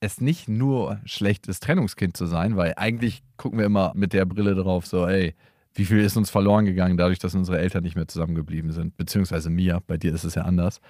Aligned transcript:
es 0.00 0.20
nicht 0.20 0.48
nur 0.48 1.00
schlecht 1.04 1.46
ist, 1.46 1.62
Trennungskind 1.62 2.16
zu 2.16 2.26
sein, 2.26 2.56
weil 2.56 2.74
eigentlich 2.76 3.22
gucken 3.36 3.58
wir 3.58 3.66
immer 3.66 3.92
mit 3.94 4.12
der 4.12 4.24
Brille 4.24 4.54
drauf, 4.54 4.86
so, 4.86 5.06
ey, 5.06 5.34
wie 5.74 5.84
viel 5.84 6.00
ist 6.00 6.16
uns 6.16 6.30
verloren 6.30 6.64
gegangen, 6.64 6.96
dadurch, 6.96 7.18
dass 7.18 7.34
unsere 7.34 7.58
Eltern 7.58 7.84
nicht 7.84 7.96
mehr 7.96 8.08
zusammengeblieben 8.08 8.72
sind, 8.72 8.96
beziehungsweise 8.96 9.50
mir, 9.50 9.82
bei 9.86 9.98
dir 9.98 10.14
ist 10.14 10.24
es 10.24 10.34
ja 10.34 10.42
anders. 10.42 10.80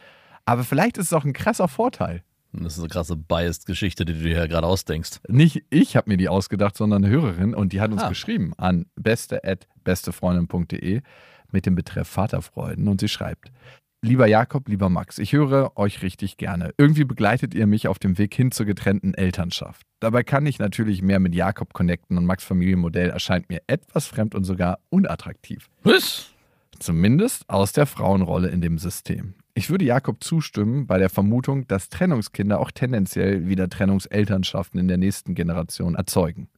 Aber 0.46 0.64
vielleicht 0.64 0.96
ist 0.96 1.06
es 1.06 1.12
auch 1.12 1.24
ein 1.24 1.32
krasser 1.32 1.68
Vorteil. 1.68 2.22
Das 2.52 2.74
ist 2.74 2.80
eine 2.80 2.88
krasse 2.88 3.16
Biased-Geschichte, 3.16 4.04
die 4.04 4.14
du 4.14 4.22
dir 4.22 4.36
ja 4.36 4.46
gerade 4.46 4.66
ausdenkst. 4.66 5.20
Nicht 5.28 5.64
ich 5.70 5.96
habe 5.96 6.10
mir 6.10 6.16
die 6.16 6.28
ausgedacht, 6.28 6.76
sondern 6.76 7.04
eine 7.04 7.12
Hörerin 7.12 7.54
und 7.54 7.72
die 7.72 7.80
hat 7.80 7.92
uns 7.92 8.02
ah. 8.02 8.08
geschrieben 8.08 8.54
an 8.56 8.86
beste.bestefreundin.de 8.96 11.02
mit 11.52 11.66
dem 11.66 11.76
Betreff 11.76 12.08
Vaterfreuden 12.08 12.88
und 12.88 13.00
sie 13.00 13.08
schreibt, 13.08 13.52
Lieber 14.02 14.26
Jakob, 14.26 14.66
lieber 14.68 14.88
Max, 14.88 15.18
ich 15.18 15.34
höre 15.34 15.76
euch 15.76 16.00
richtig 16.00 16.38
gerne. 16.38 16.72
Irgendwie 16.78 17.04
begleitet 17.04 17.54
ihr 17.54 17.66
mich 17.66 17.86
auf 17.86 17.98
dem 17.98 18.16
Weg 18.16 18.34
hin 18.34 18.50
zur 18.50 18.64
getrennten 18.64 19.12
Elternschaft. 19.12 19.86
Dabei 20.00 20.22
kann 20.22 20.46
ich 20.46 20.58
natürlich 20.58 21.02
mehr 21.02 21.20
mit 21.20 21.34
Jakob 21.34 21.74
connecten 21.74 22.16
und 22.16 22.24
Max 22.24 22.42
Familienmodell 22.42 23.10
erscheint 23.10 23.50
mir 23.50 23.60
etwas 23.66 24.06
fremd 24.06 24.34
und 24.34 24.44
sogar 24.44 24.78
unattraktiv. 24.88 25.68
Was? 25.82 26.30
Zumindest 26.78 27.44
aus 27.50 27.72
der 27.72 27.84
Frauenrolle 27.84 28.48
in 28.48 28.62
dem 28.62 28.78
System. 28.78 29.34
Ich 29.52 29.68
würde 29.68 29.84
Jakob 29.84 30.24
zustimmen 30.24 30.86
bei 30.86 30.96
der 30.96 31.10
Vermutung, 31.10 31.68
dass 31.68 31.90
Trennungskinder 31.90 32.58
auch 32.58 32.70
tendenziell 32.70 33.48
wieder 33.48 33.68
Trennungselternschaften 33.68 34.80
in 34.80 34.88
der 34.88 34.96
nächsten 34.96 35.34
Generation 35.34 35.94
erzeugen. 35.94 36.48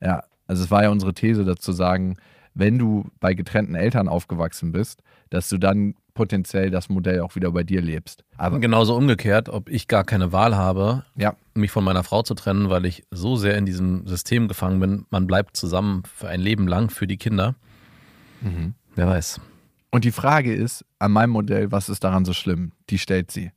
Ja, 0.00 0.24
also 0.46 0.64
es 0.64 0.70
war 0.70 0.84
ja 0.84 0.88
unsere 0.88 1.12
These 1.12 1.44
dazu 1.44 1.72
sagen, 1.72 2.16
wenn 2.54 2.78
du 2.78 3.10
bei 3.20 3.34
getrennten 3.34 3.74
Eltern 3.74 4.08
aufgewachsen 4.08 4.72
bist, 4.72 5.02
dass 5.28 5.50
du 5.50 5.58
dann 5.58 5.94
potenziell 6.14 6.70
das 6.70 6.88
Modell 6.88 7.20
auch 7.20 7.34
wieder 7.34 7.50
bei 7.50 7.64
dir 7.64 7.82
lebst. 7.82 8.24
Aber 8.36 8.60
genauso 8.60 8.96
umgekehrt, 8.96 9.48
ob 9.48 9.68
ich 9.68 9.88
gar 9.88 10.04
keine 10.04 10.32
Wahl 10.32 10.56
habe, 10.56 11.04
ja. 11.16 11.34
mich 11.54 11.70
von 11.70 11.84
meiner 11.84 12.04
Frau 12.04 12.22
zu 12.22 12.34
trennen, 12.34 12.70
weil 12.70 12.86
ich 12.86 13.04
so 13.10 13.36
sehr 13.36 13.58
in 13.58 13.66
diesem 13.66 14.06
System 14.06 14.48
gefangen 14.48 14.80
bin, 14.80 15.06
man 15.10 15.26
bleibt 15.26 15.56
zusammen 15.56 16.04
für 16.14 16.28
ein 16.28 16.40
Leben 16.40 16.66
lang 16.68 16.90
für 16.90 17.06
die 17.06 17.16
Kinder. 17.16 17.56
Mhm. 18.40 18.74
Wer 18.94 19.08
weiß. 19.08 19.40
Und 19.90 20.04
die 20.04 20.12
Frage 20.12 20.54
ist, 20.54 20.84
an 20.98 21.12
meinem 21.12 21.30
Modell, 21.30 21.70
was 21.70 21.88
ist 21.88 22.04
daran 22.04 22.24
so 22.24 22.32
schlimm? 22.32 22.72
Die 22.90 22.98
stellt 22.98 23.30
sie. 23.30 23.50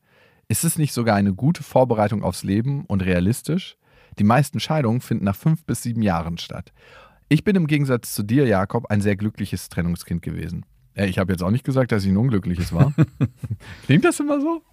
Ist 0.48 0.64
es 0.64 0.78
nicht 0.78 0.94
sogar 0.94 1.16
eine 1.16 1.34
gute 1.34 1.64
Vorbereitung 1.64 2.24
aufs 2.24 2.44
Leben 2.44 2.86
und 2.86 3.04
realistisch? 3.04 3.78
Die 4.18 4.24
meisten 4.24 4.60
Scheidungen 4.60 5.02
finden 5.02 5.26
nach 5.26 5.36
fünf 5.36 5.66
bis 5.66 5.84
sieben 5.84 6.02
Jahren 6.02 6.38
statt. 6.38 6.72
Ich 7.30 7.44
bin 7.44 7.56
im 7.56 7.68
Gegensatz 7.68 8.14
zu 8.14 8.24
dir, 8.24 8.48
Jakob, 8.48 8.90
ein 8.90 9.02
sehr 9.02 9.16
glückliches 9.16 9.70
Trennungskind 9.70 10.22
gewesen. 10.22 10.66
Ich 11.06 11.20
habe 11.20 11.32
jetzt 11.32 11.44
auch 11.44 11.52
nicht 11.52 11.64
gesagt, 11.64 11.92
dass 11.92 12.04
ich 12.04 12.10
ein 12.10 12.18
unglückliches 12.18 12.74
war. 12.74 12.94
Klingt 13.86 14.04
das 14.04 14.20
immer 14.20 14.42
so? 14.42 14.64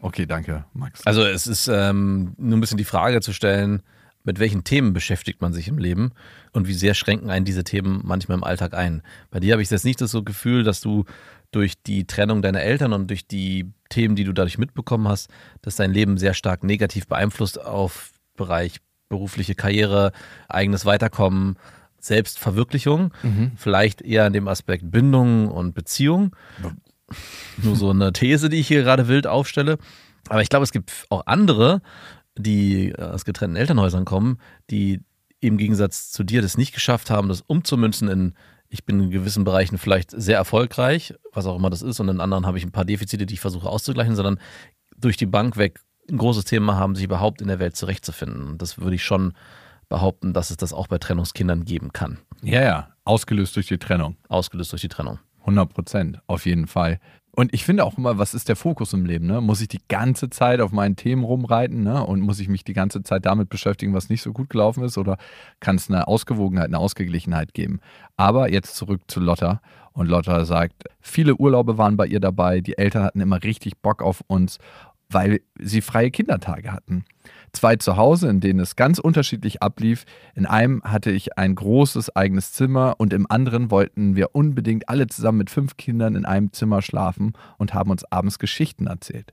Okay, 0.00 0.26
danke, 0.26 0.64
Max. 0.72 1.04
Also 1.06 1.24
es 1.24 1.46
ist 1.46 1.68
ähm, 1.68 2.34
nur 2.36 2.58
ein 2.58 2.60
bisschen 2.60 2.78
die 2.78 2.84
Frage 2.84 3.20
zu 3.20 3.32
stellen, 3.32 3.82
mit 4.22 4.38
welchen 4.38 4.64
Themen 4.64 4.92
beschäftigt 4.92 5.40
man 5.42 5.52
sich 5.52 5.68
im 5.68 5.78
Leben 5.78 6.12
und 6.52 6.66
wie 6.66 6.74
sehr 6.74 6.94
schränken 6.94 7.30
einen 7.30 7.44
diese 7.44 7.64
Themen 7.64 8.00
manchmal 8.04 8.38
im 8.38 8.44
Alltag 8.44 8.74
ein. 8.74 9.02
Bei 9.30 9.40
dir 9.40 9.52
habe 9.52 9.62
ich 9.62 9.70
jetzt 9.70 9.84
nicht 9.84 10.00
das 10.00 10.10
so 10.10 10.22
Gefühl, 10.22 10.62
dass 10.62 10.80
du 10.80 11.04
durch 11.50 11.80
die 11.82 12.06
Trennung 12.06 12.42
deiner 12.42 12.62
Eltern 12.62 12.92
und 12.92 13.08
durch 13.10 13.26
die 13.26 13.70
Themen, 13.88 14.16
die 14.16 14.24
du 14.24 14.32
dadurch 14.32 14.58
mitbekommen 14.58 15.08
hast, 15.08 15.30
dass 15.62 15.76
dein 15.76 15.92
Leben 15.92 16.18
sehr 16.18 16.34
stark 16.34 16.64
negativ 16.64 17.06
beeinflusst 17.06 17.60
auf 17.60 18.12
Bereich 18.36 18.78
berufliche 19.08 19.54
Karriere, 19.54 20.12
eigenes 20.48 20.84
Weiterkommen, 20.84 21.56
Selbstverwirklichung, 22.06 23.12
mhm. 23.22 23.52
vielleicht 23.56 24.02
eher 24.02 24.26
in 24.26 24.32
dem 24.32 24.48
Aspekt 24.48 24.90
Bindung 24.90 25.48
und 25.48 25.74
Beziehung. 25.74 26.34
Nur 27.62 27.76
so 27.76 27.90
eine 27.90 28.12
These, 28.12 28.48
die 28.48 28.58
ich 28.58 28.68
hier 28.68 28.82
gerade 28.82 29.08
wild 29.08 29.26
aufstelle. 29.26 29.78
Aber 30.28 30.42
ich 30.42 30.48
glaube, 30.48 30.64
es 30.64 30.72
gibt 30.72 31.06
auch 31.10 31.26
andere, 31.26 31.82
die 32.36 32.94
aus 32.96 33.24
getrennten 33.24 33.56
Elternhäusern 33.56 34.04
kommen, 34.04 34.38
die 34.70 35.00
im 35.40 35.58
Gegensatz 35.58 36.10
zu 36.10 36.24
dir 36.24 36.40
das 36.42 36.56
nicht 36.56 36.72
geschafft 36.72 37.10
haben, 37.10 37.28
das 37.28 37.42
umzumünzen 37.42 38.08
in, 38.08 38.34
ich 38.70 38.84
bin 38.84 38.98
in 39.00 39.10
gewissen 39.10 39.44
Bereichen 39.44 39.76
vielleicht 39.76 40.10
sehr 40.10 40.38
erfolgreich, 40.38 41.14
was 41.32 41.46
auch 41.46 41.56
immer 41.56 41.70
das 41.70 41.82
ist, 41.82 42.00
und 42.00 42.08
in 42.08 42.20
anderen 42.20 42.46
habe 42.46 42.56
ich 42.56 42.64
ein 42.64 42.72
paar 42.72 42.86
Defizite, 42.86 43.26
die 43.26 43.34
ich 43.34 43.40
versuche 43.40 43.68
auszugleichen, 43.68 44.16
sondern 44.16 44.40
durch 44.96 45.16
die 45.16 45.26
Bank 45.26 45.56
weg 45.56 45.80
ein 46.10 46.16
großes 46.16 46.44
Thema 46.44 46.76
haben, 46.76 46.94
sich 46.94 47.04
überhaupt 47.04 47.40
in 47.40 47.48
der 47.48 47.58
Welt 47.58 47.76
zurechtzufinden. 47.76 48.46
Und 48.46 48.62
das 48.62 48.78
würde 48.78 48.96
ich 48.96 49.04
schon 49.04 49.34
behaupten, 49.94 50.32
dass 50.32 50.50
es 50.50 50.56
das 50.56 50.72
auch 50.72 50.88
bei 50.88 50.98
Trennungskindern 50.98 51.64
geben 51.64 51.92
kann. 51.92 52.18
Ja, 52.42 52.62
ja, 52.62 52.88
ausgelöst 53.04 53.54
durch 53.54 53.68
die 53.68 53.78
Trennung. 53.78 54.16
Ausgelöst 54.28 54.72
durch 54.72 54.82
die 54.82 54.88
Trennung. 54.88 55.20
100 55.42 55.72
Prozent, 55.72 56.20
auf 56.26 56.46
jeden 56.46 56.66
Fall. 56.66 56.98
Und 57.30 57.54
ich 57.54 57.64
finde 57.64 57.84
auch 57.84 57.96
immer, 57.96 58.18
was 58.18 58.34
ist 58.34 58.48
der 58.48 58.56
Fokus 58.56 58.92
im 58.92 59.06
Leben? 59.06 59.26
Ne? 59.26 59.40
Muss 59.40 59.60
ich 59.60 59.68
die 59.68 59.80
ganze 59.88 60.30
Zeit 60.30 60.60
auf 60.60 60.72
meinen 60.72 60.96
Themen 60.96 61.22
rumreiten 61.22 61.84
ne? 61.84 62.04
und 62.04 62.22
muss 62.22 62.40
ich 62.40 62.48
mich 62.48 62.64
die 62.64 62.72
ganze 62.72 63.04
Zeit 63.04 63.24
damit 63.24 63.50
beschäftigen, 63.50 63.94
was 63.94 64.08
nicht 64.08 64.22
so 64.22 64.32
gut 64.32 64.50
gelaufen 64.50 64.82
ist? 64.82 64.98
Oder 64.98 65.16
kann 65.60 65.76
es 65.76 65.88
eine 65.88 66.08
Ausgewogenheit, 66.08 66.66
eine 66.66 66.78
Ausgeglichenheit 66.78 67.54
geben? 67.54 67.78
Aber 68.16 68.50
jetzt 68.50 68.74
zurück 68.74 69.02
zu 69.06 69.20
Lotta. 69.20 69.60
Und 69.92 70.08
Lotta 70.08 70.44
sagt, 70.44 70.84
viele 71.00 71.36
Urlaube 71.36 71.78
waren 71.78 71.96
bei 71.96 72.06
ihr 72.06 72.20
dabei, 72.20 72.60
die 72.60 72.76
Eltern 72.78 73.04
hatten 73.04 73.20
immer 73.20 73.40
richtig 73.44 73.78
Bock 73.78 74.02
auf 74.02 74.24
uns 74.26 74.58
weil 75.10 75.40
sie 75.58 75.80
freie 75.80 76.10
Kindertage 76.10 76.72
hatten. 76.72 77.04
Zwei 77.54 77.76
zu 77.76 77.96
Hause, 77.96 78.28
in 78.28 78.40
denen 78.40 78.58
es 78.58 78.74
ganz 78.74 78.98
unterschiedlich 78.98 79.62
ablief. 79.62 80.04
In 80.34 80.44
einem 80.44 80.82
hatte 80.82 81.12
ich 81.12 81.38
ein 81.38 81.54
großes 81.54 82.14
eigenes 82.16 82.52
Zimmer 82.52 82.96
und 82.98 83.12
im 83.12 83.30
anderen 83.30 83.70
wollten 83.70 84.16
wir 84.16 84.34
unbedingt 84.34 84.88
alle 84.88 85.06
zusammen 85.06 85.38
mit 85.38 85.50
fünf 85.50 85.76
Kindern 85.76 86.16
in 86.16 86.24
einem 86.24 86.52
Zimmer 86.52 86.82
schlafen 86.82 87.32
und 87.56 87.72
haben 87.72 87.90
uns 87.90 88.04
abends 88.10 88.40
Geschichten 88.40 88.88
erzählt. 88.88 89.32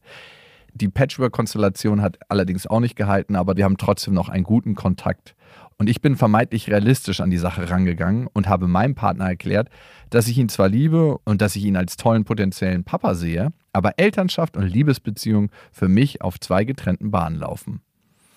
Die 0.75 0.87
Patchwork-Konstellation 0.87 2.03
hat 2.03 2.19
allerdings 2.29 2.67
auch 2.67 2.79
nicht 2.79 2.95
gehalten, 2.95 3.35
aber 3.35 3.57
wir 3.57 3.65
haben 3.65 3.77
trotzdem 3.77 4.13
noch 4.13 4.29
einen 4.29 4.43
guten 4.43 4.75
Kontakt. 4.75 5.35
Und 5.79 5.89
ich 5.89 5.99
bin 5.99 6.15
vermeintlich 6.15 6.69
realistisch 6.69 7.21
an 7.21 7.31
die 7.31 7.39
Sache 7.39 7.71
rangegangen 7.71 8.27
und 8.31 8.47
habe 8.47 8.67
meinem 8.67 8.93
Partner 8.93 9.27
erklärt, 9.27 9.67
dass 10.11 10.27
ich 10.27 10.37
ihn 10.37 10.47
zwar 10.47 10.69
liebe 10.69 11.17
und 11.25 11.41
dass 11.41 11.55
ich 11.55 11.65
ihn 11.65 11.75
als 11.75 11.97
tollen 11.97 12.23
potenziellen 12.23 12.83
Papa 12.83 13.15
sehe, 13.15 13.51
aber 13.73 13.97
Elternschaft 13.97 14.55
und 14.57 14.67
Liebesbeziehung 14.67 15.49
für 15.71 15.87
mich 15.87 16.21
auf 16.21 16.39
zwei 16.39 16.65
getrennten 16.65 17.09
Bahnen 17.09 17.39
laufen. 17.39 17.81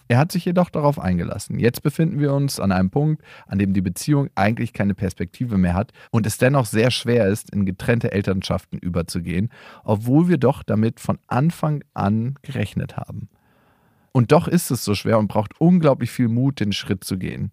Er 0.09 0.19
hat 0.19 0.33
sich 0.33 0.45
jedoch 0.45 0.69
darauf 0.69 0.99
eingelassen. 0.99 1.59
Jetzt 1.59 1.83
befinden 1.83 2.21
wir 2.21 2.35
uns 2.35 2.61
an 2.61 2.73
einem 2.73 2.91
Punkt, 2.91 3.23
an 3.47 3.59
dem 3.59 3.73
die 3.73 3.81
Beziehung 3.81 4.29
eigentlich 4.35 4.73
keine 4.75 4.95
Perspektive 4.95 5.56
mehr 5.56 5.75
hat 5.75 5.93
und 6.11 6.27
es 6.27 6.37
dennoch 6.37 6.67
sehr 6.67 6.91
schwer 6.91 7.27
ist, 7.29 7.51
in 7.51 7.65
getrennte 7.65 8.12
Elternschaften 8.12 8.79
überzugehen, 8.79 9.51
obwohl 9.83 10.29
wir 10.29 10.37
doch 10.37 10.62
damit 10.62 11.01
von 11.01 11.19
Anfang 11.27 11.83
an 11.95 12.35
gerechnet 12.43 12.97
haben. 12.99 13.29
Und 14.12 14.31
doch 14.31 14.47
ist 14.47 14.71
es 14.71 14.85
so 14.85 14.95
schwer 14.95 15.19
und 15.19 15.29
braucht 15.29 15.61
unglaublich 15.61 16.11
viel 16.11 16.29
Mut, 16.29 16.61
den 16.61 16.73
Schritt 16.73 17.03
zu 17.03 17.19
gehen. 17.19 17.51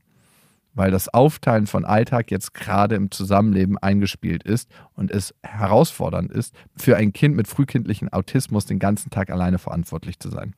weil 0.74 0.92
das 0.92 1.10
Aufteilen 1.10 1.68
von 1.68 1.86
Alltag 1.86 2.32
jetzt 2.32 2.54
gerade 2.54 2.96
im 2.96 3.12
Zusammenleben 3.12 3.78
eingespielt 3.78 4.44
ist 4.44 4.70
und 4.94 5.12
es 5.12 5.36
herausfordernd 5.44 6.32
ist, 6.32 6.56
für 6.78 6.96
ein 6.98 7.14
Kind 7.14 7.36
mit 7.36 7.48
frühkindlichem 7.48 8.10
Autismus 8.10 8.66
den 8.66 8.80
ganzen 8.80 9.10
Tag 9.10 9.30
alleine 9.30 9.60
verantwortlich 9.60 10.20
zu 10.20 10.30
sein. 10.30 10.56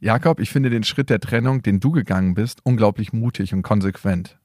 Jakob, 0.00 0.40
ich 0.40 0.50
finde 0.50 0.70
den 0.70 0.82
Schritt 0.82 1.10
der 1.10 1.20
Trennung, 1.20 1.62
den 1.62 1.78
du 1.78 1.90
gegangen 1.90 2.34
bist, 2.34 2.60
unglaublich 2.64 3.12
mutig 3.12 3.52
und 3.52 3.62
konsequent. 3.62 4.38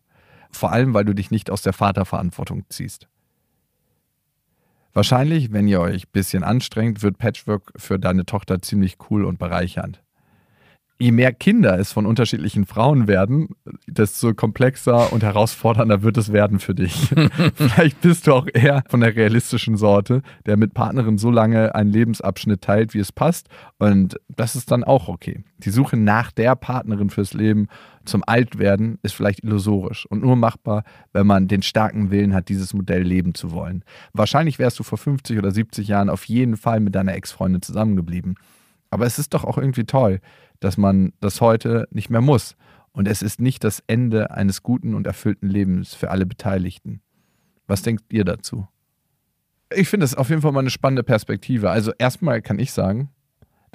Vor 0.52 0.72
allem, 0.72 0.94
weil 0.94 1.06
du 1.06 1.16
dich 1.16 1.32
nicht 1.32 1.50
aus 1.50 1.62
der 1.62 1.74
Vaterverantwortung 1.74 2.66
ziehst. 2.70 3.08
Wahrscheinlich, 4.94 5.52
wenn 5.52 5.68
ihr 5.68 5.82
euch 5.82 6.06
ein 6.06 6.12
bisschen 6.12 6.44
anstrengt, 6.44 7.02
wird 7.02 7.18
Patchwork 7.18 7.74
für 7.76 8.00
deine 8.00 8.26
Tochter 8.26 8.62
ziemlich 8.62 8.98
cool 9.10 9.26
und 9.26 9.40
bereichernd 9.40 10.05
je 10.98 11.12
mehr 11.12 11.34
Kinder 11.34 11.78
es 11.78 11.92
von 11.92 12.06
unterschiedlichen 12.06 12.66
Frauen 12.66 13.08
werden, 13.08 13.50
desto 13.86 14.34
komplexer 14.34 15.12
und 15.12 15.24
herausfordernder 15.24 16.04
wird 16.04 16.18
es 16.18 16.32
werden 16.32 16.60
für 16.60 16.74
dich. 16.74 17.14
Vielleicht 17.56 18.00
bist 18.02 18.28
du 18.28 18.34
auch 18.34 18.48
eher 18.54 18.84
von 18.88 19.02
der 19.02 19.16
realistischen 19.16 19.76
Sorte, 19.76 20.22
der 20.46 20.56
mit 20.56 20.74
Partnerin 20.74 21.18
so 21.18 21.32
lange 21.32 21.76
einen 21.76 21.92
Lebensabschnitt 21.92 22.62
teilt, 22.62 22.94
wie 22.94 23.00
es 23.00 23.12
passt. 23.12 23.50
Und 23.78 24.18
das 24.30 24.56
ist 24.56 24.72
dann 24.72 24.84
auch 24.84 25.10
okay. 25.10 25.44
Die 25.58 25.70
Suche 25.70 25.98
nach 25.98 26.32
der 26.32 26.56
Partnerin 26.56 27.10
fürs 27.10 27.34
Leben 27.34 27.68
zum 28.06 28.24
Altwerden 28.26 28.98
ist 29.02 29.16
vielleicht 29.16 29.44
illusorisch 29.44 30.06
und 30.06 30.22
nur 30.22 30.36
machbar, 30.36 30.84
wenn 31.12 31.28
man 31.28 31.48
den 31.48 31.62
starken 31.62 32.12
Willen 32.12 32.34
hat, 32.34 32.50
dieses 32.50 32.74
Modell 32.74 33.02
leben 33.02 33.34
zu 33.34 33.52
wollen. 33.52 33.84
Wahrscheinlich 34.14 34.60
wärst 34.60 34.80
du 34.80 34.84
vor 34.84 34.98
50 34.98 35.38
oder 35.38 35.52
70 35.52 35.88
Jahren 35.88 36.10
auf 36.10 36.26
jeden 36.26 36.56
Fall 36.56 36.80
mit 36.80 36.96
deiner 36.96 37.16
Ex-Freundin 37.16 37.62
zusammengeblieben. 37.62 38.36
Aber 38.92 39.06
es 39.06 39.20
ist 39.20 39.34
doch 39.34 39.44
auch 39.44 39.58
irgendwie 39.58 39.84
toll, 39.84 40.22
dass 40.60 40.78
man 40.78 41.14
das 41.20 41.42
heute 41.42 41.88
nicht 41.92 42.10
mehr 42.10 42.22
muss. 42.22 42.56
Und 42.92 43.08
es 43.08 43.22
ist 43.22 43.42
nicht 43.42 43.64
das 43.64 43.84
Ende 43.88 44.32
eines 44.32 44.64
guten 44.64 44.94
und 44.94 45.06
erfüllten 45.06 45.50
Lebens 45.50 45.94
für 45.94 46.12
alle 46.12 46.26
Beteiligten. 46.26 47.02
Was 47.68 47.82
denkt 47.82 48.06
ihr 48.14 48.24
dazu? 48.24 48.68
Ich 49.74 49.90
finde 49.90 50.06
es 50.06 50.16
auf 50.16 50.30
jeden 50.30 50.42
Fall 50.42 50.52
mal 50.52 50.62
eine 50.62 50.70
spannende 50.70 51.04
Perspektive. 51.04 51.70
Also 51.72 51.92
erstmal 51.98 52.42
kann 52.42 52.60
ich 52.60 52.72
sagen, 52.72 53.10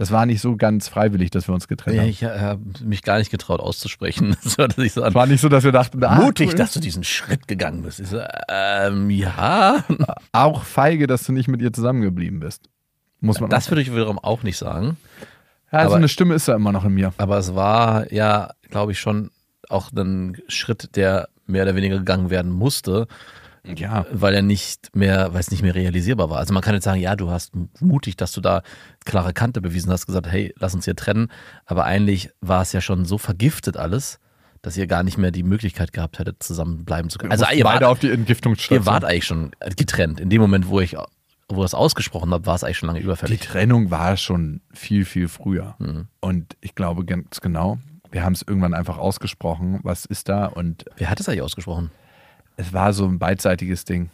das 0.00 0.10
war 0.10 0.24
nicht 0.24 0.40
so 0.40 0.56
ganz 0.56 0.88
freiwillig, 0.88 1.28
dass 1.28 1.46
wir 1.46 1.54
uns 1.54 1.68
getrennt 1.68 1.98
haben. 1.98 2.08
Ich 2.08 2.22
äh, 2.22 2.38
habe 2.40 2.62
mich 2.82 3.02
gar 3.02 3.18
nicht 3.18 3.30
getraut 3.30 3.60
auszusprechen. 3.60 4.34
ich 4.78 4.92
so 4.94 5.04
es 5.04 5.14
war 5.14 5.26
nicht 5.26 5.42
so, 5.42 5.50
dass 5.50 5.62
wir 5.62 5.72
dachten, 5.72 6.02
ah, 6.02 6.14
mutig, 6.14 6.48
cool. 6.48 6.54
dass 6.54 6.72
du 6.72 6.80
diesen 6.80 7.04
Schritt 7.04 7.46
gegangen 7.46 7.82
bist. 7.82 8.00
Ich 8.00 8.08
so, 8.08 8.18
ähm, 8.48 9.10
ja. 9.10 9.84
Auch 10.32 10.64
feige, 10.64 11.06
dass 11.06 11.24
du 11.24 11.32
nicht 11.32 11.48
mit 11.48 11.60
ihr 11.60 11.70
zusammengeblieben 11.70 12.40
bist. 12.40 12.70
Muss 13.20 13.40
man 13.40 13.50
das 13.50 13.70
würde 13.70 13.82
ich 13.82 13.92
wiederum 13.92 14.18
auch 14.18 14.42
nicht 14.42 14.56
sagen. 14.56 14.96
Ja, 15.72 15.78
also 15.80 15.90
Aber- 15.90 15.96
eine 15.98 16.08
Stimme 16.08 16.34
ist 16.34 16.48
da 16.48 16.54
immer 16.54 16.72
noch 16.72 16.84
in 16.84 16.94
mir. 16.94 17.12
Aber 17.18 17.38
es 17.38 17.54
war 17.54 18.12
ja, 18.12 18.50
glaube 18.70 18.92
ich, 18.92 18.98
schon 19.00 19.30
auch 19.68 19.90
ein 19.92 20.36
Schritt, 20.48 20.96
der 20.96 21.28
mehr 21.46 21.62
oder 21.64 21.76
weniger 21.76 21.98
gegangen 21.98 22.30
werden 22.30 22.50
musste, 22.50 23.06
Ja. 23.64 24.06
weil 24.10 24.34
er 24.34 24.42
nicht 24.42 24.94
mehr, 24.96 25.32
weil 25.32 25.40
es 25.40 25.50
nicht 25.50 25.62
mehr 25.62 25.74
realisierbar 25.74 26.30
war. 26.30 26.38
Also 26.38 26.52
man 26.54 26.62
kann 26.62 26.74
jetzt 26.74 26.84
sagen, 26.84 27.00
ja, 27.00 27.14
du 27.14 27.30
hast 27.30 27.52
mutig, 27.80 28.16
dass 28.16 28.32
du 28.32 28.40
da 28.40 28.62
klare 29.04 29.32
Kante 29.32 29.60
bewiesen 29.60 29.92
hast, 29.92 30.06
gesagt, 30.06 30.26
hey, 30.28 30.52
lass 30.58 30.74
uns 30.74 30.86
hier 30.86 30.96
trennen. 30.96 31.28
Aber 31.66 31.84
eigentlich 31.84 32.30
war 32.40 32.62
es 32.62 32.72
ja 32.72 32.80
schon 32.80 33.04
so 33.04 33.18
vergiftet 33.18 33.76
alles, 33.76 34.18
dass 34.62 34.76
ihr 34.76 34.86
gar 34.86 35.02
nicht 35.02 35.18
mehr 35.18 35.30
die 35.30 35.42
Möglichkeit 35.42 35.92
gehabt 35.92 36.18
hättet, 36.18 36.42
zusammen 36.42 36.84
bleiben 36.84 37.10
zu 37.10 37.18
können. 37.18 37.32
Also 37.32 37.44
ihr 37.52 37.64
beide 37.64 37.84
wart, 37.86 37.92
auf 37.92 37.98
die 37.98 38.10
Entgiftungsstation. 38.10 38.80
ihr 38.82 38.86
wart 38.86 39.04
eigentlich 39.04 39.26
schon 39.26 39.52
getrennt. 39.76 40.20
In 40.20 40.30
dem 40.30 40.40
Moment, 40.40 40.68
wo 40.68 40.80
ich, 40.80 40.96
wo 41.56 41.64
es 41.64 41.74
ausgesprochen 41.74 42.32
habe, 42.32 42.46
war 42.46 42.54
es 42.54 42.64
eigentlich 42.64 42.78
schon 42.78 42.86
lange 42.88 43.00
Die 43.00 43.04
überfällig. 43.04 43.40
Trennung 43.40 43.90
war 43.90 44.16
schon 44.16 44.60
viel, 44.72 45.04
viel 45.04 45.28
früher. 45.28 45.74
Mhm. 45.78 46.08
Und 46.20 46.56
ich 46.60 46.74
glaube 46.74 47.04
ganz 47.04 47.40
genau, 47.40 47.78
wir 48.10 48.24
haben 48.24 48.32
es 48.32 48.42
irgendwann 48.42 48.74
einfach 48.74 48.98
ausgesprochen, 48.98 49.80
was 49.82 50.04
ist 50.04 50.28
da? 50.28 50.46
Und 50.46 50.84
Wer 50.96 51.10
hat 51.10 51.20
es 51.20 51.28
eigentlich 51.28 51.42
ausgesprochen? 51.42 51.90
es 52.56 52.72
war 52.72 52.92
so 52.92 53.06
ein 53.06 53.18
beidseitiges 53.18 53.84
Ding. 53.84 54.10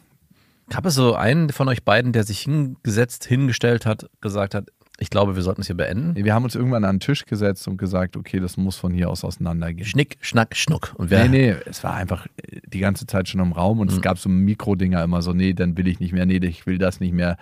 Gab 0.69 0.87
es 0.87 0.95
so 0.95 1.15
einen 1.15 1.51
von 1.51 1.69
euch 1.69 1.85
beiden, 1.85 2.13
der 2.13 2.25
sich 2.25 2.41
hingesetzt, 2.41 3.25
hingestellt 3.25 3.87
hat, 3.87 4.09
gesagt 4.21 4.55
hat, 4.55 4.69
ich 4.99 5.11
glaube, 5.11 5.37
wir 5.37 5.43
sollten 5.43 5.61
es 5.61 5.67
hier 5.67 5.77
beenden? 5.77 6.17
Wir 6.17 6.35
haben 6.35 6.45
uns 6.45 6.55
irgendwann 6.55 6.85
an 6.85 6.97
den 6.97 7.01
Tisch 7.01 7.27
gesetzt 7.27 7.69
und 7.69 7.77
gesagt, 7.77 8.17
okay, 8.17 8.41
das 8.41 8.57
muss 8.57 8.77
von 8.77 8.93
hier 8.95 9.11
aus 9.11 9.25
auseinandergehen. 9.25 9.87
Schnick, 9.87 10.17
Schnack, 10.21 10.57
Schnuck. 10.57 10.95
Und 10.97 11.11
wer, 11.11 11.29
Nee, 11.29 11.53
nee, 11.53 11.57
es 11.67 11.85
war 11.85 11.95
einfach 11.95 12.27
äh, 12.37 12.61
die 12.67 12.79
ganze 12.79 13.07
Zeit 13.07 13.29
schon 13.29 13.41
im 13.41 13.53
Raum 13.53 13.81
und 13.81 13.93
es 13.93 14.01
gab 14.01 14.19
so 14.19 14.29
Mikrodinger 14.29 15.05
immer 15.05 15.21
so, 15.21 15.33
nee, 15.33 15.53
dann 15.53 15.77
will 15.77 15.87
ich 15.87 16.01
nicht 16.01 16.13
mehr, 16.13 16.25
nee, 16.25 16.39
ich 16.39 16.67
will 16.67 16.79
das 16.79 17.01
nicht 17.01 17.13
mehr. 17.13 17.37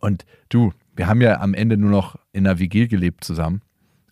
Und 0.00 0.24
du, 0.48 0.72
wir 0.96 1.06
haben 1.06 1.20
ja 1.20 1.40
am 1.40 1.54
Ende 1.54 1.76
nur 1.76 1.90
noch 1.90 2.16
in 2.32 2.46
einer 2.46 2.58
WG 2.58 2.88
gelebt 2.88 3.22
zusammen, 3.22 3.62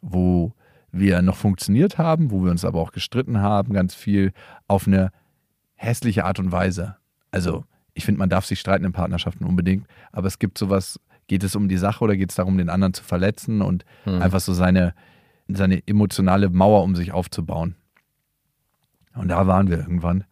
wo 0.01 0.53
wir 0.93 1.21
noch 1.23 1.37
funktioniert 1.37 1.99
haben, 1.99 2.31
wo 2.31 2.45
wir 2.45 2.51
uns 2.51 2.65
aber 2.65 2.81
auch 2.81 2.93
gestritten 2.93 3.41
haben, 3.41 3.73
ganz 3.73 3.95
viel 3.95 4.33
auf 4.69 4.87
eine 4.87 5.11
hässliche 5.75 6.25
Art 6.25 6.39
und 6.39 6.53
Weise. 6.53 6.97
Also, 7.33 7.65
ich 7.95 8.05
finde, 8.05 8.21
man 8.21 8.29
darf 8.29 8.45
sich 8.45 8.61
streiten 8.61 8.85
in 8.85 8.93
Partnerschaften 8.93 9.45
unbedingt, 9.45 9.87
aber 10.13 10.29
es 10.29 10.39
gibt 10.39 10.59
sowas, 10.59 11.01
geht 11.27 11.43
es 11.45 11.57
um 11.57 11.69
die 11.69 11.77
Sache 11.79 12.03
oder 12.05 12.17
geht 12.17 12.31
es 12.31 12.37
darum, 12.37 12.59
den 12.59 12.69
anderen 12.71 12.95
zu 12.95 13.03
verletzen 13.03 13.63
und 13.63 13.85
einfach 14.05 14.41
so 14.41 14.53
seine, 14.53 14.95
seine 15.49 15.87
emotionale 15.87 16.51
Mauer 16.51 16.83
um 16.83 16.95
sich 16.97 17.13
aufzubauen. 17.13 17.75
Und 19.15 19.29
da 19.29 19.47
waren 19.47 19.69
wir 19.71 19.79
irgendwann. 19.79 20.25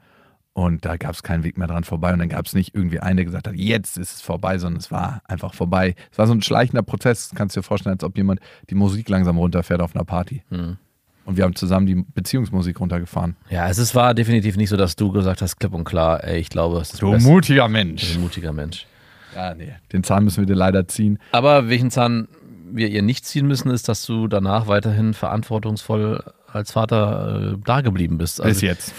Und 0.54 0.84
da 0.84 0.98
gab 0.98 1.14
es 1.14 1.22
keinen 1.22 1.44
Weg 1.44 1.56
mehr 1.56 1.66
dran 1.66 1.82
vorbei. 1.84 2.12
Und 2.12 2.18
dann 2.18 2.28
gab 2.28 2.44
es 2.44 2.52
nicht 2.52 2.74
irgendwie 2.74 3.00
einen, 3.00 3.16
der 3.16 3.24
gesagt 3.24 3.48
hat, 3.48 3.54
jetzt 3.54 3.96
ist 3.96 4.16
es 4.16 4.20
vorbei, 4.20 4.58
sondern 4.58 4.80
es 4.80 4.90
war 4.90 5.22
einfach 5.26 5.54
vorbei. 5.54 5.94
Es 6.10 6.18
war 6.18 6.26
so 6.26 6.34
ein 6.34 6.42
schleichender 6.42 6.82
Prozess. 6.82 7.30
Das 7.30 7.38
kannst 7.38 7.56
du 7.56 7.60
dir 7.60 7.64
vorstellen, 7.64 7.94
als 7.94 8.04
ob 8.04 8.16
jemand 8.18 8.40
die 8.68 8.74
Musik 8.74 9.08
langsam 9.08 9.38
runterfährt 9.38 9.80
auf 9.80 9.94
einer 9.96 10.04
Party. 10.04 10.42
Hm. 10.50 10.76
Und 11.24 11.36
wir 11.36 11.44
haben 11.44 11.54
zusammen 11.54 11.86
die 11.86 11.94
Beziehungsmusik 11.94 12.80
runtergefahren. 12.80 13.36
Ja, 13.48 13.68
es 13.68 13.78
ist, 13.78 13.94
war 13.94 14.12
definitiv 14.12 14.56
nicht 14.56 14.68
so, 14.68 14.76
dass 14.76 14.96
du 14.96 15.10
gesagt 15.12 15.40
hast, 15.40 15.56
klipp 15.56 15.72
und 15.72 15.84
klar, 15.84 16.22
ey, 16.24 16.38
ich 16.40 16.50
glaube, 16.50 16.80
es 16.80 16.92
ist 16.92 17.00
Du 17.00 17.16
mutiger 17.16 17.66
Du 17.66 17.72
Mensch. 17.72 18.18
mutiger 18.18 18.52
Mensch. 18.52 18.86
Ja, 19.34 19.54
nee. 19.54 19.74
Den 19.92 20.04
Zahn 20.04 20.24
müssen 20.24 20.40
wir 20.40 20.46
dir 20.46 20.54
leider 20.54 20.86
ziehen. 20.88 21.18
Aber 21.32 21.68
welchen 21.68 21.90
Zahn 21.90 22.28
wir 22.70 22.88
ihr 22.88 23.02
nicht 23.02 23.26
ziehen 23.26 23.46
müssen, 23.46 23.70
ist, 23.70 23.88
dass 23.88 24.04
du 24.04 24.28
danach 24.28 24.66
weiterhin 24.66 25.14
verantwortungsvoll 25.14 26.24
als 26.46 26.72
Vater 26.72 27.54
äh, 27.54 27.58
da 27.64 27.80
geblieben 27.80 28.18
bist. 28.18 28.40
Also 28.40 28.50
Bis 28.52 28.60
jetzt. 28.62 28.94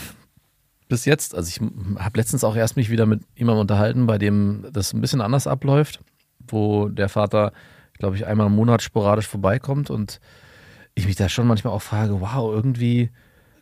bis 0.88 1.06
jetzt. 1.06 1.36
Also 1.36 1.50
ich 1.50 1.60
habe 2.00 2.18
letztens 2.18 2.44
auch 2.44 2.56
erst 2.56 2.78
mich 2.78 2.90
wieder 2.90 3.06
mit 3.06 3.22
jemandem 3.36 3.62
unterhalten, 3.62 4.06
bei 4.06 4.18
dem 4.18 4.66
das 4.72 4.94
ein 4.94 5.02
bisschen 5.02 5.22
anders 5.22 5.48
abläuft, 5.48 6.00
wo 6.48 6.88
der 6.88 7.10
Vater, 7.10 7.52
glaube 7.98 8.16
ich, 8.16 8.26
einmal 8.26 8.48
im 8.48 8.56
Monat 8.56 8.82
sporadisch 8.82 9.28
vorbeikommt 9.28 9.90
und 9.90 10.20
ich 10.96 11.08
mich 11.08 11.16
da 11.16 11.30
schon 11.30 11.48
manchmal 11.48 11.74
auch 11.74 11.82
frage, 11.82 12.22
wow, 12.22 12.54
irgendwie 12.54 13.10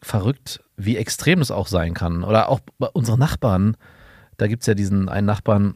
verrückt, 0.02 0.62
wie 0.78 0.98
extrem 0.98 1.40
das 1.40 1.52
auch 1.52 1.68
sein 1.68 1.94
kann. 1.94 2.24
Oder 2.24 2.50
auch 2.50 2.60
bei 2.80 2.88
unseren 2.88 3.20
Nachbarn, 3.20 3.78
da 4.38 4.48
gibt 4.48 4.64
es 4.64 4.68
ja 4.68 4.74
diesen 4.74 5.10
einen 5.10 5.28
Nachbarn, 5.28 5.76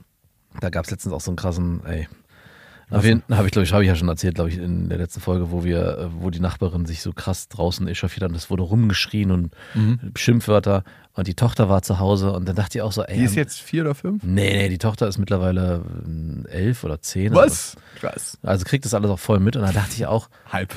da 0.61 0.69
gab 0.69 0.85
es 0.85 0.91
letztens 0.91 1.13
auch 1.13 1.21
so 1.21 1.31
einen 1.31 1.37
krassen, 1.37 1.81
ey. 1.85 2.07
Auf 2.91 3.03
jeden 3.03 3.23
habe 3.31 3.47
ich, 3.47 3.51
glaube 3.51 3.63
ich, 3.63 3.73
habe 3.73 3.83
ich 3.83 3.87
ja 3.87 3.95
schon 3.95 4.09
erzählt, 4.09 4.35
glaube 4.35 4.51
ich, 4.51 4.59
in 4.59 4.89
der 4.89 4.99
letzten 4.99 5.19
Folge, 5.19 5.49
wo 5.49 5.63
wir, 5.63 5.97
äh, 5.97 6.07
wo 6.21 6.29
die 6.29 6.39
Nachbarin 6.39 6.85
sich 6.85 7.01
so 7.01 7.13
krass 7.13 7.47
draußen 7.47 7.87
echauffiert 7.87 8.23
hat 8.23 8.29
und 8.29 8.35
es 8.37 8.51
wurde 8.51 8.61
rumgeschrien 8.61 9.31
und 9.31 9.55
Schimpfwörter 10.15 10.83
und 11.13 11.27
die 11.27 11.33
Tochter 11.33 11.67
war 11.67 11.81
zu 11.81 11.97
Hause 11.99 12.31
und 12.33 12.47
dann 12.47 12.55
dachte 12.55 12.77
ich 12.77 12.81
auch 12.83 12.91
so, 12.91 13.03
ey, 13.03 13.17
Die 13.17 13.23
ist 13.23 13.35
jetzt 13.35 13.59
vier 13.59 13.81
oder 13.83 13.95
fünf? 13.95 14.21
nee, 14.23 14.53
nee, 14.53 14.69
die 14.69 14.77
Tochter 14.77 15.07
ist 15.07 15.17
mittlerweile 15.17 15.81
äh, 16.47 16.51
elf 16.51 16.83
oder 16.83 17.01
zehn. 17.01 17.33
Was? 17.33 17.75
Krass. 17.99 18.37
Also 18.43 18.65
kriegt 18.65 18.85
das 18.85 18.93
alles 18.93 19.09
auch 19.09 19.19
voll 19.19 19.39
mit 19.39 19.55
und 19.55 19.63
da 19.63 19.71
dachte 19.71 19.93
ich 19.95 20.05
auch, 20.05 20.29
Halb. 20.51 20.75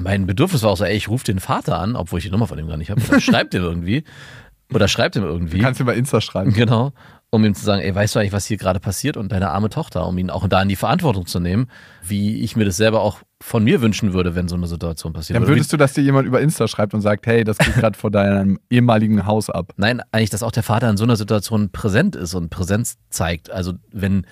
mein 0.00 0.26
Bedürfnis 0.26 0.62
war 0.62 0.70
auch 0.70 0.76
so, 0.76 0.84
ey, 0.84 0.96
ich 0.96 1.08
rufe 1.08 1.24
den 1.24 1.40
Vater 1.40 1.78
an, 1.80 1.96
obwohl 1.96 2.18
ich 2.20 2.24
die 2.24 2.30
Nummer 2.30 2.46
von 2.46 2.56
dem 2.56 2.68
gar 2.68 2.76
nicht 2.76 2.90
habe. 2.90 3.00
Schreibt 3.20 3.52
dem 3.54 3.62
irgendwie. 3.64 4.04
Oder 4.72 4.86
schreibt 4.86 5.16
ihm 5.16 5.22
irgendwie. 5.24 5.58
Kannst 5.58 5.80
du 5.80 5.84
mal 5.84 5.96
Insta 5.96 6.20
schreiben. 6.20 6.52
Genau. 6.52 6.92
Um 7.30 7.44
ihm 7.44 7.54
zu 7.54 7.62
sagen, 7.62 7.82
ey, 7.82 7.94
weißt 7.94 8.14
du 8.14 8.20
eigentlich, 8.20 8.32
was 8.32 8.46
hier 8.46 8.56
gerade 8.56 8.80
passiert 8.80 9.18
und 9.18 9.30
deine 9.32 9.50
arme 9.50 9.68
Tochter, 9.68 10.06
um 10.06 10.16
ihn 10.16 10.30
auch 10.30 10.48
da 10.48 10.62
in 10.62 10.68
die 10.70 10.76
Verantwortung 10.76 11.26
zu 11.26 11.40
nehmen, 11.40 11.68
wie 12.02 12.40
ich 12.42 12.56
mir 12.56 12.64
das 12.64 12.78
selber 12.78 13.02
auch 13.02 13.18
von 13.42 13.62
mir 13.62 13.82
wünschen 13.82 14.14
würde, 14.14 14.34
wenn 14.34 14.48
so 14.48 14.56
eine 14.56 14.66
Situation 14.66 15.12
passiert. 15.12 15.36
Dann 15.36 15.44
wie- 15.44 15.48
würdest 15.50 15.70
du, 15.72 15.76
dass 15.76 15.92
dir 15.92 16.00
jemand 16.02 16.26
über 16.26 16.40
Insta 16.40 16.66
schreibt 16.68 16.94
und 16.94 17.02
sagt, 17.02 17.26
hey, 17.26 17.44
das 17.44 17.58
geht 17.58 17.74
gerade 17.74 17.98
vor 17.98 18.10
deinem 18.10 18.58
ehemaligen 18.70 19.26
Haus 19.26 19.50
ab. 19.50 19.72
Nein, 19.76 20.00
eigentlich, 20.10 20.30
dass 20.30 20.42
auch 20.42 20.52
der 20.52 20.62
Vater 20.62 20.88
in 20.88 20.96
so 20.96 21.04
einer 21.04 21.16
Situation 21.16 21.70
präsent 21.70 22.16
ist 22.16 22.32
und 22.34 22.48
Präsenz 22.48 22.96
zeigt. 23.10 23.50
Also 23.50 23.74
wenn 23.92 24.26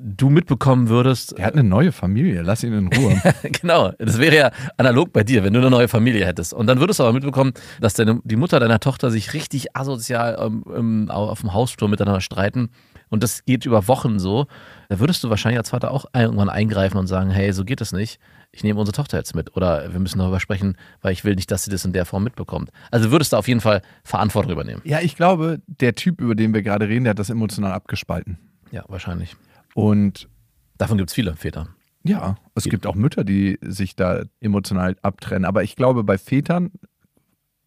du 0.00 0.30
mitbekommen 0.30 0.88
würdest, 0.88 1.32
Er 1.38 1.46
hat 1.46 1.54
eine 1.54 1.64
neue 1.64 1.92
Familie, 1.92 2.42
lass 2.42 2.62
ihn 2.62 2.72
in 2.72 2.88
Ruhe. 2.88 3.20
genau, 3.42 3.92
das 3.98 4.18
wäre 4.18 4.36
ja 4.36 4.50
analog 4.76 5.12
bei 5.12 5.22
dir, 5.22 5.44
wenn 5.44 5.52
du 5.52 5.60
eine 5.60 5.70
neue 5.70 5.88
Familie 5.88 6.26
hättest. 6.26 6.54
Und 6.54 6.66
dann 6.66 6.80
würdest 6.80 7.00
du 7.00 7.04
aber 7.04 7.12
mitbekommen, 7.12 7.52
dass 7.80 7.94
deine, 7.94 8.20
die 8.24 8.36
Mutter 8.36 8.60
deiner 8.60 8.80
Tochter 8.80 9.10
sich 9.10 9.34
richtig 9.34 9.76
asozial 9.76 10.36
ähm, 10.74 11.10
auf 11.10 11.40
dem 11.40 11.52
Hausflur 11.52 11.88
miteinander 11.88 12.20
streiten. 12.20 12.70
Und 13.08 13.22
das 13.22 13.44
geht 13.44 13.66
über 13.66 13.86
Wochen 13.86 14.18
so. 14.18 14.46
Da 14.88 14.98
würdest 14.98 15.22
du 15.22 15.30
wahrscheinlich 15.30 15.58
als 15.58 15.70
Vater 15.70 15.90
auch 15.90 16.06
irgendwann 16.14 16.48
eingreifen 16.48 16.96
und 16.98 17.06
sagen, 17.06 17.30
hey, 17.30 17.52
so 17.52 17.64
geht 17.64 17.80
es 17.80 17.92
nicht. 17.92 18.18
Ich 18.50 18.64
nehme 18.64 18.80
unsere 18.80 18.96
Tochter 18.96 19.18
jetzt 19.18 19.34
mit. 19.34 19.56
Oder 19.56 19.92
wir 19.92 20.00
müssen 20.00 20.18
darüber 20.18 20.40
sprechen, 20.40 20.76
weil 21.02 21.12
ich 21.12 21.24
will 21.24 21.34
nicht, 21.34 21.50
dass 21.50 21.64
sie 21.64 21.70
das 21.70 21.84
in 21.84 21.92
der 21.92 22.04
Form 22.04 22.24
mitbekommt. 22.24 22.70
Also 22.90 23.10
würdest 23.10 23.32
du 23.32 23.36
auf 23.36 23.46
jeden 23.46 23.60
Fall 23.60 23.82
Verantwortung 24.02 24.52
übernehmen. 24.52 24.82
ja, 24.84 25.00
ich 25.00 25.14
glaube, 25.14 25.60
der 25.66 25.94
Typ, 25.94 26.20
über 26.20 26.34
den 26.34 26.52
wir 26.54 26.62
gerade 26.62 26.88
reden, 26.88 27.04
der 27.04 27.10
hat 27.10 27.18
das 27.18 27.30
emotional 27.30 27.72
abgespalten. 27.72 28.38
Ja, 28.72 28.84
wahrscheinlich. 28.88 29.36
Und 29.76 30.30
Davon 30.78 30.96
gibt 30.96 31.10
es 31.10 31.14
viele 31.14 31.36
Väter. 31.36 31.68
ja, 32.02 32.36
es 32.54 32.64
gibt 32.64 32.86
auch 32.86 32.94
Mütter, 32.94 33.24
die 33.24 33.58
sich 33.60 33.94
da 33.94 34.22
emotional 34.40 34.96
abtrennen. 35.02 35.44
Aber 35.44 35.64
ich 35.64 35.76
glaube, 35.76 36.02
bei 36.02 36.16
Vätern 36.16 36.72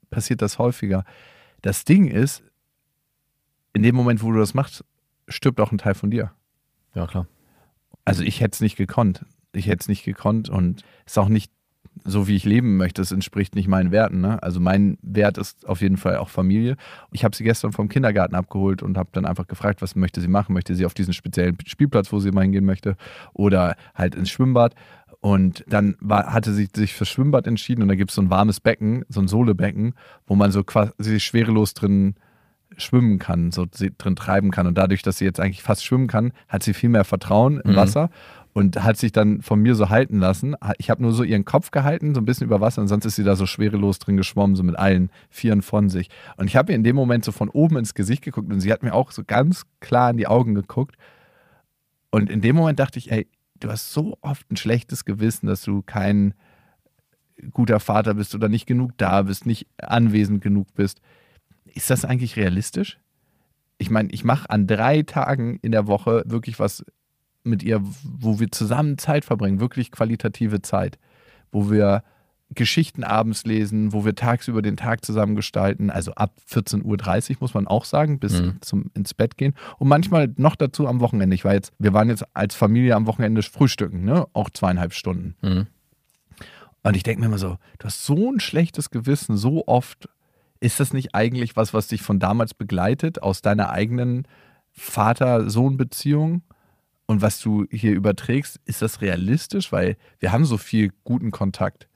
passiert 0.09 0.41
das 0.41 0.57
häufiger, 0.57 1.05
das 1.61 1.85
Ding 1.85 2.07
ist, 2.07 2.41
in 3.73 3.83
dem 3.83 3.95
Moment, 3.95 4.23
wo 4.23 4.31
du 4.31 4.39
das 4.39 4.55
machst, 4.55 4.83
stirbt 5.27 5.59
auch 5.59 5.71
ein 5.71 5.77
Teil 5.77 5.93
von 5.93 6.09
dir. 6.09 6.31
Ja, 6.95 7.05
klar. 7.05 7.27
Also 8.05 8.23
ich 8.23 8.41
hätte 8.41 8.55
es 8.55 8.61
nicht 8.61 8.75
gekonnt. 8.75 9.23
Ich 9.51 9.67
hätte 9.67 9.81
es 9.81 9.87
nicht 9.87 10.03
gekonnt 10.03 10.49
und 10.49 10.81
es 11.05 11.13
ist 11.13 11.17
auch 11.19 11.29
nicht 11.29 11.51
so, 12.03 12.27
wie 12.27 12.35
ich 12.35 12.45
leben 12.45 12.77
möchte. 12.77 13.01
Es 13.01 13.11
entspricht 13.11 13.55
nicht 13.55 13.67
meinen 13.67 13.91
Werten. 13.91 14.21
Ne? 14.21 14.41
Also 14.41 14.59
mein 14.59 14.97
Wert 15.01 15.37
ist 15.37 15.67
auf 15.67 15.81
jeden 15.81 15.97
Fall 15.97 16.17
auch 16.17 16.29
Familie. 16.29 16.75
Ich 17.11 17.23
habe 17.23 17.35
sie 17.35 17.43
gestern 17.43 17.71
vom 17.71 17.89
Kindergarten 17.89 18.35
abgeholt 18.35 18.81
und 18.83 18.97
habe 18.97 19.09
dann 19.11 19.25
einfach 19.25 19.47
gefragt, 19.47 19.81
was 19.81 19.95
möchte 19.95 20.21
sie 20.21 20.27
machen? 20.27 20.53
Möchte 20.53 20.75
sie 20.75 20.85
auf 20.85 20.93
diesen 20.93 21.13
speziellen 21.13 21.57
Spielplatz, 21.65 22.11
wo 22.11 22.19
sie 22.19 22.31
mal 22.31 22.41
hingehen 22.41 22.65
möchte, 22.65 22.95
oder 23.33 23.75
halt 23.95 24.15
ins 24.15 24.29
Schwimmbad? 24.29 24.75
Und 25.21 25.65
dann 25.67 25.95
war, 25.99 26.33
hatte 26.33 26.53
sie 26.53 26.69
sich 26.73 26.93
fürs 26.93 27.09
Schwimmbad 27.09 27.45
entschieden 27.45 27.81
und 27.81 27.89
da 27.89 27.95
gibt 27.95 28.11
es 28.11 28.15
so 28.15 28.21
ein 28.21 28.29
warmes 28.29 28.61
Becken, 28.61 29.03
so 29.09 29.19
ein 29.19 29.27
Sohlebecken, 29.27 29.93
wo 30.27 30.35
man 30.35 30.51
so 30.51 30.63
quasi 30.63 31.19
schwerelos 31.19 31.73
drin 31.73 32.15
schwimmen 32.77 33.19
kann, 33.19 33.51
so 33.51 33.65
drin 33.69 34.15
treiben 34.15 34.51
kann. 34.51 34.67
Und 34.67 34.77
dadurch, 34.77 35.01
dass 35.01 35.17
sie 35.17 35.25
jetzt 35.25 35.39
eigentlich 35.39 35.63
fast 35.63 35.83
schwimmen 35.83 36.07
kann, 36.07 36.31
hat 36.47 36.63
sie 36.63 36.73
viel 36.73 36.89
mehr 36.89 37.03
Vertrauen 37.03 37.59
im 37.59 37.71
Mhm. 37.71 37.75
Wasser 37.75 38.09
und 38.53 38.83
hat 38.83 38.97
sich 38.97 39.11
dann 39.11 39.41
von 39.41 39.61
mir 39.61 39.75
so 39.75 39.89
halten 39.89 40.19
lassen. 40.19 40.55
Ich 40.77 40.89
habe 40.89 41.01
nur 41.01 41.13
so 41.13 41.23
ihren 41.23 41.45
Kopf 41.45 41.71
gehalten, 41.71 42.15
so 42.15 42.21
ein 42.21 42.25
bisschen 42.25 42.47
über 42.47 42.61
Wasser 42.61 42.81
und 42.81 42.87
sonst 42.87 43.05
ist 43.05 43.15
sie 43.15 43.23
da 43.23 43.35
so 43.35 43.45
schwerelos 43.45 43.99
drin 43.99 44.17
geschwommen, 44.17 44.55
so 44.55 44.63
mit 44.63 44.77
allen 44.77 45.11
Vieren 45.29 45.61
von 45.61 45.89
sich. 45.89 46.09
Und 46.37 46.47
ich 46.47 46.55
habe 46.55 46.71
ihr 46.71 46.75
in 46.75 46.83
dem 46.83 46.95
Moment 46.95 47.23
so 47.23 47.31
von 47.31 47.49
oben 47.49 47.77
ins 47.77 47.93
Gesicht 47.93 48.23
geguckt 48.23 48.51
und 48.51 48.59
sie 48.59 48.71
hat 48.71 48.83
mir 48.83 48.93
auch 48.93 49.11
so 49.11 49.23
ganz 49.25 49.63
klar 49.79 50.09
in 50.09 50.17
die 50.17 50.27
Augen 50.27 50.55
geguckt. 50.55 50.95
Und 52.11 52.29
in 52.29 52.41
dem 52.41 52.55
Moment 52.55 52.79
dachte 52.79 52.97
ich, 52.97 53.11
ey, 53.11 53.27
du 53.59 53.69
hast 53.69 53.93
so 53.93 54.17
oft 54.21 54.49
ein 54.51 54.57
schlechtes 54.57 55.05
Gewissen, 55.05 55.47
dass 55.47 55.61
du 55.61 55.81
kein 55.83 56.33
guter 57.51 57.79
Vater 57.79 58.15
bist 58.15 58.35
oder 58.35 58.49
nicht 58.49 58.65
genug 58.65 58.91
da 58.97 59.21
bist, 59.23 59.45
nicht 59.45 59.67
anwesend 59.77 60.41
genug 60.41 60.73
bist. 60.73 61.01
Ist 61.65 61.89
das 61.89 62.03
eigentlich 62.03 62.35
realistisch? 62.35 62.99
Ich 63.77 63.89
meine, 63.89 64.09
ich 64.11 64.23
mache 64.23 64.49
an 64.49 64.67
drei 64.67 65.03
Tagen 65.03 65.59
in 65.61 65.71
der 65.71 65.87
Woche 65.87 66.23
wirklich 66.25 66.59
was 66.59 66.83
mit 67.43 67.63
ihr, 67.63 67.81
wo 68.03 68.39
wir 68.39 68.51
zusammen 68.51 68.97
Zeit 68.97 69.25
verbringen, 69.25 69.59
wirklich 69.59 69.91
qualitative 69.91 70.61
Zeit, 70.61 70.97
wo 71.51 71.71
wir 71.71 72.03
Geschichten 72.55 73.03
abends 73.03 73.45
lesen, 73.45 73.93
wo 73.93 74.05
wir 74.05 74.15
tagsüber 74.15 74.63
den 74.63 74.75
Tag 74.75 75.05
zusammen 75.05 75.35
gestalten, 75.35 75.91
also 75.91 76.13
ab 76.15 76.33
14.30 76.49 77.31
Uhr 77.33 77.37
muss 77.41 77.53
man 77.53 77.67
auch 77.67 77.85
sagen, 77.85 78.19
bis 78.19 78.41
Mhm. 78.41 78.57
zum 78.61 78.91
ins 78.95 79.13
Bett 79.13 79.37
gehen 79.37 79.53
und 79.77 79.87
manchmal 79.87 80.33
noch 80.37 80.55
dazu 80.55 80.87
am 80.87 80.99
Wochenende. 80.99 81.35
Ich 81.35 81.45
war 81.45 81.53
jetzt, 81.53 81.71
wir 81.77 81.93
waren 81.93 82.09
jetzt 82.09 82.25
als 82.35 82.55
Familie 82.55 82.95
am 82.95 83.05
Wochenende 83.05 83.43
frühstücken, 83.43 84.03
ne? 84.03 84.25
Auch 84.33 84.49
zweieinhalb 84.49 84.93
Stunden. 84.93 85.35
Mhm. 85.43 85.67
Und 86.81 86.95
ich 86.95 87.03
denke 87.03 87.19
mir 87.19 87.27
immer 87.27 87.37
so, 87.37 87.57
du 87.77 87.85
hast 87.85 88.03
so 88.05 88.31
ein 88.31 88.39
schlechtes 88.39 88.89
Gewissen 88.89 89.37
so 89.37 89.67
oft. 89.67 90.09
Ist 90.59 90.79
das 90.79 90.91
nicht 90.91 91.13
eigentlich 91.13 91.55
was, 91.55 91.73
was 91.73 91.87
dich 91.87 92.01
von 92.01 92.19
damals 92.19 92.53
begleitet, 92.55 93.21
aus 93.21 93.41
deiner 93.41 93.69
eigenen 93.69 94.27
Vater-Sohn-Beziehung? 94.71 96.41
Und 97.09 97.23
was 97.23 97.39
du 97.39 97.65
hier 97.71 97.93
überträgst, 97.93 98.59
ist 98.65 98.83
das 98.83 99.01
realistisch? 99.01 99.71
Weil 99.71 99.97
wir 100.19 100.31
haben 100.31 100.45
so 100.45 100.59
viel 100.59 100.91
guten 101.03 101.31
Kontakt. 101.31 101.87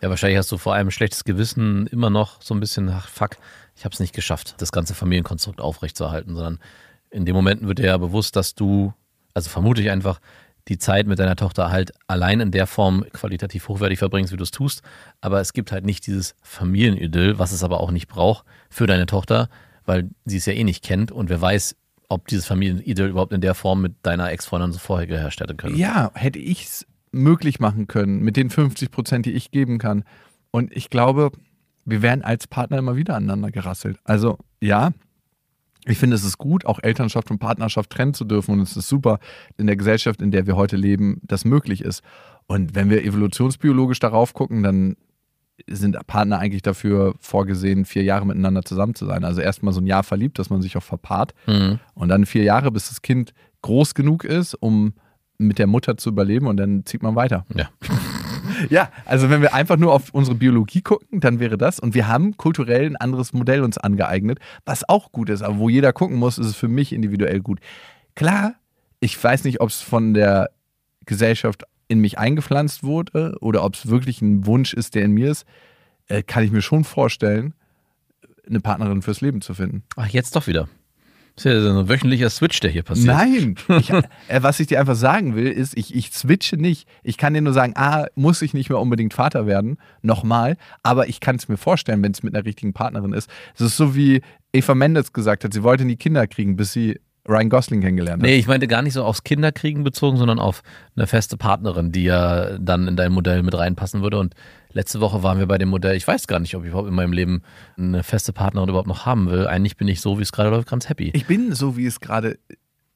Ja, 0.00 0.08
wahrscheinlich 0.08 0.38
hast 0.38 0.52
du 0.52 0.56
vor 0.56 0.72
allem 0.72 0.92
schlechtes 0.92 1.24
Gewissen 1.24 1.88
immer 1.88 2.10
noch 2.10 2.40
so 2.40 2.54
ein 2.54 2.60
bisschen, 2.60 2.88
ach 2.88 3.08
fuck, 3.08 3.38
ich 3.74 3.84
habe 3.84 3.92
es 3.92 3.98
nicht 3.98 4.14
geschafft, 4.14 4.54
das 4.58 4.70
ganze 4.70 4.94
Familienkonstrukt 4.94 5.60
aufrechtzuerhalten, 5.60 6.36
sondern 6.36 6.60
in 7.10 7.24
dem 7.24 7.34
Moment 7.34 7.66
wird 7.66 7.80
dir 7.80 7.86
ja 7.86 7.96
bewusst, 7.96 8.36
dass 8.36 8.54
du, 8.54 8.94
also 9.34 9.50
vermute 9.50 9.82
ich 9.82 9.90
einfach, 9.90 10.20
die 10.68 10.78
Zeit 10.78 11.08
mit 11.08 11.18
deiner 11.18 11.34
Tochter 11.34 11.72
halt 11.72 11.90
allein 12.06 12.38
in 12.38 12.52
der 12.52 12.68
Form 12.68 13.04
qualitativ 13.12 13.66
hochwertig 13.66 13.98
verbringst, 13.98 14.32
wie 14.32 14.36
du 14.36 14.44
es 14.44 14.52
tust. 14.52 14.82
Aber 15.20 15.40
es 15.40 15.54
gibt 15.54 15.72
halt 15.72 15.84
nicht 15.84 16.06
dieses 16.06 16.36
Familienidyll, 16.42 17.40
was 17.40 17.50
es 17.50 17.64
aber 17.64 17.80
auch 17.80 17.90
nicht 17.90 18.06
braucht 18.06 18.44
für 18.70 18.86
deine 18.86 19.06
Tochter, 19.06 19.48
weil 19.86 20.08
sie 20.24 20.36
es 20.36 20.46
ja 20.46 20.52
eh 20.52 20.62
nicht 20.62 20.84
kennt 20.84 21.10
und 21.10 21.30
wer 21.30 21.40
weiß, 21.40 21.74
ob 22.08 22.28
dieses 22.28 22.46
Familienidyll 22.46 23.08
überhaupt 23.08 23.32
in 23.32 23.40
der 23.40 23.54
Form 23.54 23.82
mit 23.82 23.94
deiner 24.02 24.30
Ex-Freundin 24.30 24.72
so 24.72 24.78
vorher 24.78 25.06
geherrscht 25.06 25.40
hätte 25.40 25.54
können. 25.54 25.76
Ja, 25.76 26.10
hätte 26.14 26.38
ich 26.38 26.64
es 26.64 26.86
möglich 27.12 27.60
machen 27.60 27.86
können 27.86 28.20
mit 28.20 28.36
den 28.36 28.50
50 28.50 28.90
Prozent, 28.90 29.26
die 29.26 29.32
ich 29.32 29.50
geben 29.50 29.78
kann. 29.78 30.04
Und 30.50 30.74
ich 30.76 30.90
glaube, 30.90 31.32
wir 31.84 32.02
werden 32.02 32.22
als 32.22 32.46
Partner 32.46 32.78
immer 32.78 32.96
wieder 32.96 33.14
aneinander 33.16 33.50
gerasselt. 33.50 33.98
Also 34.04 34.38
ja, 34.60 34.92
ich 35.86 35.98
finde, 35.98 36.16
es 36.16 36.24
ist 36.24 36.38
gut, 36.38 36.66
auch 36.66 36.80
Elternschaft 36.82 37.30
und 37.30 37.38
Partnerschaft 37.38 37.90
trennen 37.90 38.12
zu 38.12 38.24
dürfen. 38.24 38.52
Und 38.52 38.60
es 38.60 38.76
ist 38.76 38.88
super 38.88 39.20
in 39.56 39.66
der 39.66 39.76
Gesellschaft, 39.76 40.20
in 40.20 40.32
der 40.32 40.46
wir 40.46 40.56
heute 40.56 40.76
leben, 40.76 41.20
das 41.22 41.44
möglich 41.44 41.80
ist. 41.80 42.02
Und 42.46 42.74
wenn 42.74 42.90
wir 42.90 43.04
evolutionsbiologisch 43.04 44.00
darauf 44.00 44.34
gucken, 44.34 44.62
dann 44.62 44.96
sind 45.66 45.96
Partner 46.06 46.38
eigentlich 46.38 46.62
dafür 46.62 47.14
vorgesehen, 47.20 47.84
vier 47.84 48.02
Jahre 48.02 48.26
miteinander 48.26 48.62
zusammen 48.62 48.94
zu 48.94 49.06
sein. 49.06 49.24
Also 49.24 49.40
erstmal 49.40 49.72
so 49.72 49.80
ein 49.80 49.86
Jahr 49.86 50.02
verliebt, 50.02 50.38
dass 50.38 50.50
man 50.50 50.62
sich 50.62 50.76
auch 50.76 50.82
verpaart. 50.82 51.34
Mhm. 51.46 51.78
Und 51.94 52.08
dann 52.08 52.26
vier 52.26 52.42
Jahre, 52.42 52.70
bis 52.70 52.88
das 52.88 53.02
Kind 53.02 53.32
groß 53.62 53.94
genug 53.94 54.24
ist, 54.24 54.54
um 54.54 54.94
mit 55.38 55.58
der 55.58 55.66
Mutter 55.66 55.96
zu 55.96 56.10
überleben 56.10 56.46
und 56.46 56.56
dann 56.56 56.84
zieht 56.86 57.02
man 57.02 57.14
weiter. 57.14 57.44
Ja. 57.54 57.68
Ja, 58.70 58.90
also 59.04 59.28
wenn 59.28 59.42
wir 59.42 59.54
einfach 59.54 59.76
nur 59.76 59.92
auf 59.92 60.10
unsere 60.14 60.36
Biologie 60.36 60.80
gucken, 60.80 61.20
dann 61.20 61.40
wäre 61.40 61.58
das. 61.58 61.78
Und 61.78 61.94
wir 61.94 62.08
haben 62.08 62.36
kulturell 62.36 62.86
ein 62.86 62.96
anderes 62.96 63.32
Modell 63.32 63.62
uns 63.62 63.76
angeeignet, 63.76 64.38
was 64.64 64.88
auch 64.88 65.12
gut 65.12 65.28
ist. 65.30 65.42
Aber 65.42 65.58
wo 65.58 65.68
jeder 65.68 65.92
gucken 65.92 66.16
muss, 66.16 66.38
ist 66.38 66.46
es 66.46 66.56
für 66.56 66.68
mich 66.68 66.92
individuell 66.92 67.40
gut. 67.40 67.60
Klar, 68.14 68.54
ich 69.00 69.22
weiß 69.22 69.44
nicht, 69.44 69.60
ob 69.60 69.68
es 69.68 69.82
von 69.82 70.14
der 70.14 70.50
Gesellschaft 71.04 71.64
in 71.88 72.00
mich 72.00 72.18
eingepflanzt 72.18 72.82
wurde 72.82 73.36
oder 73.40 73.64
ob 73.64 73.74
es 73.74 73.88
wirklich 73.88 74.20
ein 74.22 74.46
Wunsch 74.46 74.74
ist, 74.74 74.94
der 74.94 75.04
in 75.04 75.12
mir 75.12 75.30
ist, 75.30 75.46
äh, 76.08 76.22
kann 76.22 76.44
ich 76.44 76.50
mir 76.50 76.62
schon 76.62 76.84
vorstellen, 76.84 77.54
eine 78.48 78.60
Partnerin 78.60 79.02
fürs 79.02 79.20
Leben 79.20 79.40
zu 79.40 79.54
finden. 79.54 79.82
Ach, 79.96 80.08
jetzt 80.08 80.36
doch 80.36 80.46
wieder. 80.46 80.68
Das 81.36 81.44
ist 81.44 81.52
ja 81.52 81.60
so 81.60 81.80
ein 81.80 81.88
wöchentlicher 81.88 82.30
Switch, 82.30 82.60
der 82.60 82.70
hier 82.70 82.82
passiert. 82.82 83.08
Nein, 83.08 83.56
ich, 83.78 83.90
äh, 83.90 84.02
was 84.42 84.58
ich 84.58 84.68
dir 84.68 84.80
einfach 84.80 84.94
sagen 84.94 85.36
will, 85.36 85.48
ist, 85.48 85.76
ich, 85.76 85.94
ich 85.94 86.10
switche 86.12 86.56
nicht. 86.56 86.88
Ich 87.02 87.18
kann 87.18 87.34
dir 87.34 87.42
nur 87.42 87.52
sagen, 87.52 87.74
ah, 87.76 88.06
muss 88.14 88.40
ich 88.40 88.54
nicht 88.54 88.70
mehr 88.70 88.78
unbedingt 88.78 89.12
Vater 89.12 89.46
werden, 89.46 89.76
nochmal, 90.00 90.56
aber 90.82 91.08
ich 91.08 91.20
kann 91.20 91.36
es 91.36 91.48
mir 91.48 91.58
vorstellen, 91.58 92.02
wenn 92.02 92.12
es 92.12 92.22
mit 92.22 92.34
einer 92.34 92.46
richtigen 92.46 92.72
Partnerin 92.72 93.12
ist. 93.12 93.28
Es 93.54 93.60
ist 93.60 93.76
so 93.76 93.94
wie 93.94 94.22
Eva 94.52 94.74
Mendes 94.74 95.12
gesagt 95.12 95.44
hat, 95.44 95.52
sie 95.52 95.62
wollte 95.62 95.84
nie 95.84 95.96
Kinder 95.96 96.26
kriegen, 96.26 96.56
bis 96.56 96.72
sie 96.72 97.00
Ryan 97.28 97.48
Gosling 97.48 97.80
kennengelernt 97.80 98.22
hat. 98.22 98.28
Nee, 98.28 98.36
ich 98.36 98.46
meinte 98.46 98.68
gar 98.68 98.82
nicht 98.82 98.92
so 98.92 99.04
aufs 99.04 99.24
Kinderkriegen 99.24 99.84
bezogen, 99.84 100.16
sondern 100.16 100.38
auf 100.38 100.62
eine 100.94 101.06
feste 101.06 101.36
Partnerin, 101.36 101.92
die 101.92 102.04
ja 102.04 102.58
dann 102.58 102.88
in 102.88 102.96
dein 102.96 103.12
Modell 103.12 103.42
mit 103.42 103.56
reinpassen 103.56 104.02
würde. 104.02 104.18
Und 104.18 104.34
letzte 104.72 105.00
Woche 105.00 105.22
waren 105.22 105.38
wir 105.38 105.46
bei 105.46 105.58
dem 105.58 105.68
Modell, 105.68 105.96
ich 105.96 106.06
weiß 106.06 106.26
gar 106.26 106.38
nicht, 106.38 106.54
ob 106.54 106.62
ich 106.62 106.68
überhaupt 106.68 106.88
in 106.88 106.94
meinem 106.94 107.12
Leben 107.12 107.42
eine 107.76 108.02
feste 108.02 108.32
Partnerin 108.32 108.68
überhaupt 108.68 108.88
noch 108.88 109.06
haben 109.06 109.30
will. 109.30 109.46
Eigentlich 109.46 109.76
bin 109.76 109.88
ich 109.88 110.00
so, 110.00 110.18
wie 110.18 110.22
es 110.22 110.32
gerade 110.32 110.50
läuft, 110.50 110.68
ganz 110.68 110.88
happy. 110.88 111.10
Ich 111.14 111.26
bin 111.26 111.52
so, 111.52 111.76
wie 111.76 111.86
es 111.86 112.00
gerade 112.00 112.38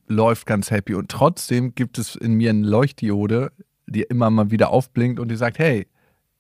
läuft, 0.06 0.46
ganz 0.46 0.70
happy. 0.70 0.94
Und 0.94 1.10
trotzdem 1.10 1.74
gibt 1.74 1.98
es 1.98 2.16
in 2.16 2.34
mir 2.34 2.50
eine 2.50 2.66
Leuchtdiode, 2.66 3.52
die 3.86 4.02
immer 4.02 4.30
mal 4.30 4.50
wieder 4.50 4.70
aufblinkt 4.70 5.18
und 5.18 5.30
die 5.30 5.36
sagt, 5.36 5.58
hey, 5.58 5.86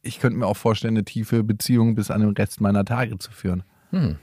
ich 0.02 0.20
könnte 0.20 0.38
mir 0.38 0.46
auch 0.46 0.56
vorstellen, 0.56 0.96
eine 0.96 1.04
tiefe 1.04 1.42
Beziehung 1.44 1.94
bis 1.94 2.10
an 2.10 2.20
den 2.20 2.30
Rest 2.30 2.60
meiner 2.60 2.84
Tage 2.84 3.18
zu 3.18 3.30
führen. 3.30 3.62
Hm. 3.90 4.16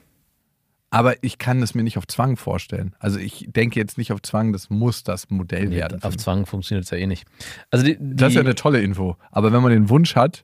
Aber 0.98 1.14
ich 1.22 1.38
kann 1.38 1.62
es 1.62 1.76
mir 1.76 1.84
nicht 1.84 1.98
auf 2.00 2.08
Zwang 2.08 2.38
vorstellen. 2.38 2.96
Also 2.98 3.20
ich 3.20 3.46
denke 3.50 3.80
jetzt 3.80 4.00
nicht 4.00 4.12
auf 4.12 4.22
Zwang, 4.24 4.52
das 4.52 4.72
muss 4.72 5.04
das 5.04 5.30
Modell 5.30 5.68
Nee, 5.68 5.76
werden. 5.76 6.02
auf 6.02 6.18
Zwang 6.18 6.48
funktioniert 6.48 6.86
es 6.86 6.90
ja 6.90 6.98
eh 6.98 7.06
nicht. 7.06 7.26
Also 7.70 7.86
die, 7.86 7.98
die, 8.00 8.16
das 8.16 8.30
ist 8.30 8.36
ja 8.36 8.42
eine 8.42 8.56
tolle 8.56 8.82
Info. 8.82 9.16
Aber 9.32 9.52
wenn 9.54 9.62
man 9.62 9.72
den 9.72 9.90
Wunsch 9.90 10.16
hat 10.16 10.44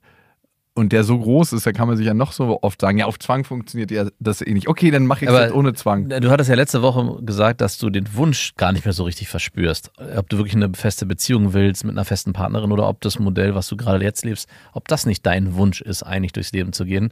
und 0.76 0.92
der 0.92 1.04
so 1.04 1.18
groß 1.20 1.54
ist, 1.54 1.66
dann 1.66 1.74
kann 1.74 1.88
man 1.88 1.98
sich 1.98 2.06
ja 2.06 2.14
noch 2.14 2.32
so 2.34 2.60
oft 2.62 2.82
sagen, 2.82 2.98
ja, 3.00 3.06
auf 3.06 3.18
Zwang 3.18 3.44
funktioniert 3.46 3.90
ja 3.90 4.08
das 4.20 4.42
eh 4.42 4.54
nicht. 4.54 4.68
Okay, 4.68 4.92
dann 4.92 5.08
mache 5.08 5.26
ich 5.26 5.32
es 5.32 5.52
ohne 5.52 5.74
Zwang. 5.74 6.10
Du 6.10 6.30
hattest 6.30 6.50
ja 6.52 6.56
letzte 6.56 6.82
Woche 6.84 7.24
gesagt, 7.24 7.60
dass 7.62 7.78
du 7.80 7.90
den 7.90 8.16
Wunsch 8.16 8.54
gar 8.56 8.72
nicht 8.74 8.86
mehr 8.86 8.94
so 8.94 9.04
richtig 9.06 9.30
verspürst. 9.30 9.92
Ob 10.16 10.30
du 10.30 10.38
wirklich 10.38 10.56
eine 10.56 10.72
feste 10.76 11.06
Beziehung 11.08 11.54
willst 11.54 11.84
mit 11.84 11.94
einer 11.96 12.06
festen 12.06 12.34
Partnerin 12.34 12.72
oder 12.72 12.88
ob 12.88 13.02
das 13.02 13.18
Modell, 13.18 13.56
was 13.56 13.68
du 13.68 13.76
gerade 13.78 14.04
jetzt 14.04 14.24
lebst, 14.24 14.48
ob 14.74 14.88
das 14.88 15.06
nicht 15.08 15.26
dein 15.26 15.56
Wunsch 15.56 15.82
ist, 15.82 16.04
eigentlich 16.04 16.32
durchs 16.34 16.52
Leben 16.52 16.74
zu 16.74 16.86
gehen. 16.86 17.12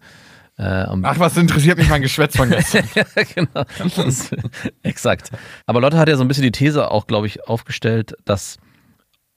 Äh, 0.62 0.86
Ach, 1.01 1.18
was 1.18 1.38
interessiert 1.38 1.80
mich 1.80 1.89
mein 1.89 2.03
Geschwätz 2.03 2.38
von 2.38 2.48
gestern? 2.50 2.88
ja, 2.96 3.03
genau. 3.34 3.65
Das, 3.96 4.30
exakt. 4.84 5.32
Aber 5.65 5.82
Lotte 5.82 5.98
hat 5.98 6.08
ja 6.08 6.15
so 6.15 6.24
ein 6.24 6.27
bisschen 6.27 6.44
die 6.44 6.51
These 6.51 6.91
auch, 6.91 7.08
glaube 7.08 7.25
ich, 7.25 7.48
aufgestellt, 7.48 8.13
dass, 8.25 8.58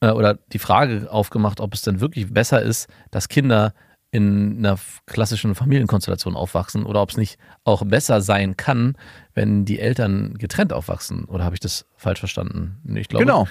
äh, 0.01 0.11
oder 0.11 0.35
die 0.53 0.59
Frage 0.59 1.07
aufgemacht, 1.09 1.61
ob 1.61 1.73
es 1.73 1.81
denn 1.81 1.99
wirklich 1.99 2.31
besser 2.31 2.61
ist, 2.61 2.87
dass 3.09 3.27
Kinder 3.27 3.73
in 4.11 4.59
einer 4.59 4.77
klassischen 5.07 5.55
Familienkonstellation 5.55 6.35
aufwachsen 6.35 6.85
oder 6.85 7.01
ob 7.01 7.09
es 7.09 7.17
nicht 7.17 7.39
auch 7.63 7.83
besser 7.83 8.21
sein 8.21 8.55
kann, 8.55 8.95
wenn 9.33 9.65
die 9.65 9.79
Eltern 9.79 10.35
getrennt 10.37 10.73
aufwachsen. 10.73 11.25
Oder 11.25 11.43
habe 11.43 11.55
ich 11.55 11.59
das 11.59 11.87
falsch 11.97 12.19
verstanden? 12.19 12.77
Ich 12.95 13.09
glaube, 13.09 13.25
genau. 13.25 13.47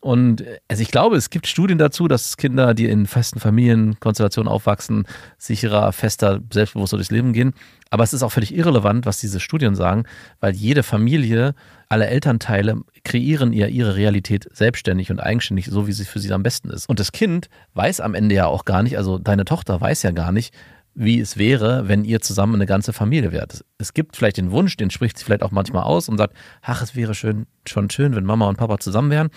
Und 0.00 0.42
äh, 0.42 0.58
also 0.68 0.82
ich 0.82 0.90
glaube, 0.90 1.16
es 1.16 1.30
gibt 1.30 1.46
Studien 1.46 1.78
dazu, 1.78 2.08
dass 2.08 2.36
Kinder, 2.36 2.74
die 2.74 2.86
in 2.86 3.06
festen 3.06 3.40
Familienkonstellationen 3.40 4.50
aufwachsen, 4.50 5.06
sicherer, 5.38 5.92
fester, 5.92 6.40
selbstbewusster 6.52 6.96
durchs 6.96 7.10
Leben 7.10 7.32
gehen. 7.32 7.52
Aber 7.90 8.04
es 8.04 8.12
ist 8.12 8.22
auch 8.22 8.32
völlig 8.32 8.54
irrelevant, 8.54 9.06
was 9.06 9.18
diese 9.18 9.40
Studien 9.40 9.74
sagen, 9.74 10.04
weil 10.40 10.54
jede 10.54 10.82
Familie, 10.82 11.54
alle 11.88 12.06
Elternteile 12.06 12.82
kreieren 13.02 13.52
ihr 13.52 13.68
ihre 13.68 13.96
Realität 13.96 14.46
selbstständig 14.52 15.10
und 15.10 15.20
eigenständig, 15.20 15.66
so 15.66 15.86
wie 15.86 15.92
sie 15.92 16.04
für 16.04 16.18
sie 16.20 16.32
am 16.32 16.42
besten 16.42 16.70
ist. 16.70 16.88
Und 16.88 17.00
das 17.00 17.12
Kind 17.12 17.48
weiß 17.74 18.00
am 18.00 18.14
Ende 18.14 18.34
ja 18.34 18.46
auch 18.46 18.66
gar 18.66 18.82
nicht, 18.82 18.98
also 18.98 19.18
deine 19.18 19.46
Tochter 19.46 19.80
weiß 19.80 20.02
ja 20.02 20.10
gar 20.10 20.32
nicht, 20.32 20.52
wie 21.00 21.20
es 21.20 21.36
wäre, 21.36 21.86
wenn 21.86 22.04
ihr 22.04 22.20
zusammen 22.20 22.56
eine 22.56 22.66
ganze 22.66 22.92
Familie 22.92 23.30
wärt. 23.30 23.64
Es 23.78 23.94
gibt 23.94 24.16
vielleicht 24.16 24.36
den 24.36 24.50
Wunsch, 24.50 24.76
den 24.76 24.90
spricht 24.90 25.16
sie 25.16 25.24
vielleicht 25.24 25.44
auch 25.44 25.52
manchmal 25.52 25.84
aus 25.84 26.08
und 26.08 26.18
sagt, 26.18 26.34
ach, 26.60 26.82
es 26.82 26.96
wäre 26.96 27.14
schön, 27.14 27.46
schon 27.68 27.88
schön, 27.88 28.16
wenn 28.16 28.24
Mama 28.24 28.48
und 28.48 28.56
Papa 28.56 28.78
zusammen 28.78 29.10
wären. 29.10 29.30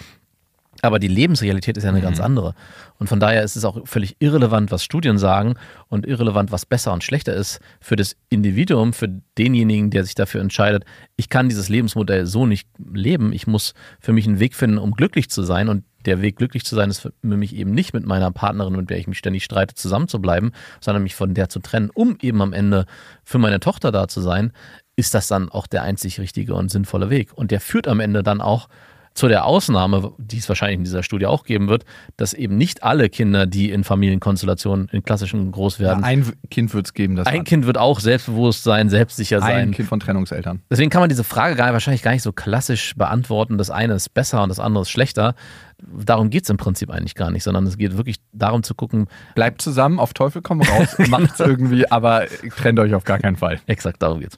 Aber 0.81 0.99
die 0.99 1.07
Lebensrealität 1.07 1.77
ist 1.77 1.83
ja 1.83 1.89
eine 1.89 1.99
Mhm. 1.99 2.03
ganz 2.03 2.19
andere. 2.19 2.53
Und 2.97 3.07
von 3.07 3.19
daher 3.19 3.43
ist 3.43 3.55
es 3.55 3.65
auch 3.65 3.87
völlig 3.87 4.15
irrelevant, 4.19 4.71
was 4.71 4.83
Studien 4.83 5.17
sagen 5.17 5.55
und 5.87 6.05
irrelevant, 6.05 6.51
was 6.51 6.65
besser 6.65 6.93
und 6.93 7.03
schlechter 7.03 7.33
ist 7.33 7.59
für 7.79 7.95
das 7.95 8.15
Individuum, 8.29 8.93
für 8.93 9.07
denjenigen, 9.37 9.89
der 9.91 10.03
sich 10.03 10.15
dafür 10.15 10.41
entscheidet, 10.41 10.85
ich 11.15 11.29
kann 11.29 11.49
dieses 11.49 11.69
Lebensmodell 11.69 12.25
so 12.25 12.45
nicht 12.45 12.67
leben. 12.93 13.31
Ich 13.33 13.45
muss 13.47 13.73
für 13.99 14.13
mich 14.13 14.27
einen 14.27 14.39
Weg 14.39 14.55
finden, 14.55 14.77
um 14.77 14.91
glücklich 14.93 15.29
zu 15.29 15.43
sein. 15.43 15.69
Und 15.69 15.83
der 16.05 16.21
Weg, 16.21 16.37
glücklich 16.37 16.65
zu 16.65 16.75
sein, 16.75 16.89
ist 16.89 17.01
für 17.01 17.13
mich 17.21 17.55
eben 17.55 17.73
nicht 17.73 17.93
mit 17.93 18.05
meiner 18.05 18.31
Partnerin, 18.31 18.75
mit 18.75 18.89
der 18.89 18.97
ich 18.97 19.07
mich 19.07 19.19
ständig 19.19 19.43
streite, 19.43 19.75
zusammen 19.75 20.07
zu 20.07 20.19
bleiben, 20.19 20.51
sondern 20.79 21.03
mich 21.03 21.13
von 21.13 21.35
der 21.35 21.47
zu 21.49 21.59
trennen, 21.59 21.91
um 21.93 22.17
eben 22.21 22.41
am 22.41 22.53
Ende 22.53 22.85
für 23.23 23.37
meine 23.37 23.59
Tochter 23.59 23.91
da 23.91 24.07
zu 24.07 24.19
sein, 24.19 24.51
ist 24.95 25.13
das 25.13 25.27
dann 25.27 25.49
auch 25.49 25.67
der 25.67 25.83
einzig 25.83 26.19
richtige 26.19 26.55
und 26.55 26.69
sinnvolle 26.69 27.11
Weg. 27.11 27.33
Und 27.35 27.51
der 27.51 27.61
führt 27.61 27.87
am 27.87 27.99
Ende 27.99 28.23
dann 28.23 28.41
auch 28.41 28.67
zu 29.13 29.27
der 29.27 29.45
Ausnahme, 29.45 30.13
die 30.17 30.37
es 30.37 30.47
wahrscheinlich 30.47 30.77
in 30.77 30.83
dieser 30.83 31.03
Studie 31.03 31.25
auch 31.25 31.43
geben 31.43 31.67
wird, 31.67 31.83
dass 32.17 32.33
eben 32.33 32.57
nicht 32.57 32.83
alle 32.83 33.09
Kinder, 33.09 33.45
die 33.45 33.69
in 33.69 33.83
Familienkonstellationen, 33.83 34.87
in 34.91 35.03
klassischen 35.03 35.51
groß 35.51 35.79
werden, 35.79 36.03
ein 36.03 36.31
Kind 36.49 36.73
wird 36.73 36.87
es 36.87 36.93
geben, 36.93 37.15
das 37.15 37.27
ein 37.27 37.39
hat. 37.39 37.45
Kind 37.45 37.65
wird 37.65 37.77
auch 37.77 37.99
selbstbewusst 37.99 38.63
sein, 38.63 38.89
selbstsicher 38.89 39.39
sein. 39.41 39.55
ein 39.55 39.71
Kind 39.71 39.89
von 39.89 39.99
Trennungseltern. 39.99 40.61
Deswegen 40.69 40.89
kann 40.89 41.01
man 41.01 41.09
diese 41.09 41.23
Frage 41.23 41.55
gar, 41.55 41.73
wahrscheinlich 41.73 42.03
gar 42.03 42.11
nicht 42.11 42.23
so 42.23 42.31
klassisch 42.31 42.95
beantworten. 42.95 43.57
Das 43.57 43.69
eine 43.69 43.93
ist 43.93 44.13
besser 44.13 44.43
und 44.43 44.49
das 44.49 44.59
andere 44.59 44.83
ist 44.83 44.89
schlechter. 44.89 45.35
Darum 45.77 46.29
geht 46.29 46.43
es 46.43 46.49
im 46.49 46.57
Prinzip 46.57 46.89
eigentlich 46.89 47.15
gar 47.15 47.31
nicht, 47.31 47.43
sondern 47.43 47.65
es 47.67 47.77
geht 47.77 47.97
wirklich 47.97 48.17
darum 48.31 48.63
zu 48.63 48.75
gucken, 48.75 49.07
Bleibt 49.35 49.61
zusammen, 49.61 49.99
auf 49.99 50.13
Teufel 50.13 50.41
komm 50.41 50.61
raus, 50.61 50.95
macht's 51.09 51.39
irgendwie, 51.39 51.89
aber 51.91 52.25
trennt 52.57 52.79
euch 52.79 52.93
auf 52.93 53.03
gar 53.03 53.19
keinen 53.19 53.35
Fall. 53.35 53.59
exakt 53.65 54.01
darum 54.01 54.19
geht's. 54.19 54.37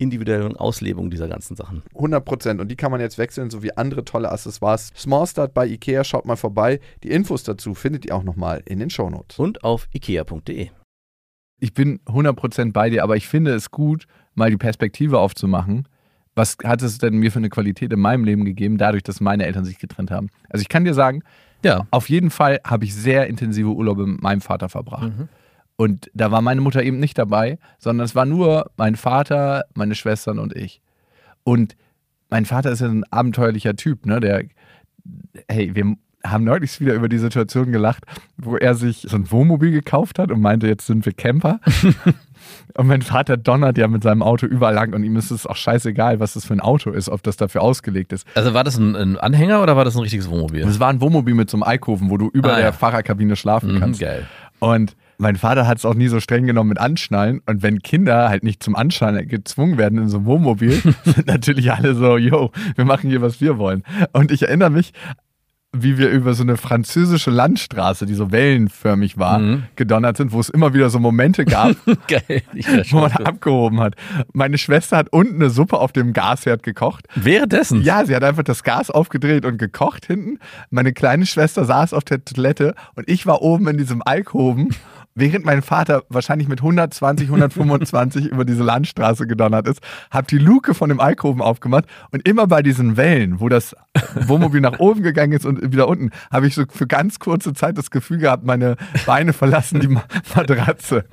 individuellen 0.00 0.56
Auslebung 0.56 1.10
dieser 1.10 1.28
ganzen 1.28 1.56
Sachen. 1.56 1.82
100 1.94 2.24
Prozent. 2.24 2.60
Und 2.60 2.68
die 2.68 2.76
kann 2.76 2.90
man 2.90 3.00
jetzt 3.00 3.18
wechseln, 3.18 3.50
sowie 3.50 3.70
andere 3.76 4.04
tolle 4.04 4.30
Accessoires. 4.32 4.90
Small 4.96 5.26
Start 5.26 5.54
bei 5.54 5.66
Ikea, 5.66 6.04
schaut 6.04 6.24
mal 6.26 6.36
vorbei. 6.36 6.80
Die 7.02 7.10
Infos 7.10 7.42
dazu 7.44 7.74
findet 7.74 8.06
ihr 8.06 8.14
auch 8.16 8.22
nochmal 8.24 8.62
in 8.64 8.78
den 8.78 8.90
Shownotes. 8.90 9.38
Und 9.38 9.62
auf 9.64 9.88
ikea.de. 9.92 10.70
Ich 11.60 11.74
bin 11.74 12.00
100 12.06 12.34
Prozent 12.36 12.72
bei 12.72 12.88
dir, 12.90 13.02
aber 13.04 13.16
ich 13.16 13.28
finde 13.28 13.52
es 13.54 13.70
gut, 13.70 14.06
mal 14.34 14.50
die 14.50 14.56
Perspektive 14.56 15.18
aufzumachen. 15.18 15.86
Was 16.34 16.56
hat 16.64 16.80
es 16.80 16.98
denn 16.98 17.16
mir 17.18 17.30
für 17.30 17.38
eine 17.40 17.50
Qualität 17.50 17.92
in 17.92 18.00
meinem 18.00 18.24
Leben 18.24 18.44
gegeben, 18.44 18.78
dadurch, 18.78 19.02
dass 19.02 19.20
meine 19.20 19.44
Eltern 19.44 19.64
sich 19.64 19.78
getrennt 19.78 20.10
haben? 20.10 20.28
Also 20.48 20.62
ich 20.62 20.68
kann 20.68 20.84
dir 20.84 20.94
sagen, 20.94 21.22
Ja. 21.62 21.86
auf 21.90 22.08
jeden 22.08 22.30
Fall 22.30 22.60
habe 22.64 22.84
ich 22.86 22.94
sehr 22.94 23.26
intensive 23.26 23.68
Urlaube 23.68 24.06
mit 24.06 24.22
meinem 24.22 24.40
Vater 24.40 24.68
verbracht. 24.70 25.12
Und 25.80 26.10
da 26.12 26.30
war 26.30 26.42
meine 26.42 26.60
Mutter 26.60 26.82
eben 26.82 26.98
nicht 27.00 27.16
dabei, 27.16 27.58
sondern 27.78 28.04
es 28.04 28.14
war 28.14 28.26
nur 28.26 28.70
mein 28.76 28.96
Vater, 28.96 29.64
meine 29.74 29.94
Schwestern 29.94 30.38
und 30.38 30.54
ich. 30.54 30.82
Und 31.42 31.74
mein 32.28 32.44
Vater 32.44 32.70
ist 32.70 32.80
ja 32.80 32.88
ein 32.88 33.04
abenteuerlicher 33.10 33.74
Typ, 33.76 34.04
ne? 34.04 34.20
Der, 34.20 34.42
hey, 35.48 35.74
wir 35.74 35.94
haben 36.22 36.44
neulich 36.44 36.78
wieder 36.80 36.92
über 36.92 37.08
die 37.08 37.16
Situation 37.16 37.72
gelacht, 37.72 38.04
wo 38.36 38.58
er 38.58 38.74
sich 38.74 39.06
so 39.08 39.16
ein 39.16 39.30
Wohnmobil 39.30 39.70
gekauft 39.70 40.18
hat 40.18 40.30
und 40.30 40.42
meinte, 40.42 40.66
jetzt 40.68 40.86
sind 40.86 41.06
wir 41.06 41.14
Camper. 41.14 41.60
und 42.76 42.86
mein 42.86 43.00
Vater 43.00 43.38
donnert 43.38 43.78
ja 43.78 43.88
mit 43.88 44.02
seinem 44.02 44.22
Auto 44.22 44.44
überall 44.44 44.74
lang 44.74 44.92
und 44.92 45.02
ihm 45.02 45.16
ist 45.16 45.30
es 45.30 45.46
auch 45.46 45.56
scheißegal, 45.56 46.20
was 46.20 46.34
das 46.34 46.44
für 46.44 46.52
ein 46.52 46.60
Auto 46.60 46.90
ist, 46.90 47.08
ob 47.08 47.22
das 47.22 47.38
dafür 47.38 47.62
ausgelegt 47.62 48.12
ist. 48.12 48.26
Also 48.34 48.52
war 48.52 48.64
das 48.64 48.76
ein, 48.76 48.94
ein 48.96 49.16
Anhänger 49.16 49.62
oder 49.62 49.76
war 49.76 49.86
das 49.86 49.96
ein 49.96 50.02
richtiges 50.02 50.28
Wohnmobil? 50.28 50.60
Es 50.68 50.78
war 50.78 50.88
ein 50.90 51.00
Wohnmobil 51.00 51.34
mit 51.34 51.48
so 51.48 51.56
einem 51.56 51.62
Alkoven, 51.62 52.10
wo 52.10 52.18
du 52.18 52.28
über 52.28 52.52
Ah, 52.52 52.56
der 52.56 52.64
ja. 52.66 52.72
Fahrerkabine 52.72 53.34
schlafen 53.36 53.76
Mhm, 53.76 53.80
kannst. 53.80 54.00
geil. 54.00 54.26
Und 54.58 54.94
mein 55.20 55.36
Vater 55.36 55.66
hat 55.66 55.78
es 55.78 55.84
auch 55.84 55.94
nie 55.94 56.08
so 56.08 56.18
streng 56.18 56.46
genommen 56.46 56.70
mit 56.70 56.78
Anschnallen. 56.78 57.40
Und 57.46 57.62
wenn 57.62 57.80
Kinder 57.80 58.28
halt 58.28 58.42
nicht 58.42 58.62
zum 58.62 58.74
Anschnallen 58.74 59.28
gezwungen 59.28 59.78
werden 59.78 59.98
in 59.98 60.08
so 60.08 60.16
einem 60.18 60.26
Wohnmobil, 60.26 60.72
sind 61.04 61.26
natürlich 61.26 61.70
alle 61.72 61.94
so, 61.94 62.16
yo, 62.16 62.50
wir 62.74 62.84
machen 62.84 63.10
hier, 63.10 63.20
was 63.22 63.40
wir 63.40 63.58
wollen. 63.58 63.84
Und 64.12 64.30
ich 64.32 64.42
erinnere 64.42 64.70
mich, 64.70 64.92
wie 65.72 65.98
wir 65.98 66.10
über 66.10 66.34
so 66.34 66.42
eine 66.42 66.56
französische 66.56 67.30
Landstraße, 67.30 68.04
die 68.04 68.14
so 68.14 68.32
wellenförmig 68.32 69.18
war, 69.18 69.38
Mhm. 69.38 69.62
gedonnert 69.76 70.16
sind, 70.16 70.32
wo 70.32 70.40
es 70.40 70.48
immer 70.48 70.74
wieder 70.74 70.90
so 70.90 70.98
Momente 70.98 71.44
gab, 71.44 71.76
Geil. 72.08 72.42
Wo 72.90 72.98
man 73.00 73.12
abgehoben 73.12 73.78
hat. 73.78 73.94
Meine 74.32 74.58
Schwester 74.58 74.96
hat 74.96 75.12
unten 75.12 75.36
eine 75.36 75.48
Suppe 75.50 75.78
auf 75.78 75.92
dem 75.92 76.12
Gasherd 76.12 76.64
gekocht. 76.64 77.06
Währenddessen? 77.14 77.82
Ja, 77.82 78.04
sie 78.04 78.16
hat 78.16 78.24
einfach 78.24 78.42
das 78.42 78.64
Gas 78.64 78.90
aufgedreht 78.90 79.44
und 79.44 79.58
gekocht 79.58 80.06
hinten. 80.06 80.38
Meine 80.70 80.92
kleine 80.92 81.24
Schwester 81.24 81.64
saß 81.64 81.94
auf 81.94 82.02
der 82.02 82.24
Toilette 82.24 82.74
und 82.96 83.08
ich 83.08 83.24
war 83.26 83.40
oben 83.40 83.68
in 83.68 83.76
diesem 83.78 84.02
Alkoven, 84.04 84.70
während 85.14 85.44
mein 85.44 85.62
Vater 85.62 86.02
wahrscheinlich 86.08 86.48
mit 86.48 86.60
120, 86.60 87.28
125 87.28 88.26
über 88.30 88.44
diese 88.44 88.62
Landstraße 88.62 89.26
gedonnert 89.26 89.66
ist, 89.68 89.80
hab 90.10 90.28
die 90.28 90.38
Luke 90.38 90.74
von 90.74 90.88
dem 90.88 91.00
Alkoven 91.00 91.40
aufgemacht 91.42 91.84
und 92.10 92.26
immer 92.28 92.46
bei 92.46 92.62
diesen 92.62 92.96
Wellen, 92.96 93.40
wo 93.40 93.48
das 93.48 93.74
Wohnmobil 94.14 94.60
nach 94.60 94.78
oben 94.78 95.02
gegangen 95.02 95.32
ist 95.32 95.44
und 95.46 95.72
wieder 95.72 95.88
unten, 95.88 96.10
habe 96.30 96.46
ich 96.46 96.54
so 96.54 96.64
für 96.68 96.86
ganz 96.86 97.18
kurze 97.18 97.52
Zeit 97.52 97.76
das 97.78 97.90
Gefühl 97.90 98.18
gehabt, 98.18 98.44
meine 98.44 98.76
Beine 99.06 99.32
verlassen 99.32 99.80
die 99.80 99.88
Ma- 99.88 100.04
Matratze. 100.34 101.04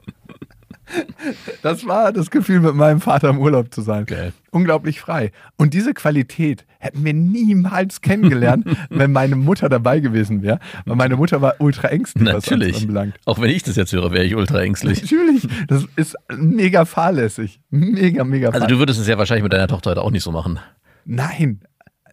Das 1.62 1.86
war 1.86 2.12
das 2.14 2.32
Gefühl, 2.32 2.60
mit 2.62 2.76
meinem 2.76 3.02
Vater 3.02 3.30
im 3.30 3.40
Urlaub 3.40 3.74
zu 3.74 3.82
sein. 3.82 4.06
Geil. 4.06 4.34
Unglaublich 4.52 5.00
frei. 5.02 5.32
Und 5.58 5.74
diese 5.74 5.94
Qualität 5.94 6.66
hätten 6.80 7.04
wir 7.04 7.14
niemals 7.14 8.02
kennengelernt, 8.02 8.66
wenn 8.90 9.12
meine 9.12 9.36
Mutter 9.36 9.70
dabei 9.70 10.00
gewesen 10.00 10.42
wäre. 10.42 10.60
Weil 10.86 10.96
meine 10.96 11.16
Mutter 11.16 11.42
war 11.42 11.56
ultra 11.60 11.90
ängstlich, 11.90 12.26
was 12.26 12.44
das 12.46 12.52
Natürlich. 12.52 12.82
anbelangt. 12.82 13.16
Auch 13.26 13.40
wenn 13.42 13.50
ich 13.50 13.64
das 13.64 13.76
jetzt 13.76 13.92
höre, 13.94 14.12
wäre 14.12 14.24
ich 14.26 14.36
ultra 14.36 14.62
ängstlich. 14.62 15.02
Natürlich, 15.02 15.48
das 15.68 15.86
ist 15.96 16.16
mega 16.36 16.86
fahrlässig. 16.86 17.60
Mega, 17.70 18.24
mega 18.24 18.48
Also 18.48 18.60
fahrlässig. 18.60 18.76
du 18.76 18.80
würdest 18.80 19.00
es 19.00 19.08
ja 19.08 19.18
wahrscheinlich 19.18 19.44
mit 19.44 19.54
deiner 19.54 19.68
Tochter 19.68 19.92
heute 19.92 20.02
auch 20.02 20.12
nicht 20.12 20.24
so 20.24 20.32
machen. 20.32 20.60
Nein, 21.06 21.62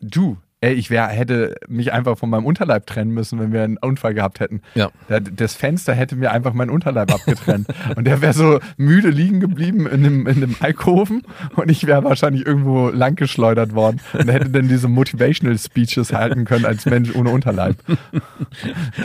du. 0.01 0.39
Ey, 0.65 0.73
ich 0.75 0.89
wär, 0.89 1.09
hätte 1.09 1.57
mich 1.69 1.93
einfach 1.93 2.17
von 2.17 2.31
meinem 2.31 2.47
Unterleib 2.47 2.87
trennen 2.87 3.11
müssen, 3.11 3.39
wenn 3.39 3.53
wir 3.53 3.63
einen 3.65 3.77
Unfall 3.77 4.15
gehabt 4.15 4.41
hätten. 4.41 4.63
Ja. 4.75 4.91
Da- 5.09 5.21
Das 5.21 5.55
Fenster 5.55 5.93
hätte 5.95 6.17
mir 6.17 6.33
einfach 6.33 6.55
meinen 6.55 6.71
Unterleib 6.71 7.13
abgetrennt. 7.13 7.67
und 7.97 8.05
der 8.07 8.23
wäre 8.23 8.33
so 8.33 8.61
müde 8.79 9.11
liegen 9.11 9.41
geblieben 9.41 9.87
in 9.87 10.03
dem, 10.03 10.27
in 10.27 10.41
dem 10.41 10.57
Alkoven 10.61 11.23
und 11.57 11.71
ich 11.71 11.87
wäre 11.87 12.03
wahrscheinlich 12.05 12.47
irgendwo 12.47 12.89
langgeschleudert 12.89 13.75
worden 13.75 14.01
und 14.15 14.31
hätte 14.31 14.49
dann 14.49 14.69
diese 14.69 14.89
Motivational 14.89 15.59
Speeches 15.59 16.13
halten 16.15 16.47
können 16.47 16.65
als 16.65 16.87
Mensch 16.87 17.15
ohne 17.15 17.31
Unterleib. 17.31 17.77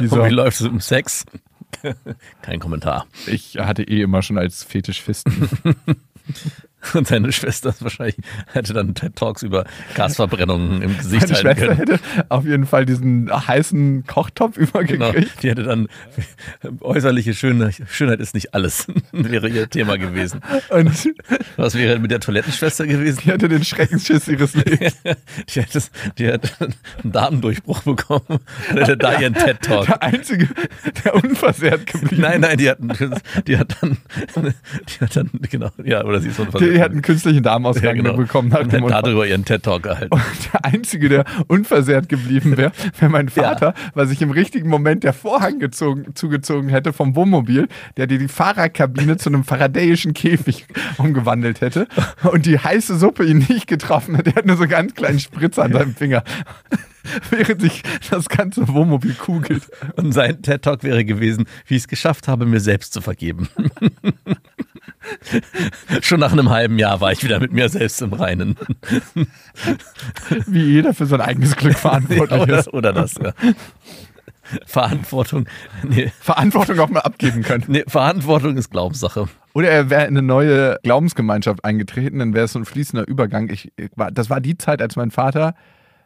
So, 0.06 0.24
wie 0.26 0.30
läuft 0.30 0.62
es 0.62 0.66
im 0.68 0.80
Sex? 0.80 1.26
Kein 2.42 2.60
Kommentar. 2.60 3.06
ich 3.28 3.58
hatte 3.58 3.84
eh 3.84 4.02
immer 4.02 4.22
schon 4.22 4.38
als 4.38 4.64
Fetisch 4.64 5.02
Fisten. 5.02 5.50
Und 6.94 7.08
seine 7.08 7.32
Schwester 7.32 7.74
wahrscheinlich 7.80 8.16
hätte 8.54 8.74
dann 8.74 8.94
TED 8.96 9.16
Talks 9.16 9.44
über 9.44 9.66
Gasverbrennungen 9.96 10.82
im 10.82 10.98
Gesicht 10.98 11.30
Meine 11.30 11.34
halten 11.34 11.36
Schwester 11.60 11.76
können. 11.76 11.78
hätte 11.78 12.00
auf 12.30 12.46
jeden 12.46 12.66
Fall 12.66 12.86
diesen 12.86 13.30
heißen 13.48 14.06
Kochtopf 14.06 14.56
Genau, 14.56 14.70
übergekriegt. 14.70 15.44
die 15.44 15.50
hätte 15.50 15.64
dann 15.64 15.88
äußerliche 16.82 17.34
Schönheit, 17.34 17.82
Schönheit 17.90 18.20
ist 18.20 18.34
nicht 18.34 18.54
alles, 18.54 18.88
wäre 19.12 19.50
ihr 19.50 19.70
Thema 19.70 19.98
gewesen. 19.98 20.42
Und 20.70 21.10
Was 21.58 21.76
wäre 21.76 22.00
mit 22.00 22.12
der 22.12 22.20
Toilettenschwester 22.20 22.88
gewesen? 22.88 23.22
die 23.26 23.32
hätte 23.32 23.50
den 23.50 23.64
Schreckensschiss 23.64 24.28
ihres 24.28 24.54
Lebens. 24.56 24.96
Die 25.50 25.62
hätte, 25.62 25.80
die 26.18 26.28
hätte 26.28 26.50
einen 26.60 27.12
Darmdurchbruch 27.12 27.82
bekommen 27.82 28.26
und 28.30 28.78
hätte 28.80 28.98
da 28.98 29.20
ihren 29.20 29.34
TED 29.34 29.62
Talk. 29.62 29.86
Der 29.88 30.02
Einzige, 30.02 30.48
der 31.04 31.16
unversehrt 31.16 31.86
geblieben 31.88 32.22
Nein, 32.22 32.42
nein, 32.42 32.58
die 32.58 32.70
hat, 32.70 32.78
die 33.48 33.58
hat 33.58 33.76
dann, 33.82 33.98
die 34.36 35.00
hat 35.04 35.16
dann, 35.16 35.30
genau, 35.50 35.70
ja, 35.84 36.04
oder 36.04 36.20
sie 36.20 36.30
ist 36.30 36.38
so 36.38 36.44
ein 36.44 36.52
Die 36.70 36.82
hat 36.82 36.92
einen 36.92 37.02
künstlichen 37.02 37.44
Darmausgang 37.44 37.96
ja, 37.98 38.04
genau. 38.04 38.16
bekommen 38.16 38.50
nach 38.50 38.62
und 38.62 38.74
dem 38.74 38.88
darüber 38.88 39.26
ihren 39.28 39.46
TED 39.46 39.64
Talk 39.64 39.84
gehalten. 39.84 40.14
Und 40.14 40.24
der 40.54 40.66
Einzige, 40.66 41.10
der 41.10 41.26
unversehrt 41.48 42.10
geblieben 42.10 42.58
wäre, 42.58 42.72
wäre 43.00 43.12
mein 43.12 43.30
Vater, 43.30 43.74
weil 43.94 44.08
sich 44.08 44.22
im 44.22 44.32
richtigen 44.32 44.70
Moment 44.70 45.04
der 45.04 45.14
Vorhang 45.14 45.60
gezogen, 45.60 46.16
zugezogen 46.16 46.70
hätte 46.70 46.94
vom 46.94 47.16
Wohnmobil, 47.16 47.68
der 47.98 48.08
dir 48.08 48.18
die 48.18 48.28
Fahrerkabine 48.28 49.18
zu 49.18 49.30
einem 49.30 49.44
faradäischen 49.44 50.14
Käfig 50.14 50.66
umgewandelt 50.98 51.62
hätte 51.62 51.88
und 52.32 52.46
die 52.46 52.60
heiße 52.60 52.98
Suppe 52.98 53.26
ihn 53.26 53.46
nicht 53.50 53.68
getroffen 53.68 54.16
hätte. 54.16 54.32
Er 54.32 54.36
hat 54.38 54.46
nur 54.46 54.58
so 54.58 54.64
einen 54.64 54.72
ganz 54.72 54.96
kleinen 54.96 55.20
Spritzer 55.20 55.64
an 55.64 55.74
seinem 55.74 55.96
Finger, 55.96 56.24
während 57.30 57.62
sich 57.62 57.84
das 58.10 58.30
ganze 58.30 58.68
Wohnmobil 58.68 59.14
kugelt. 59.14 59.64
Und 59.96 60.12
sein 60.14 60.42
TED 60.42 60.62
Talk 60.62 60.84
wäre 60.84 61.06
gewesen, 61.06 61.46
wie 61.68 61.76
ich 61.76 61.84
es 61.84 61.88
geschafft 61.88 62.28
habe, 62.28 62.46
mir 62.46 62.60
selbst 62.60 62.94
zu 62.94 63.02
vergeben. 63.02 63.50
Schon 66.02 66.20
nach 66.20 66.32
einem 66.32 66.50
halben 66.50 66.80
Jahr 66.80 67.02
war 67.02 67.12
ich 67.12 67.24
wieder 67.24 67.40
mit 67.40 67.52
mir 67.52 67.70
selbst 67.70 68.02
im 68.02 68.14
Reinen. 68.14 68.58
Wie 70.48 70.64
jeder 70.64 70.94
für 70.94 71.06
sein 71.06 71.22
eigenes 71.22 71.56
Glück 71.56 71.78
verantwortlich 71.78 72.42
oder, 72.42 72.60
ist. 72.60 72.74
oder 72.74 72.94
das, 72.94 73.16
ja. 73.16 73.34
Verantwortung. 74.66 75.48
Nee, 75.88 76.12
Verantwortung 76.20 76.80
auch 76.80 76.90
mal 76.90 77.02
abgeben 77.02 77.44
können. 77.44 77.66
nee, 77.68 77.84
Verantwortung 77.88 78.58
ist 78.58 78.72
Glaubenssache. 78.72 79.28
Oder 79.54 79.70
er 79.70 79.90
wäre 79.90 80.04
in 80.04 80.18
eine 80.18 80.22
neue 80.24 80.78
Glaubensgemeinschaft 80.84 81.64
eingetreten, 81.64 82.20
dann 82.20 82.34
wäre 82.34 82.46
es 82.46 82.54
so 82.54 82.60
ein 82.60 82.66
fließender 82.66 83.08
Übergang. 83.08 83.50
Ich, 83.50 83.72
ich 83.78 83.90
war, 83.96 84.12
das 84.12 84.30
war 84.30 84.42
die 84.42 84.58
Zeit, 84.58 84.82
als 84.82 84.96
mein 84.96 85.12
Vater 85.12 85.54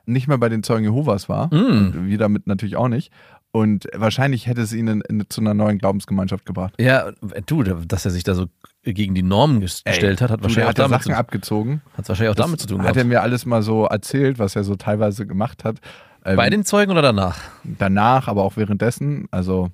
nicht 0.05 0.27
mehr 0.27 0.37
bei 0.37 0.49
den 0.49 0.63
Zeugen 0.63 0.83
Jehovas 0.83 1.29
war. 1.29 1.51
Und 1.51 2.07
wir 2.07 2.17
damit 2.17 2.47
natürlich 2.47 2.75
auch 2.75 2.89
nicht. 2.89 3.11
Und 3.51 3.87
wahrscheinlich 3.93 4.47
hätte 4.47 4.61
es 4.61 4.73
ihn 4.73 4.87
in, 4.87 5.01
in, 5.01 5.23
zu 5.29 5.39
einer 5.39 5.53
neuen 5.53 5.77
Glaubensgemeinschaft 5.77 6.45
gebracht. 6.45 6.73
Ja, 6.79 7.11
du, 7.45 7.63
dass 7.63 8.03
er 8.03 8.11
sich 8.11 8.23
da 8.23 8.33
so 8.33 8.47
gegen 8.83 9.15
die 9.15 9.23
Normen 9.23 9.61
gestellt 9.61 10.21
hat, 10.21 10.29
hat 10.31 10.39
Du, 10.39 10.43
wahrscheinlich, 10.43 10.67
hat 10.69 10.79
auch 10.79 10.83
damit, 10.89 11.01
Sachen 11.03 11.13
zu, 11.13 11.17
abgezogen. 11.19 11.81
hat 11.97 12.07
wahrscheinlich 12.09 12.31
auch 12.31 12.35
damit 12.35 12.59
zu 12.59 12.67
tun 12.67 12.83
Hat 12.83 12.97
er 12.97 13.05
mir 13.05 13.21
alles 13.21 13.45
mal 13.45 13.61
so 13.61 13.85
erzählt, 13.85 14.39
was 14.39 14.55
er 14.55 14.63
so 14.63 14.75
teilweise 14.75 15.25
gemacht 15.25 15.63
hat. 15.63 15.77
Ähm, 16.25 16.35
Bei 16.35 16.49
den 16.49 16.63
Zeugen 16.65 16.91
oder 16.91 17.01
danach? 17.01 17.37
danach, 17.63 18.27
aber 18.27 18.43
auch 18.43 18.57
währenddessen. 18.57 19.27
Also 19.31 19.69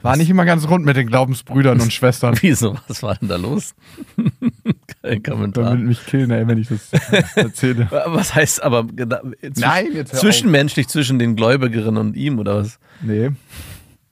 war 0.00 0.16
nicht 0.16 0.30
immer 0.30 0.44
ganz 0.44 0.68
rund 0.68 0.84
mit 0.84 0.96
den 0.96 1.08
Glaubensbrüdern 1.08 1.80
und 1.80 1.92
Schwestern. 1.92 2.36
Wieso? 2.40 2.76
Was 2.86 3.02
war 3.02 3.16
denn 3.16 3.28
da 3.28 3.36
los? 3.36 3.74
Kein 5.02 5.22
Kommentar. 5.22 5.64
Damit 5.64 5.86
mich 5.86 6.06
killen, 6.06 6.30
ey, 6.30 6.46
wenn 6.46 6.58
ich 6.58 6.68
das 6.68 6.90
erzähle. 7.34 7.88
Was 8.06 8.34
heißt 8.34 8.62
aber 8.62 8.86
zwischen- 8.86 9.52
Nein, 9.56 9.86
jetzt 9.92 10.12
auf. 10.14 10.20
zwischenmenschlich 10.20 10.86
zwischen 10.88 11.18
den 11.18 11.34
Gläubigerinnen 11.36 11.96
und 11.98 12.16
ihm 12.16 12.38
oder 12.38 12.56
was? 12.58 12.78
Nee, 13.02 13.30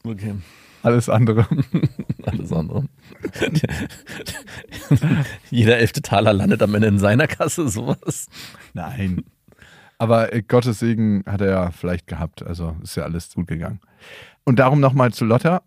Okay, 0.05 0.35
alles 0.83 1.09
andere. 1.09 1.47
Alles 2.29 2.53
andere. 2.53 2.85
Jeder 5.51 5.79
elfte 5.79 6.03
Taler 6.03 6.33
landet 6.33 6.62
am 6.62 6.75
Ende 6.75 6.89
in 6.89 6.99
seiner 6.99 7.27
Kasse, 7.27 7.69
sowas. 7.69 8.29
Nein. 8.75 9.25
Aber 9.99 10.33
äh, 10.33 10.43
Gottes 10.43 10.79
Segen 10.79 11.25
hat 11.27 11.41
er 11.41 11.51
ja 11.51 11.71
vielleicht 11.71 12.07
gehabt. 12.07 12.43
Also 12.43 12.77
ist 12.83 12.97
ja 12.97 13.05
alles 13.05 13.33
gut 13.35 13.47
gegangen. 13.47 13.81
Und 14.45 14.59
darum 14.59 14.81
nochmal 14.81 15.12
zu 15.12 15.25
Lotta. 15.25 15.62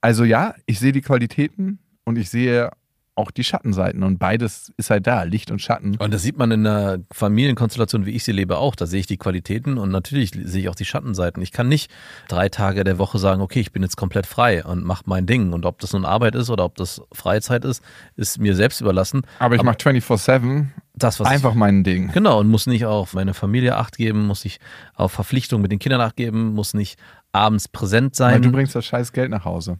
Also 0.00 0.24
ja, 0.24 0.54
ich 0.66 0.78
sehe 0.78 0.92
die 0.92 1.02
Qualitäten 1.02 1.78
und 2.04 2.16
ich 2.16 2.30
sehe 2.30 2.70
auch 3.16 3.30
die 3.30 3.44
Schattenseiten. 3.44 4.02
Und 4.02 4.18
beides 4.18 4.72
ist 4.76 4.90
halt 4.90 5.06
da, 5.06 5.22
Licht 5.24 5.50
und 5.50 5.60
Schatten. 5.60 5.96
Und 5.96 6.12
das 6.12 6.22
sieht 6.22 6.36
man 6.36 6.50
in 6.50 6.66
einer 6.66 6.98
Familienkonstellation, 7.12 8.06
wie 8.06 8.10
ich 8.12 8.24
sie 8.24 8.32
lebe, 8.32 8.58
auch. 8.58 8.76
Da 8.76 8.86
sehe 8.86 9.00
ich 9.00 9.06
die 9.06 9.16
Qualitäten 9.16 9.78
und 9.78 9.90
natürlich 9.90 10.32
sehe 10.32 10.62
ich 10.62 10.68
auch 10.68 10.74
die 10.74 10.84
Schattenseiten. 10.84 11.42
Ich 11.42 11.50
kann 11.50 11.68
nicht 11.68 11.90
drei 12.28 12.48
Tage 12.48 12.84
der 12.84 12.98
Woche 12.98 13.18
sagen, 13.18 13.40
okay, 13.40 13.60
ich 13.60 13.72
bin 13.72 13.82
jetzt 13.82 13.96
komplett 13.96 14.26
frei 14.26 14.64
und 14.64 14.84
mache 14.84 15.04
mein 15.06 15.26
Ding. 15.26 15.52
Und 15.52 15.64
ob 15.66 15.80
das 15.80 15.92
nun 15.92 16.04
Arbeit 16.04 16.34
ist 16.34 16.50
oder 16.50 16.64
ob 16.64 16.76
das 16.76 17.02
Freizeit 17.12 17.64
ist, 17.64 17.82
ist 18.16 18.38
mir 18.38 18.54
selbst 18.54 18.80
überlassen. 18.80 19.22
Aber 19.38 19.56
ich 19.56 19.62
mache 19.62 19.76
24-7 19.76 20.66
Das, 20.94 21.18
was 21.18 21.28
einfach 21.28 21.54
mein 21.54 21.84
Ding. 21.84 22.12
Genau, 22.12 22.40
und 22.40 22.48
muss 22.48 22.66
nicht 22.66 22.84
auf 22.84 23.14
meine 23.14 23.34
Familie 23.34 23.76
Acht 23.76 23.96
geben, 23.96 24.26
muss 24.26 24.44
nicht 24.44 24.60
auf 24.94 25.12
Verpflichtungen 25.12 25.62
mit 25.62 25.72
den 25.72 25.78
Kindern 25.78 26.00
Acht 26.00 26.16
geben, 26.16 26.54
muss 26.54 26.74
nicht 26.74 26.98
abends 27.32 27.68
präsent 27.68 28.18
Weil 28.18 28.32
sein. 28.32 28.42
du 28.42 28.52
bringst 28.52 28.74
das 28.74 28.84
scheiß 28.84 29.12
Geld 29.12 29.30
nach 29.30 29.44
Hause. 29.44 29.78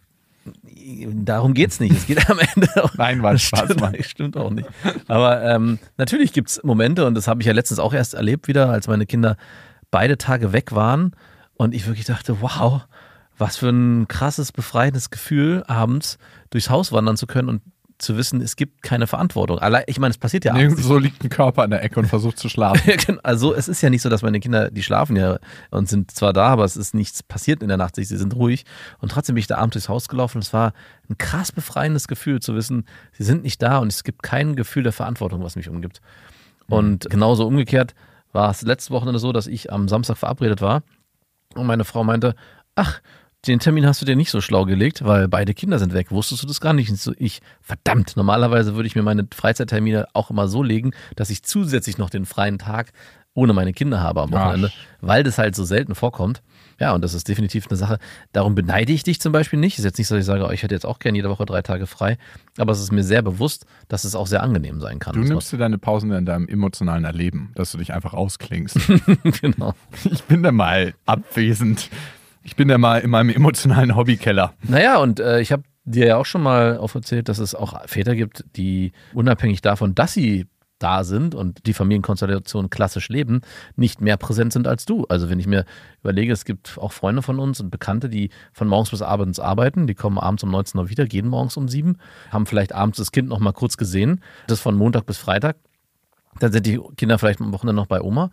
Darum 1.12 1.54
geht's 1.54 1.80
nicht. 1.80 1.96
Es 1.96 2.06
geht 2.06 2.30
am 2.30 2.38
Ende 2.38 2.68
auch. 2.82 2.94
Nein, 2.96 3.22
war 3.22 3.36
Spaß, 3.36 3.64
stimmt, 3.64 3.80
Mann. 3.80 3.96
stimmt 4.02 4.36
auch 4.36 4.50
nicht. 4.50 4.68
Aber 5.08 5.42
ähm, 5.42 5.78
natürlich 5.96 6.32
gibt's 6.32 6.60
Momente, 6.62 7.06
und 7.06 7.14
das 7.14 7.28
habe 7.28 7.40
ich 7.40 7.46
ja 7.46 7.52
letztens 7.52 7.80
auch 7.80 7.92
erst 7.92 8.14
erlebt 8.14 8.48
wieder, 8.48 8.70
als 8.70 8.88
meine 8.88 9.06
Kinder 9.06 9.36
beide 9.90 10.18
Tage 10.18 10.52
weg 10.52 10.72
waren 10.72 11.12
und 11.54 11.74
ich 11.74 11.86
wirklich 11.86 12.06
dachte, 12.06 12.40
wow, 12.40 12.82
was 13.38 13.56
für 13.56 13.68
ein 13.68 14.08
krasses, 14.08 14.52
befreiendes 14.52 15.10
Gefühl, 15.10 15.62
abends 15.66 16.18
durchs 16.50 16.70
Haus 16.70 16.92
wandern 16.92 17.16
zu 17.16 17.26
können 17.26 17.48
und 17.48 17.62
zu 17.98 18.16
wissen, 18.16 18.40
es 18.40 18.56
gibt 18.56 18.82
keine 18.82 19.06
Verantwortung. 19.06 19.58
Allein, 19.58 19.84
ich 19.86 19.98
meine, 19.98 20.10
es 20.10 20.18
passiert 20.18 20.44
ja 20.44 20.52
abends. 20.52 20.76
Nirgendwo 20.76 20.98
liegt 20.98 21.24
ein 21.24 21.30
Körper 21.30 21.64
in 21.64 21.70
der 21.70 21.82
Ecke 21.82 22.00
und 22.00 22.06
versucht 22.06 22.38
zu 22.38 22.48
schlafen. 22.48 22.92
Genau. 23.06 23.20
Also 23.22 23.54
es 23.54 23.68
ist 23.68 23.82
ja 23.82 23.90
nicht 23.90 24.02
so, 24.02 24.08
dass 24.08 24.22
meine 24.22 24.40
Kinder, 24.40 24.70
die 24.70 24.82
schlafen 24.82 25.16
ja 25.16 25.38
und 25.70 25.88
sind 25.88 26.10
zwar 26.10 26.32
da, 26.32 26.48
aber 26.48 26.64
es 26.64 26.76
ist 26.76 26.94
nichts 26.94 27.22
passiert 27.22 27.62
in 27.62 27.68
der 27.68 27.76
Nacht, 27.76 27.96
sie 27.96 28.04
sind 28.04 28.34
ruhig. 28.34 28.64
Und 28.98 29.12
trotzdem 29.12 29.34
bin 29.34 29.40
ich 29.40 29.46
da 29.46 29.58
abends 29.58 29.74
durchs 29.74 29.88
Haus 29.88 30.08
gelaufen 30.08 30.38
es 30.38 30.52
war 30.52 30.72
ein 31.08 31.18
krass 31.18 31.52
befreiendes 31.52 32.08
Gefühl 32.08 32.40
zu 32.40 32.54
wissen, 32.54 32.86
sie 33.12 33.24
sind 33.24 33.42
nicht 33.42 33.62
da 33.62 33.78
und 33.78 33.92
es 33.92 34.04
gibt 34.04 34.22
kein 34.22 34.56
Gefühl 34.56 34.82
der 34.82 34.92
Verantwortung, 34.92 35.42
was 35.42 35.56
mich 35.56 35.68
umgibt. 35.68 36.00
Und 36.68 37.08
genauso 37.10 37.46
umgekehrt 37.46 37.94
war 38.32 38.50
es 38.50 38.62
letzte 38.62 38.92
Wochenende 38.92 39.18
so, 39.18 39.32
dass 39.32 39.46
ich 39.46 39.72
am 39.72 39.88
Samstag 39.88 40.16
verabredet 40.16 40.60
war 40.60 40.82
und 41.54 41.66
meine 41.66 41.84
Frau 41.84 42.04
meinte, 42.04 42.34
ach, 42.74 43.00
den 43.46 43.58
Termin 43.58 43.86
hast 43.86 44.00
du 44.00 44.06
dir 44.06 44.16
nicht 44.16 44.30
so 44.30 44.40
schlau 44.40 44.64
gelegt, 44.64 45.04
weil 45.04 45.28
beide 45.28 45.54
Kinder 45.54 45.78
sind 45.78 45.92
weg. 45.92 46.10
Wusstest 46.10 46.42
du 46.42 46.46
das 46.46 46.60
gar 46.60 46.72
nicht? 46.72 46.94
So, 46.96 47.12
ich, 47.18 47.40
verdammt, 47.60 48.16
normalerweise 48.16 48.74
würde 48.74 48.86
ich 48.86 48.96
mir 48.96 49.02
meine 49.02 49.26
Freizeittermine 49.34 50.08
auch 50.12 50.30
immer 50.30 50.48
so 50.48 50.62
legen, 50.62 50.92
dass 51.14 51.30
ich 51.30 51.42
zusätzlich 51.42 51.98
noch 51.98 52.10
den 52.10 52.26
freien 52.26 52.58
Tag 52.58 52.92
ohne 53.36 53.52
meine 53.52 53.74
Kinder 53.74 54.00
habe 54.00 54.22
am 54.22 54.32
Wochenende, 54.32 54.72
weil 55.02 55.22
das 55.22 55.36
halt 55.36 55.54
so 55.54 55.64
selten 55.64 55.94
vorkommt. 55.94 56.42
Ja, 56.80 56.94
und 56.94 57.02
das 57.02 57.14
ist 57.14 57.28
definitiv 57.28 57.66
eine 57.68 57.76
Sache. 57.76 57.98
Darum 58.32 58.54
beneide 58.54 58.92
ich 58.92 59.02
dich 59.02 59.20
zum 59.20 59.32
Beispiel 59.32 59.58
nicht. 59.58 59.78
Ist 59.78 59.84
jetzt 59.84 59.98
nicht 59.98 60.08
so, 60.08 60.14
dass 60.14 60.22
ich 60.22 60.26
sage, 60.26 60.46
oh, 60.46 60.50
ich 60.50 60.62
hätte 60.62 60.74
jetzt 60.74 60.86
auch 60.86 60.98
gerne 60.98 61.16
jede 61.16 61.28
Woche 61.28 61.44
drei 61.44 61.62
Tage 61.62 61.86
frei. 61.86 62.16
Aber 62.58 62.72
es 62.72 62.80
ist 62.80 62.92
mir 62.92 63.04
sehr 63.04 63.22
bewusst, 63.22 63.66
dass 63.88 64.04
es 64.04 64.14
auch 64.14 64.26
sehr 64.26 64.42
angenehm 64.42 64.80
sein 64.80 64.98
kann. 64.98 65.14
Du 65.14 65.20
nimmst 65.20 65.52
dir 65.52 65.58
deine 65.58 65.78
Pausen 65.78 66.10
in 66.12 66.26
deinem 66.26 66.48
emotionalen 66.48 67.04
Erleben, 67.04 67.52
dass 67.54 67.72
du 67.72 67.78
dich 67.78 67.92
einfach 67.92 68.14
ausklingst. 68.14 68.78
genau. 69.40 69.74
ich 70.04 70.24
bin 70.24 70.42
da 70.42 70.50
mal 70.50 70.94
abwesend. 71.04 71.90
Ich 72.46 72.54
bin 72.54 72.68
da 72.68 72.78
mal 72.78 73.00
in 73.00 73.10
meinem 73.10 73.30
emotionalen 73.30 73.96
Hobbykeller. 73.96 74.54
Naja, 74.62 74.98
und 74.98 75.18
äh, 75.18 75.40
ich 75.40 75.50
habe 75.50 75.64
dir 75.84 76.06
ja 76.06 76.16
auch 76.16 76.26
schon 76.26 76.44
mal 76.44 76.78
aufgezählt, 76.78 77.28
dass 77.28 77.38
es 77.38 77.56
auch 77.56 77.84
Väter 77.86 78.14
gibt, 78.14 78.44
die 78.56 78.92
unabhängig 79.12 79.62
davon, 79.62 79.96
dass 79.96 80.12
sie 80.12 80.46
da 80.78 81.02
sind 81.02 81.34
und 81.34 81.66
die 81.66 81.72
Familienkonstellation 81.72 82.70
klassisch 82.70 83.08
leben, 83.08 83.40
nicht 83.74 84.00
mehr 84.00 84.16
präsent 84.16 84.52
sind 84.52 84.68
als 84.68 84.84
du. 84.84 85.06
Also 85.08 85.28
wenn 85.28 85.40
ich 85.40 85.48
mir 85.48 85.64
überlege, 86.02 86.32
es 86.32 86.44
gibt 86.44 86.78
auch 86.78 86.92
Freunde 86.92 87.22
von 87.22 87.40
uns 87.40 87.60
und 87.60 87.70
Bekannte, 87.70 88.08
die 88.08 88.30
von 88.52 88.68
morgens 88.68 88.90
bis 88.90 89.02
abends 89.02 89.40
arbeiten, 89.40 89.88
die 89.88 89.94
kommen 89.94 90.18
abends 90.18 90.44
um 90.44 90.50
19 90.50 90.78
Uhr 90.78 90.88
wieder, 90.88 91.06
gehen 91.06 91.26
morgens 91.26 91.56
um 91.56 91.66
7, 91.66 91.98
haben 92.30 92.46
vielleicht 92.46 92.74
abends 92.74 92.98
das 92.98 93.10
Kind 93.10 93.28
noch 93.28 93.40
mal 93.40 93.52
kurz 93.52 93.76
gesehen, 93.76 94.20
das 94.46 94.60
von 94.60 94.76
Montag 94.76 95.04
bis 95.06 95.18
Freitag. 95.18 95.56
Dann 96.38 96.52
sind 96.52 96.66
die 96.66 96.78
Kinder 96.96 97.18
vielleicht 97.18 97.40
am 97.40 97.52
Wochenende 97.52 97.80
noch 97.80 97.86
bei 97.86 98.02
Oma, 98.02 98.30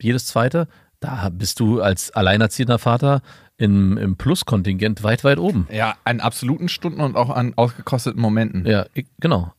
jedes 0.00 0.26
zweite. 0.26 0.68
Da 1.04 1.28
bist 1.30 1.60
du 1.60 1.82
als 1.82 2.10
alleinerziehender 2.12 2.78
Vater 2.78 3.20
im, 3.58 3.98
im 3.98 4.16
Pluskontingent 4.16 5.02
weit, 5.02 5.22
weit 5.22 5.38
oben. 5.38 5.68
Ja, 5.70 5.96
an 6.04 6.20
absoluten 6.20 6.68
Stunden 6.70 7.00
und 7.02 7.14
auch 7.14 7.28
an 7.28 7.52
ausgekosteten 7.56 8.20
Momenten. 8.20 8.64
Ja, 8.64 8.86
ich, 8.94 9.06
genau. 9.20 9.52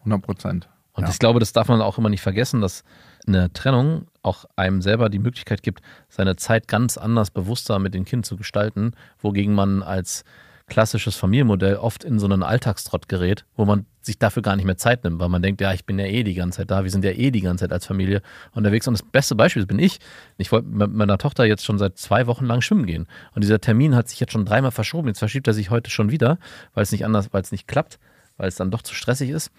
100 0.00 0.22
Prozent. 0.22 0.68
Und 0.94 1.04
Ja. 1.04 1.10
ich 1.10 1.18
glaube, 1.18 1.38
das 1.38 1.52
darf 1.52 1.68
man 1.68 1.82
auch 1.82 1.98
immer 1.98 2.08
nicht 2.08 2.22
vergessen, 2.22 2.62
dass 2.62 2.82
eine 3.26 3.52
Trennung 3.52 4.06
auch 4.22 4.46
einem 4.56 4.80
selber 4.80 5.10
die 5.10 5.18
Möglichkeit 5.18 5.62
gibt, 5.62 5.82
seine 6.08 6.36
Zeit 6.36 6.66
ganz 6.66 6.96
anders, 6.96 7.30
bewusster 7.30 7.78
mit 7.78 7.92
den 7.92 8.06
Kindern 8.06 8.24
zu 8.24 8.38
gestalten, 8.38 8.92
wogegen 9.20 9.54
man 9.54 9.82
als 9.82 10.24
klassisches 10.70 11.16
Familienmodell 11.16 11.76
oft 11.76 12.04
in 12.04 12.18
so 12.18 12.26
einen 12.26 12.42
Alltagstrott 12.42 13.08
gerät, 13.08 13.44
wo 13.56 13.66
man 13.66 13.84
sich 14.00 14.18
dafür 14.18 14.42
gar 14.42 14.56
nicht 14.56 14.64
mehr 14.64 14.78
Zeit 14.78 15.04
nimmt, 15.04 15.20
weil 15.20 15.28
man 15.28 15.42
denkt, 15.42 15.60
ja, 15.60 15.74
ich 15.74 15.84
bin 15.84 15.98
ja 15.98 16.06
eh 16.06 16.22
die 16.22 16.32
ganze 16.32 16.58
Zeit 16.58 16.70
da, 16.70 16.84
wir 16.84 16.90
sind 16.90 17.04
ja 17.04 17.10
eh 17.10 17.30
die 17.30 17.42
ganze 17.42 17.64
Zeit 17.64 17.72
als 17.72 17.86
Familie 17.86 18.22
unterwegs. 18.52 18.88
Und 18.88 18.94
das 18.94 19.02
beste 19.02 19.34
Beispiel 19.34 19.66
bin 19.66 19.78
ich. 19.78 19.98
Ich 20.38 20.50
wollte 20.50 20.68
mit 20.68 20.94
meiner 20.94 21.18
Tochter 21.18 21.44
jetzt 21.44 21.66
schon 21.66 21.78
seit 21.78 21.98
zwei 21.98 22.26
Wochen 22.26 22.46
lang 22.46 22.62
schwimmen 22.62 22.86
gehen. 22.86 23.06
Und 23.34 23.44
dieser 23.44 23.60
Termin 23.60 23.94
hat 23.94 24.08
sich 24.08 24.20
jetzt 24.20 24.32
schon 24.32 24.46
dreimal 24.46 24.70
verschoben. 24.70 25.08
Jetzt 25.08 25.18
verschiebt 25.18 25.46
er 25.46 25.52
sich 25.52 25.68
heute 25.68 25.90
schon 25.90 26.10
wieder, 26.10 26.38
weil 26.72 26.84
es 26.84 26.92
nicht 26.92 27.04
anders, 27.04 27.28
weil 27.32 27.42
es 27.42 27.52
nicht 27.52 27.68
klappt, 27.68 27.98
weil 28.38 28.48
es 28.48 28.54
dann 28.54 28.70
doch 28.70 28.80
zu 28.80 28.94
stressig 28.94 29.28
ist. 29.28 29.50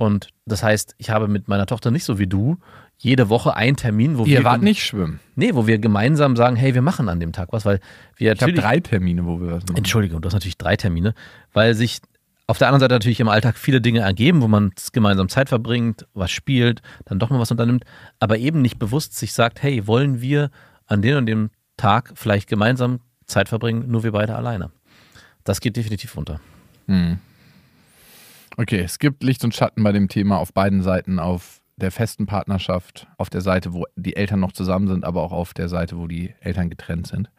Und 0.00 0.28
das 0.46 0.62
heißt, 0.62 0.94
ich 0.96 1.10
habe 1.10 1.28
mit 1.28 1.46
meiner 1.46 1.66
Tochter 1.66 1.90
nicht 1.90 2.04
so 2.04 2.18
wie 2.18 2.26
du 2.26 2.56
jede 2.96 3.28
Woche 3.28 3.54
einen 3.54 3.76
Termin, 3.76 4.16
wo 4.16 4.24
Ihr 4.24 4.38
wir 4.38 4.44
wart 4.44 4.62
nicht 4.62 4.82
schwimmen. 4.82 5.20
Nee, 5.36 5.54
wo 5.54 5.66
wir 5.66 5.78
gemeinsam 5.78 6.36
sagen, 6.36 6.56
hey, 6.56 6.74
wir 6.74 6.80
machen 6.80 7.10
an 7.10 7.20
dem 7.20 7.32
Tag 7.32 7.52
was, 7.52 7.66
weil 7.66 7.80
wir 8.16 8.32
Ich 8.32 8.40
habe 8.40 8.54
drei 8.54 8.80
Termine, 8.80 9.26
wo 9.26 9.38
wir 9.42 9.52
was 9.52 9.62
machen. 9.64 9.76
Entschuldigung, 9.76 10.22
du 10.22 10.26
hast 10.26 10.32
natürlich 10.32 10.56
drei 10.56 10.76
Termine, 10.76 11.12
weil 11.52 11.74
sich 11.74 12.00
auf 12.46 12.56
der 12.56 12.68
anderen 12.68 12.80
Seite 12.80 12.94
natürlich 12.94 13.20
im 13.20 13.28
Alltag 13.28 13.58
viele 13.58 13.82
Dinge 13.82 14.00
ergeben, 14.00 14.40
wo 14.40 14.48
man 14.48 14.72
gemeinsam 14.94 15.28
Zeit 15.28 15.50
verbringt, 15.50 16.06
was 16.14 16.30
spielt, 16.30 16.80
dann 17.04 17.18
doch 17.18 17.28
mal 17.28 17.38
was 17.38 17.50
unternimmt, 17.50 17.84
aber 18.20 18.38
eben 18.38 18.62
nicht 18.62 18.78
bewusst 18.78 19.18
sich 19.18 19.34
sagt, 19.34 19.62
hey, 19.62 19.86
wollen 19.86 20.22
wir 20.22 20.50
an 20.86 21.02
dem 21.02 21.18
und 21.18 21.26
dem 21.26 21.50
Tag 21.76 22.12
vielleicht 22.14 22.48
gemeinsam 22.48 23.00
Zeit 23.26 23.50
verbringen, 23.50 23.90
nur 23.90 24.02
wir 24.02 24.12
beide 24.12 24.34
alleine. 24.34 24.70
Das 25.44 25.60
geht 25.60 25.76
definitiv 25.76 26.16
runter. 26.16 26.40
Hm. 26.86 27.18
Okay, 28.60 28.80
es 28.80 28.98
gibt 28.98 29.22
Licht 29.22 29.42
und 29.42 29.54
Schatten 29.54 29.82
bei 29.82 29.90
dem 29.90 30.08
Thema 30.08 30.36
auf 30.36 30.52
beiden 30.52 30.82
Seiten, 30.82 31.18
auf 31.18 31.62
der 31.76 31.90
festen 31.90 32.26
Partnerschaft, 32.26 33.06
auf 33.16 33.30
der 33.30 33.40
Seite, 33.40 33.72
wo 33.72 33.86
die 33.96 34.16
Eltern 34.16 34.38
noch 34.38 34.52
zusammen 34.52 34.86
sind, 34.86 35.02
aber 35.02 35.22
auch 35.22 35.32
auf 35.32 35.54
der 35.54 35.70
Seite, 35.70 35.96
wo 35.96 36.06
die 36.06 36.34
Eltern 36.40 36.68
getrennt 36.68 37.06
sind. 37.06 37.30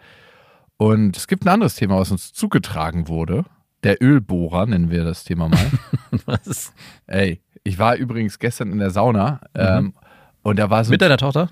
Und 0.77 1.15
es 1.15 1.27
gibt 1.27 1.45
ein 1.45 1.49
anderes 1.49 1.75
Thema, 1.75 1.99
was 1.99 2.09
uns 2.09 2.33
zugetragen 2.33 3.07
wurde. 3.07 3.45
Der 3.83 4.01
Ölbohrer, 4.01 4.65
nennen 4.65 4.89
wir 4.89 5.03
das 5.03 5.23
Thema 5.23 5.47
mal. 5.47 5.71
Was? 6.25 6.73
Ey, 7.05 7.39
ich 7.63 7.77
war 7.77 7.97
übrigens 7.97 8.39
gestern 8.39 8.71
in 8.71 8.79
der 8.79 8.89
Sauna 8.89 9.41
ähm, 9.53 9.93
und 10.41 10.57
da 10.57 10.71
war 10.71 10.83
so. 10.83 10.89
Mit 10.89 11.03
deiner 11.03 11.17
Tochter? 11.17 11.51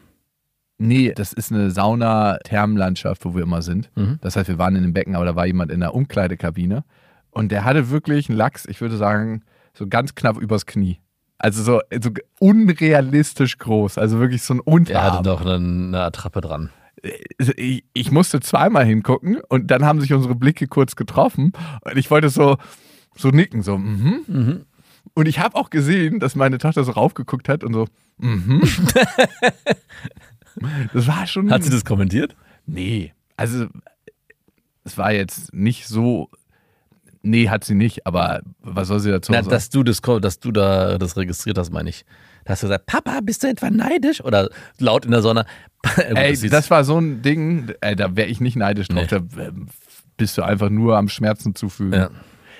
Nee, 0.79 1.13
das 1.13 1.31
ist 1.31 1.51
eine 1.51 1.69
Sauna-Thermenlandschaft, 1.69 3.23
wo 3.23 3.35
wir 3.35 3.43
immer 3.43 3.61
sind. 3.61 3.91
Mhm. 3.95 4.17
Das 4.21 4.35
heißt, 4.35 4.47
wir 4.47 4.57
waren 4.57 4.75
in 4.75 4.81
dem 4.81 4.93
Becken, 4.93 5.15
aber 5.15 5.25
da 5.25 5.35
war 5.35 5.45
jemand 5.45 5.71
in 5.71 5.81
der 5.81 5.93
Umkleidekabine. 5.93 6.83
Und 7.29 7.51
der 7.51 7.65
hatte 7.65 7.91
wirklich 7.91 8.29
einen 8.29 8.37
Lachs, 8.39 8.65
ich 8.65 8.81
würde 8.81 8.97
sagen, 8.97 9.43
so 9.73 9.87
ganz 9.87 10.15
knapp 10.15 10.37
übers 10.37 10.65
Knie. 10.65 10.99
Also 11.37 11.63
so, 11.63 11.81
so 12.01 12.09
unrealistisch 12.39 13.57
groß. 13.57 13.97
Also 13.97 14.19
wirklich 14.19 14.41
so 14.43 14.55
ein 14.55 14.59
Er 14.59 14.67
Unterarm. 14.67 15.13
hatte 15.13 15.23
doch 15.23 15.41
eine, 15.41 15.55
eine 15.55 16.01
Attrappe 16.01 16.41
dran. 16.41 16.69
ich, 17.55 17.85
ich 17.93 18.11
musste 18.11 18.41
zweimal 18.41 18.85
hingucken 18.85 19.39
und 19.47 19.71
dann 19.71 19.85
haben 19.85 20.01
sich 20.01 20.11
unsere 20.13 20.35
Blicke 20.35 20.67
kurz 20.67 20.95
getroffen 20.97 21.53
und 21.81 21.97
ich 21.97 22.11
wollte 22.11 22.29
so, 22.29 22.57
so 23.15 23.29
nicken, 23.29 23.63
so, 23.63 23.77
mhm. 23.77 24.19
Mhm. 24.27 24.65
Und 25.13 25.27
ich 25.27 25.39
habe 25.39 25.55
auch 25.55 25.69
gesehen, 25.69 26.19
dass 26.19 26.35
meine 26.35 26.57
Tochter 26.57 26.83
so 26.83 26.91
raufgeguckt 26.91 27.47
hat 27.49 27.63
und 27.63 27.73
so, 27.73 27.87
mhm. 28.17 28.61
das 30.93 31.07
war 31.07 31.25
schon. 31.27 31.51
Hat 31.51 31.63
sie 31.63 31.69
das 31.69 31.85
kommentiert? 31.85 32.35
Nee, 32.65 33.13
also 33.37 33.67
es 34.83 34.97
war 34.97 35.11
jetzt 35.13 35.53
nicht 35.53 35.87
so. 35.87 36.29
Nee, 37.21 37.49
hat 37.49 37.63
sie 37.65 37.75
nicht, 37.75 38.07
aber 38.07 38.41
was 38.61 38.87
soll 38.87 38.99
sie 38.99 39.11
dazu 39.11 39.31
Na, 39.31 39.39
sagen? 39.39 39.49
dass 39.49 39.69
du 39.69 39.83
das, 39.83 40.01
dass 40.01 40.39
du 40.39 40.51
da 40.51 40.97
das 40.97 41.17
registriert 41.17 41.57
hast, 41.57 41.71
meine 41.71 41.89
ich. 41.89 42.05
Da 42.45 42.53
hast 42.53 42.63
du 42.63 42.67
gesagt, 42.67 42.85
Papa, 42.85 43.19
bist 43.21 43.43
du 43.43 43.47
etwa 43.47 43.69
neidisch? 43.69 44.23
Oder 44.23 44.49
laut 44.79 45.05
in 45.05 45.11
der 45.11 45.21
Sonne. 45.21 45.45
Ey, 45.97 46.31
das 46.31 46.49
das 46.49 46.71
war 46.71 46.83
so 46.83 46.97
ein 46.97 47.21
Ding, 47.21 47.71
ey, 47.81 47.95
da 47.95 48.15
wäre 48.15 48.27
ich 48.27 48.41
nicht 48.41 48.55
neidisch 48.55 48.87
drauf. 48.87 49.07
Nee. 49.11 49.19
Da 49.35 49.47
ähm, 49.47 49.67
bist 50.17 50.37
du 50.37 50.43
einfach 50.43 50.69
nur 50.69 50.97
am 50.97 51.07
Schmerzen 51.09 51.55
zufügen. 51.55 51.93
Ja. 51.93 52.09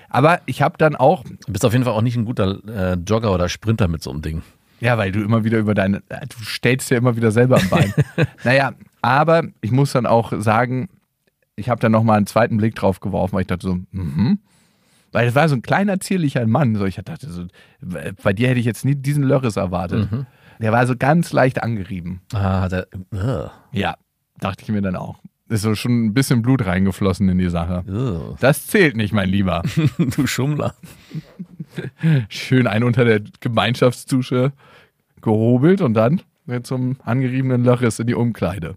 Aber 0.10 0.41
ich 0.45 0.62
habe 0.62 0.78
dann 0.78 0.95
auch, 0.95 1.24
Du 1.24 1.52
bist 1.52 1.65
auf 1.65 1.74
jeden 1.74 1.86
Fall 1.86 1.93
auch 1.93 2.02
nicht 2.02 2.15
ein 2.17 2.26
guter 2.26 2.60
äh, 2.67 2.93
Jogger 2.95 3.34
oder 3.34 3.48
Sprinter 3.50 3.88
mit 3.88 4.02
so 4.04 4.12
einem 4.12 4.22
Ding. 4.22 4.41
ja, 4.80 4.98
weil 4.98 5.12
du 5.12 5.22
immer 5.22 5.43
wieder 5.43 5.58
über 5.58 5.74
deine, 5.74 5.98
äh, 6.10 6.26
du 6.28 6.43
stellst 6.43 6.89
ja 6.91 6.98
immer 6.98 7.15
wieder 7.15 7.32
selber 7.32 7.58
am 7.62 7.69
Bein. 7.69 7.93
naja, 8.43 8.74
aber 9.02 9.43
ich 9.62 9.72
muss 9.72 9.91
dann 9.91 10.06
auch 10.06 10.34
sagen, 10.39 10.89
ich 11.56 11.69
habe 11.69 11.82
dann 11.82 11.91
nochmal 11.91 12.17
einen 12.17 12.28
zweiten 12.28 12.58
Blick 12.58 12.76
drauf 12.76 13.00
geworfen, 13.02 13.34
weil 13.34 13.41
ich 13.41 13.48
dachte 13.48 13.67
so, 13.67 13.78
mhm. 13.91 14.39
Weil 15.12 15.28
es 15.28 15.36
war 15.36 15.50
so 15.50 15.56
ein 15.56 15.62
kleiner, 15.62 16.00
zierlicher 16.00 16.45
Mann. 16.45 16.76
So, 16.76 16.86
ich 16.86 16.95
dachte 16.95 17.30
so, 17.30 17.45
bei 18.24 18.34
dir 18.34 18.50
hätte 18.50 18.60
ich 18.60 18.65
jetzt 18.65 18.86
nie 18.86 18.95
diesen 18.95 19.24
Lörres 19.24 19.58
erwartet. 19.58 20.12
Mhm. 20.12 20.26
Der 20.60 20.72
war 20.72 20.86
so 20.86 20.95
ganz 20.95 21.32
leicht 21.32 21.63
angerieben. 21.63 22.22
Ah, 22.34 22.62
hat 22.62 22.74
er. 22.74 22.88
Ugh. 23.13 23.50
Ja, 23.72 23.95
dachte 24.39 24.63
ich 24.63 24.69
mir 24.69 24.82
dann 24.82 24.95
auch. 24.95 25.19
Ist 25.48 25.63
so 25.63 25.74
schon 25.74 26.06
ein 26.06 26.13
bisschen 26.13 26.41
Blut 26.41 26.65
reingeflossen 26.65 27.28
in 27.30 27.38
die 27.38 27.50
Sache. 27.50 27.84
Ugh. 27.88 28.36
Das 28.39 28.67
zählt 28.67 28.95
nicht, 28.95 29.13
mein 29.13 29.30
Lieber. 29.30 29.63
du 29.98 30.28
Schummler. 30.28 30.76
Schön 32.28 32.67
ein 32.67 32.84
unter 32.84 33.06
der 33.06 33.22
Gemeinschaftsdusche 33.39 34.52
gehobelt 35.22 35.82
und 35.82 35.93
dann 35.93 36.22
zum 36.63 36.98
angeriebenen 37.04 37.63
Lörres 37.63 38.00
in 38.00 38.08
die 38.08 38.15
Umkleide. 38.15 38.76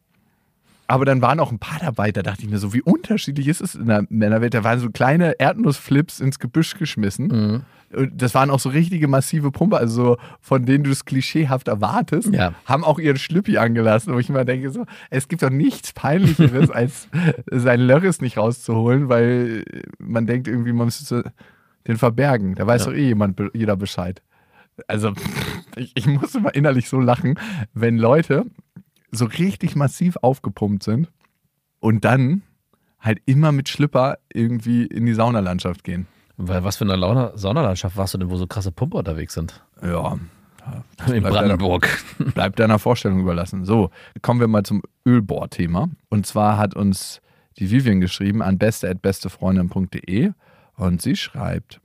Aber 0.93 1.07
dann 1.07 1.23
waren 1.23 1.41
auch 1.41 1.51
ein 1.51 1.59
paar 1.59 1.79
dabei, 1.81 2.13
da 2.13 2.23
dachte 2.23 2.43
ich 2.43 2.51
mir 2.51 2.59
so, 2.59 2.75
wie 2.75 2.83
unterschiedlich 2.83 3.49
ist 3.49 3.63
es 3.63 3.75
in 3.75 3.87
der 3.87 4.05
Männerwelt. 4.11 4.53
Da 4.53 4.63
waren 4.63 4.79
so 4.79 4.91
kleine 4.91 5.41
Erdnussflips 5.41 6.21
ins 6.21 6.39
Gebüsch 6.39 6.77
geschmissen. 6.77 7.29
Mhm. 7.29 7.63
Und 7.99 8.21
Das 8.21 8.35
waren 8.35 8.51
auch 8.51 8.61
so 8.61 8.69
richtige 8.69 9.09
massive 9.09 9.51
Pumper, 9.51 9.79
also 9.79 9.95
so, 10.05 10.17
von 10.43 10.67
denen 10.67 10.85
du 10.85 10.91
es 10.91 11.07
klischeehaft 11.07 11.69
erwartest, 11.69 12.35
Ja. 12.35 12.53
haben 12.67 12.85
auch 12.85 12.99
ihren 12.99 13.17
Schlüppi 13.17 13.57
angelassen, 13.57 14.13
wo 14.13 14.19
ich 14.19 14.29
immer 14.29 14.45
denke, 14.45 14.69
so, 14.71 14.85
es 15.09 15.29
gibt 15.29 15.43
doch 15.43 15.49
nichts 15.51 15.95
Peinlicheres, 15.95 16.71
als 16.71 17.09
seinen 17.51 17.87
Lörres 17.87 18.21
nicht 18.21 18.37
rauszuholen, 18.37 19.09
weil 19.09 19.65
man 19.99 20.27
denkt 20.27 20.47
irgendwie, 20.47 20.73
man 20.75 20.87
müsste 20.89 21.33
den 21.87 21.97
verbergen. 21.97 22.55
Da 22.55 22.67
weiß 22.67 22.85
Ja. 22.85 22.91
doch 22.91 22.97
eh 22.99 23.07
jemand, 23.07 23.41
jeder 23.55 23.77
Bescheid. 23.77 24.21
Also, 24.89 25.13
ich, 25.77 25.93
ich 25.95 26.07
muss 26.07 26.35
immer 26.35 26.55
innerlich 26.55 26.89
so 26.91 27.01
lachen, 27.01 27.39
wenn 27.73 27.97
Leute 27.97 28.45
so 29.13 29.27
richtig 29.27 29.77
massiv 29.77 30.17
aufgepumpt 30.23 30.83
sind 30.83 31.13
und 31.81 32.05
dann 32.05 32.43
halt 32.99 33.21
immer 33.27 33.53
mit 33.53 33.69
Schlipper 33.69 34.19
irgendwie 34.33 34.87
in 34.87 35.07
die 35.07 35.15
Saunalandschaft 35.15 35.85
gehen. 35.85 36.07
Weil 36.37 36.65
was 36.65 36.77
für 36.77 36.85
eine 36.85 36.97
Launa 36.97 37.37
Saunalandschaft 37.37 37.97
warst 37.97 38.15
du 38.15 38.19
denn, 38.19 38.31
wo 38.31 38.37
so 38.37 38.47
krasse 38.47 38.73
Pumper 38.73 38.99
unterwegs 38.99 39.35
sind? 39.35 39.63
Ja. 39.83 40.19
In 41.09 41.23
bleibt 41.23 41.35
Brandenburg. 41.35 41.89
Bleibt 42.35 42.61
deiner 42.61 42.79
Vorstellung 42.79 43.21
überlassen. 43.21 43.65
So, 43.65 43.91
kommen 44.23 44.39
wir 44.39 44.47
mal 44.47 44.63
zum 44.63 44.83
Ölbohr-Thema. 45.05 45.89
Und 46.09 46.27
zwar 46.27 46.57
hat 46.57 46.77
uns 46.77 47.21
die 47.59 47.71
Vivian 47.71 48.01
geschrieben 48.01 48.43
an 48.43 48.59
beste.bestefreundin.de 48.59 50.31
und 50.77 51.03
sie 51.03 51.17
schreibt, 51.17 51.81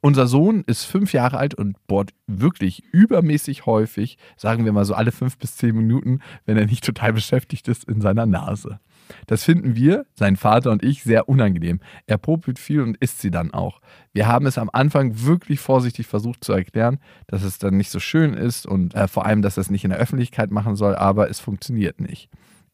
unser 0.00 0.26
Sohn 0.26 0.64
ist 0.66 0.84
fünf 0.84 1.12
Jahre 1.12 1.38
alt 1.38 1.54
und 1.54 1.76
bohrt 1.86 2.10
wirklich 2.26 2.82
übermäßig 2.92 3.66
häufig, 3.66 4.18
sagen 4.36 4.64
wir 4.64 4.72
mal 4.72 4.84
so 4.84 4.94
alle 4.94 5.12
fünf 5.12 5.38
bis 5.38 5.56
zehn 5.56 5.76
Minuten, 5.76 6.20
wenn 6.46 6.56
er 6.56 6.66
nicht 6.66 6.84
total 6.84 7.12
beschäftigt 7.12 7.68
ist, 7.68 7.84
in 7.84 8.00
seiner 8.00 8.26
Nase. 8.26 8.80
Das 9.26 9.44
finden 9.44 9.74
wir, 9.74 10.06
sein 10.14 10.36
Vater 10.36 10.70
und 10.70 10.82
ich, 10.84 11.02
sehr 11.02 11.28
unangenehm. 11.28 11.80
Er 12.06 12.18
popelt 12.18 12.58
viel 12.58 12.82
und 12.82 12.96
isst 12.98 13.20
sie 13.20 13.30
dann 13.30 13.52
auch. 13.52 13.80
Wir 14.12 14.26
haben 14.26 14.46
es 14.46 14.58
am 14.58 14.70
Anfang 14.72 15.24
wirklich 15.24 15.60
vorsichtig 15.60 16.06
versucht 16.06 16.44
zu 16.44 16.52
erklären, 16.52 16.98
dass 17.26 17.42
es 17.42 17.58
dann 17.58 17.76
nicht 17.76 17.90
so 17.90 18.00
schön 18.00 18.34
ist 18.34 18.66
und 18.66 18.94
äh, 18.94 19.08
vor 19.08 19.26
allem, 19.26 19.42
dass 19.42 19.56
er 19.56 19.62
es 19.62 19.70
nicht 19.70 19.84
in 19.84 19.90
der 19.90 19.98
Öffentlichkeit 19.98 20.50
machen 20.50 20.76
soll, 20.76 20.94
aber 20.94 21.30
es 21.30 21.40
funktioniert 21.40 22.00
nicht. 22.00 22.28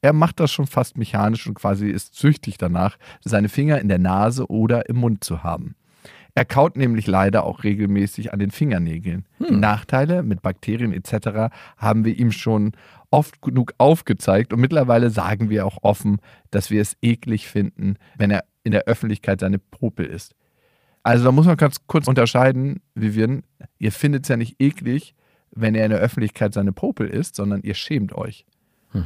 Er 0.05 0.13
macht 0.13 0.39
das 0.39 0.53
schon 0.53 0.67
fast 0.67 0.99
mechanisch 0.99 1.47
und 1.47 1.55
quasi 1.55 1.89
ist 1.89 2.15
süchtig 2.15 2.59
danach, 2.59 2.99
seine 3.25 3.49
Finger 3.49 3.81
in 3.81 3.89
der 3.89 3.99
Nase 3.99 4.51
oder 4.51 4.89
im 4.89 4.97
Mund 4.97 5.25
zu 5.25 5.43
haben. 5.43 5.77
Er 6.37 6.45
kaut 6.45 6.77
nämlich 6.77 7.07
leider 7.07 7.45
auch 7.45 7.63
regelmäßig 7.63 8.33
an 8.33 8.41
den 8.41 8.51
Fingernägeln. 8.51 9.25
Die 9.39 9.55
Nachteile 9.55 10.23
mit 10.25 10.43
Bakterien 10.43 10.93
etc. 10.93 11.55
haben 11.77 12.05
wir 12.05 12.19
ihm 12.19 12.33
schon 12.33 12.73
oft 13.11 13.41
genug 13.41 13.75
aufgezeigt 13.79 14.53
und 14.53 14.61
mittlerweile 14.61 15.11
sagen 15.11 15.49
wir 15.49 15.65
auch 15.65 15.79
offen, 15.83 16.19
dass 16.51 16.71
wir 16.71 16.83
es 16.83 16.97
eklig 17.01 17.47
finden, 17.47 17.97
wenn 18.17 18.33
er 18.33 18.45
in 18.65 18.73
der 18.73 18.85
Öffentlichkeit 18.85 19.39
seine 19.39 19.61
Popel 19.61 20.07
isst. 20.07 20.35
Also 21.05 21.25
da 21.25 21.31
muss 21.31 21.47
man 21.47 21.57
ganz 21.57 21.87
kurz 21.87 22.09
unterscheiden, 22.09 22.81
Vivian, 22.95 23.43
ihr 23.79 23.93
findet 23.93 24.25
es 24.25 24.29
ja 24.29 24.37
nicht 24.37 24.61
eklig, 24.61 25.15
wenn 25.53 25.77
er 25.77 25.85
in 25.85 25.91
der 25.91 26.01
Öffentlichkeit 26.01 26.53
seine 26.55 26.73
Popel 26.73 27.07
isst, 27.07 27.37
sondern 27.37 27.63
ihr 27.63 27.75
schämt 27.75 28.13
euch. 28.15 28.45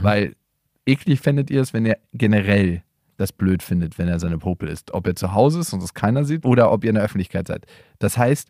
Weil 0.03 0.37
eklig 0.87 1.21
fändet 1.21 1.51
ihr 1.51 1.61
es, 1.61 1.75
wenn 1.75 1.85
ihr 1.85 1.99
generell 2.13 2.83
das 3.19 3.33
blöd 3.33 3.63
findet, 3.63 3.99
wenn 3.99 4.09
er 4.09 4.19
seine 4.19 4.39
Popel 4.39 4.69
isst. 4.71 4.95
Ob 4.95 5.07
er 5.07 5.15
zu 5.15 5.35
Hause 5.35 5.61
ist 5.61 5.73
und 5.75 5.83
es 5.83 5.93
keiner 5.93 6.25
sieht 6.25 6.47
oder 6.47 6.73
ob 6.73 6.85
ihr 6.85 6.91
in 6.91 6.95
der 6.95 7.05
Öffentlichkeit 7.05 7.47
seid. 7.49 7.67
Das 7.99 8.17
heißt, 8.17 8.49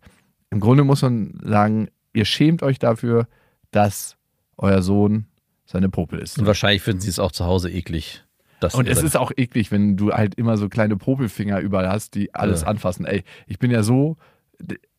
im 0.50 0.61
Grunde 0.61 0.85
muss 0.85 1.02
man 1.02 1.38
sagen, 1.42 1.88
ihr 2.12 2.24
schämt 2.24 2.62
euch 2.62 2.78
dafür, 2.78 3.26
dass 3.72 4.16
euer 4.57 4.83
Sohn 4.83 5.26
seine 5.66 5.88
Popel 5.88 6.20
isst. 6.20 6.38
Und 6.38 6.46
wahrscheinlich 6.46 6.83
finden 6.83 7.00
sie 7.00 7.11
es 7.11 7.18
auch 7.18 7.33
zu 7.33 7.44
Hause 7.44 7.70
eklig. 7.70 8.24
Und 8.72 8.88
es 8.88 9.02
ist 9.02 9.16
auch 9.16 9.31
eklig, 9.37 9.70
wenn 9.70 9.96
du 9.96 10.12
halt 10.12 10.35
immer 10.35 10.57
so 10.57 10.68
kleine 10.68 10.96
Popelfinger 10.96 11.61
überall 11.61 11.88
hast, 11.88 12.14
die 12.14 12.35
alles 12.35 12.62
Ja. 12.62 12.66
anfassen. 12.68 13.04
Ey, 13.07 13.22
ich 13.46 13.59
bin 13.59 13.70
ja 13.70 13.83
so, 13.83 14.16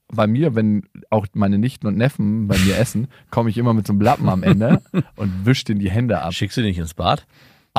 bei 0.08 0.28
mir, 0.28 0.56
wenn 0.56 0.84
auch 1.10 1.28
meine 1.34 1.58
Nichten 1.58 1.86
und 1.86 1.98
Neffen 1.98 2.48
bei 2.48 2.58
mir 2.60 2.78
essen, 2.78 3.08
komme 3.30 3.50
ich 3.50 3.58
immer 3.58 3.74
mit 3.74 3.86
so 3.86 3.94
einem 3.94 4.02
Lappen 4.02 4.30
am 4.30 4.44
Ende 4.44 4.82
und 5.18 5.46
wische 5.46 5.66
denen 5.66 5.80
die 5.80 5.92
Hände 5.92 6.22
ab. 6.22 6.34
Schickst 6.34 6.58
du 6.58 6.62
dich 6.62 6.70
nicht 6.70 6.80
ins 6.80 6.94
Bad? 6.94 7.26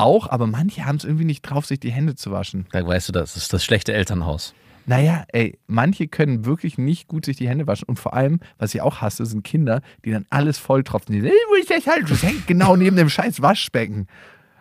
Auch, 0.01 0.29
aber 0.29 0.47
manche 0.47 0.85
haben 0.85 0.95
es 0.97 1.03
irgendwie 1.05 1.25
nicht 1.25 1.41
drauf, 1.43 1.65
sich 1.65 1.79
die 1.79 1.91
Hände 1.91 2.15
zu 2.15 2.31
waschen. 2.31 2.65
Da 2.71 2.85
weißt 2.85 3.09
du, 3.09 3.13
das 3.13 3.35
ist 3.37 3.53
das 3.53 3.63
schlechte 3.63 3.93
Elternhaus. 3.93 4.53
Naja, 4.87 5.25
ey, 5.31 5.59
manche 5.67 6.07
können 6.07 6.43
wirklich 6.45 6.77
nicht 6.79 7.07
gut 7.07 7.25
sich 7.25 7.37
die 7.37 7.47
Hände 7.47 7.67
waschen. 7.67 7.85
Und 7.87 7.99
vor 7.99 8.13
allem, 8.15 8.39
was 8.57 8.73
ich 8.73 8.81
auch 8.81 8.99
hasse, 9.01 9.25
sind 9.25 9.43
Kinder, 9.43 9.81
die 10.03 10.11
dann 10.11 10.25
alles 10.31 10.57
volltropfen. 10.57 11.13
Die 11.13 11.21
sagen, 11.21 11.31
"Ey, 11.33 11.39
wo 11.49 11.55
ist 11.55 11.69
das 11.69 11.85
halt? 11.85 12.09
Das 12.09 12.23
hängt 12.23 12.47
genau 12.47 12.75
neben 12.75 12.95
dem 12.95 13.07
scheiß 13.07 13.41
Waschbecken. 13.43 14.07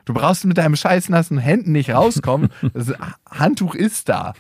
Du 0.05 0.13
brauchst 0.13 0.45
mit 0.45 0.59
deinem 0.59 0.77
scheiß 0.77 1.09
nassen 1.09 1.39
Händen 1.39 1.73
nicht 1.73 1.91
rauskommen. 1.91 2.51
Das 2.75 2.93
Handtuch 3.31 3.75
ist 3.75 4.09
da. 4.09 4.35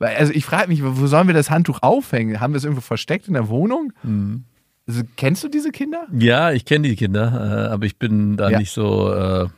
Also 0.00 0.32
ich 0.32 0.44
frage 0.44 0.68
mich, 0.68 0.82
wo 0.84 1.06
sollen 1.06 1.28
wir 1.28 1.34
das 1.34 1.50
Handtuch 1.50 1.78
aufhängen? 1.82 2.40
Haben 2.40 2.52
wir 2.52 2.58
es 2.58 2.64
irgendwo 2.64 2.80
versteckt 2.82 3.26
in 3.28 3.34
der 3.34 3.48
Wohnung? 3.48 3.92
Mhm. 4.02 4.44
Also, 4.86 5.02
kennst 5.16 5.42
du 5.42 5.48
diese 5.48 5.70
Kinder? 5.70 6.06
Ja, 6.12 6.52
ich 6.52 6.66
kenne 6.66 6.86
die 6.88 6.96
Kinder, 6.96 7.68
äh, 7.68 7.72
aber 7.72 7.86
ich 7.86 7.98
bin 7.98 8.36
da 8.36 8.50
Ja. 8.50 8.58
nicht 8.58 8.70
so. 8.70 9.10
Äh, 9.14 9.48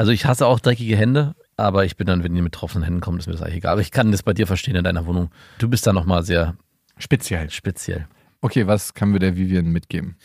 also 0.00 0.12
ich 0.12 0.24
hasse 0.24 0.46
auch 0.46 0.60
dreckige 0.60 0.96
Hände, 0.96 1.34
aber 1.58 1.84
ich 1.84 1.94
bin 1.94 2.06
dann, 2.06 2.24
wenn 2.24 2.34
die 2.34 2.40
mit 2.40 2.54
tropfenden 2.54 2.84
Händen 2.84 3.00
kommen, 3.02 3.18
ist 3.18 3.26
mir 3.26 3.34
das 3.34 3.42
eigentlich 3.42 3.56
egal. 3.56 3.72
Aber 3.72 3.82
ich 3.82 3.90
kann 3.90 4.10
das 4.12 4.22
bei 4.22 4.32
dir 4.32 4.46
verstehen 4.46 4.74
in 4.74 4.82
deiner 4.82 5.04
Wohnung. 5.04 5.28
Du 5.58 5.68
bist 5.68 5.86
da 5.86 5.92
nochmal 5.92 6.22
sehr 6.22 6.56
Speziell. 6.96 7.50
speziell. 7.50 8.08
Okay, 8.40 8.66
was 8.66 8.94
können 8.94 9.12
wir 9.12 9.20
der 9.20 9.36
Vivian 9.36 9.66
mitgeben? 9.66 10.16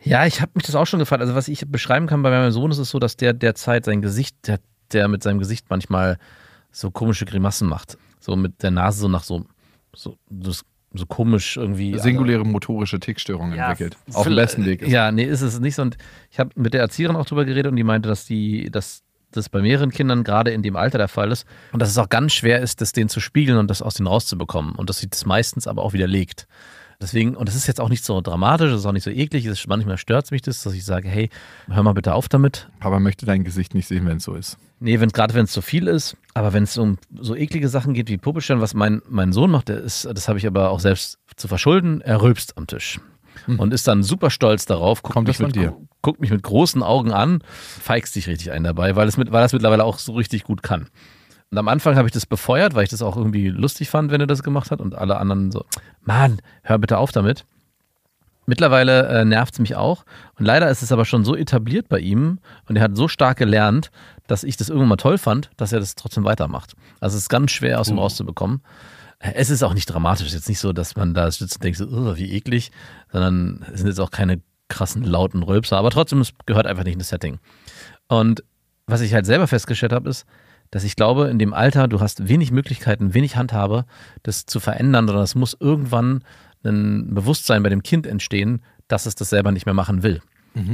Ja, 0.00 0.26
ich 0.26 0.40
habe 0.40 0.52
mich 0.54 0.62
das 0.62 0.76
auch 0.76 0.86
schon 0.86 1.00
gefragt. 1.00 1.22
Also 1.22 1.34
was 1.34 1.48
ich 1.48 1.64
beschreiben 1.66 2.06
kann 2.06 2.22
bei 2.22 2.30
meinem 2.30 2.52
Sohn 2.52 2.70
ist 2.70 2.78
es 2.78 2.90
so, 2.90 3.00
dass 3.00 3.16
der 3.16 3.32
derzeit 3.32 3.84
sein 3.84 4.00
Gesicht, 4.00 4.36
der, 4.46 4.60
der 4.92 5.08
mit 5.08 5.24
seinem 5.24 5.40
Gesicht 5.40 5.66
manchmal 5.70 6.16
so 6.70 6.92
komische 6.92 7.24
Grimassen 7.24 7.68
macht. 7.68 7.98
So 8.20 8.36
mit 8.36 8.62
der 8.62 8.70
Nase 8.70 9.00
so 9.00 9.08
nach 9.08 9.24
so, 9.24 9.44
so, 9.92 10.18
so, 10.40 10.62
so 10.94 11.06
komisch 11.06 11.56
irgendwie. 11.56 11.98
Singuläre 11.98 12.44
motorische 12.44 13.00
Tickstörungen 13.00 13.56
Ja, 13.56 13.70
entwickelt. 13.70 13.96
Auf 14.12 14.24
dem 14.24 14.36
besten 14.36 14.64
Weg 14.64 14.82
ist. 14.82 14.90
Ja, 14.90 15.10
nee, 15.12 15.24
ist 15.24 15.40
es 15.40 15.58
nicht 15.60 15.74
so. 15.74 15.82
Und 15.82 15.96
ich 16.30 16.38
habe 16.38 16.50
mit 16.54 16.72
der 16.74 16.80
Erzieherin 16.80 17.16
auch 17.16 17.26
drüber 17.26 17.44
geredet 17.44 17.70
und 17.70 17.76
die 17.76 17.84
meinte, 17.84 18.08
dass 18.08 18.24
die, 18.24 18.70
dass 18.70 19.02
das 19.32 19.48
bei 19.48 19.60
mehreren 19.60 19.90
Kindern 19.90 20.22
gerade 20.22 20.52
in 20.52 20.62
dem 20.62 20.76
Alter 20.76 20.98
der 20.98 21.08
Fall 21.08 21.32
ist 21.32 21.44
und 21.72 21.82
dass 21.82 21.90
es 21.90 21.98
auch 21.98 22.08
ganz 22.08 22.32
schwer 22.32 22.60
ist, 22.60 22.80
das 22.80 22.92
denen 22.92 23.08
zu 23.08 23.18
spiegeln 23.18 23.58
und 23.58 23.68
das 23.68 23.82
aus 23.82 23.94
denen 23.94 24.06
rauszubekommen 24.06 24.76
und 24.76 24.88
dass 24.88 24.98
sie 24.98 25.08
das 25.08 25.26
meistens 25.26 25.66
aber 25.66 25.82
auch 25.82 25.92
widerlegt. 25.92 26.46
Deswegen, 27.00 27.34
und 27.36 27.48
das 27.48 27.56
ist 27.56 27.66
jetzt 27.66 27.80
auch 27.80 27.88
nicht 27.88 28.04
so 28.04 28.20
dramatisch, 28.20 28.70
das 28.70 28.80
ist 28.80 28.86
auch 28.86 28.92
nicht 28.92 29.02
so 29.02 29.10
eklig, 29.10 29.44
ist, 29.46 29.66
manchmal 29.66 29.98
stört 29.98 30.26
es 30.26 30.30
mich 30.30 30.42
das, 30.42 30.62
dass 30.62 30.72
ich 30.74 30.84
sage, 30.84 31.08
hey, 31.08 31.28
hör 31.68 31.82
mal 31.82 31.92
bitte 31.92 32.14
auf 32.14 32.28
damit. 32.28 32.68
Papa 32.78 33.00
möchte 33.00 33.26
dein 33.26 33.42
Gesicht 33.42 33.74
nicht 33.74 33.88
sehen, 33.88 34.06
wenn 34.06 34.18
es 34.18 34.24
so 34.24 34.34
ist. 34.34 34.56
Nee, 34.84 35.00
wenn, 35.00 35.08
gerade 35.08 35.32
wenn 35.32 35.46
es 35.46 35.52
zu 35.52 35.62
viel 35.62 35.88
ist, 35.88 36.14
aber 36.34 36.52
wenn 36.52 36.64
es 36.64 36.76
um 36.76 36.98
so 37.18 37.34
eklige 37.34 37.70
Sachen 37.70 37.94
geht 37.94 38.10
wie 38.10 38.18
Puppelstellen, 38.18 38.60
was 38.60 38.74
mein, 38.74 39.00
mein 39.08 39.32
Sohn 39.32 39.50
macht, 39.50 39.70
der 39.70 39.78
ist, 39.78 40.06
das 40.12 40.28
habe 40.28 40.36
ich 40.36 40.46
aber 40.46 40.68
auch 40.68 40.78
selbst 40.78 41.20
zu 41.36 41.48
verschulden, 41.48 42.02
er 42.02 42.20
rülpst 42.20 42.58
am 42.58 42.66
Tisch. 42.66 43.00
Und 43.46 43.72
ist 43.72 43.88
dann 43.88 44.02
super 44.02 44.28
stolz 44.28 44.66
darauf, 44.66 45.02
guckt, 45.02 45.14
Kommt 45.14 45.28
mich 45.28 45.38
das 45.38 45.46
mit, 45.46 45.56
dir? 45.56 45.74
guckt 46.02 46.20
mich 46.20 46.30
mit 46.30 46.42
großen 46.42 46.82
Augen 46.82 47.12
an, 47.12 47.42
feigst 47.48 48.14
dich 48.14 48.28
richtig 48.28 48.52
ein 48.52 48.62
dabei, 48.62 48.94
weil 48.94 49.08
es 49.08 49.16
mit, 49.16 49.32
weil 49.32 49.42
er 49.42 49.46
es 49.46 49.54
mittlerweile 49.54 49.84
auch 49.84 49.98
so 49.98 50.12
richtig 50.12 50.44
gut 50.44 50.62
kann. 50.62 50.88
Und 51.50 51.56
am 51.56 51.68
Anfang 51.68 51.96
habe 51.96 52.06
ich 52.06 52.12
das 52.12 52.26
befeuert, 52.26 52.74
weil 52.74 52.84
ich 52.84 52.90
das 52.90 53.00
auch 53.00 53.16
irgendwie 53.16 53.48
lustig 53.48 53.88
fand, 53.88 54.10
wenn 54.10 54.20
er 54.20 54.26
das 54.26 54.42
gemacht 54.42 54.70
hat 54.70 54.82
und 54.82 54.94
alle 54.94 55.16
anderen 55.16 55.50
so, 55.50 55.64
Mann, 56.02 56.42
hör 56.62 56.76
bitte 56.76 56.98
auf 56.98 57.10
damit. 57.10 57.46
Mittlerweile 58.46 59.06
äh, 59.08 59.24
nervt 59.24 59.54
es 59.54 59.60
mich 59.60 59.76
auch. 59.76 60.04
Und 60.38 60.44
leider 60.44 60.68
ist 60.70 60.82
es 60.82 60.92
aber 60.92 61.04
schon 61.04 61.24
so 61.24 61.34
etabliert 61.36 61.88
bei 61.88 61.98
ihm 61.98 62.38
und 62.68 62.76
er 62.76 62.82
hat 62.82 62.96
so 62.96 63.08
stark 63.08 63.38
gelernt, 63.38 63.90
dass 64.26 64.44
ich 64.44 64.56
das 64.56 64.68
irgendwann 64.68 64.88
mal 64.90 64.96
toll 64.96 65.18
fand, 65.18 65.50
dass 65.56 65.72
er 65.72 65.80
das 65.80 65.94
trotzdem 65.94 66.24
weitermacht. 66.24 66.74
Also 67.00 67.16
es 67.16 67.24
ist 67.24 67.28
ganz 67.28 67.50
schwer 67.50 67.80
aus 67.80 67.88
ihm 67.88 67.98
rauszubekommen. 67.98 68.62
Äh, 69.18 69.32
Es 69.34 69.50
ist 69.50 69.62
auch 69.62 69.74
nicht 69.74 69.86
dramatisch. 69.86 70.26
Es 70.26 70.32
ist 70.32 70.40
jetzt 70.40 70.48
nicht 70.48 70.60
so, 70.60 70.72
dass 70.72 70.96
man 70.96 71.14
da 71.14 71.30
sitzt 71.30 71.56
und 71.56 71.64
denkt, 71.64 71.78
so, 71.78 71.86
"Ugh, 71.86 72.16
wie 72.16 72.32
eklig, 72.32 72.70
sondern 73.12 73.64
es 73.72 73.80
sind 73.80 73.88
jetzt 73.88 74.00
auch 74.00 74.10
keine 74.10 74.40
krassen, 74.68 75.04
lauten 75.04 75.42
Rülpser. 75.42 75.76
Aber 75.76 75.90
trotzdem, 75.90 76.20
es 76.20 76.32
gehört 76.46 76.66
einfach 76.66 76.84
nicht 76.84 76.94
in 76.94 76.98
das 76.98 77.08
Setting. 77.10 77.38
Und 78.08 78.42
was 78.86 79.00
ich 79.02 79.14
halt 79.14 79.26
selber 79.26 79.46
festgestellt 79.46 79.92
habe, 79.92 80.08
ist, 80.10 80.24
dass 80.70 80.84
ich 80.84 80.96
glaube, 80.96 81.28
in 81.28 81.38
dem 81.38 81.54
Alter, 81.54 81.86
du 81.88 82.00
hast 82.00 82.26
wenig 82.28 82.50
Möglichkeiten, 82.50 83.14
wenig 83.14 83.36
Handhabe, 83.36 83.84
das 84.22 84.46
zu 84.46 84.58
verändern, 84.60 85.06
sondern 85.06 85.22
es 85.24 85.34
muss 85.34 85.56
irgendwann 85.58 86.24
ein 86.64 87.14
Bewusstsein 87.14 87.62
bei 87.62 87.68
dem 87.68 87.82
Kind 87.82 88.06
entstehen, 88.06 88.62
dass 88.88 89.06
es 89.06 89.14
das 89.14 89.30
selber 89.30 89.52
nicht 89.52 89.66
mehr 89.66 89.74
machen 89.74 90.02
will. 90.02 90.20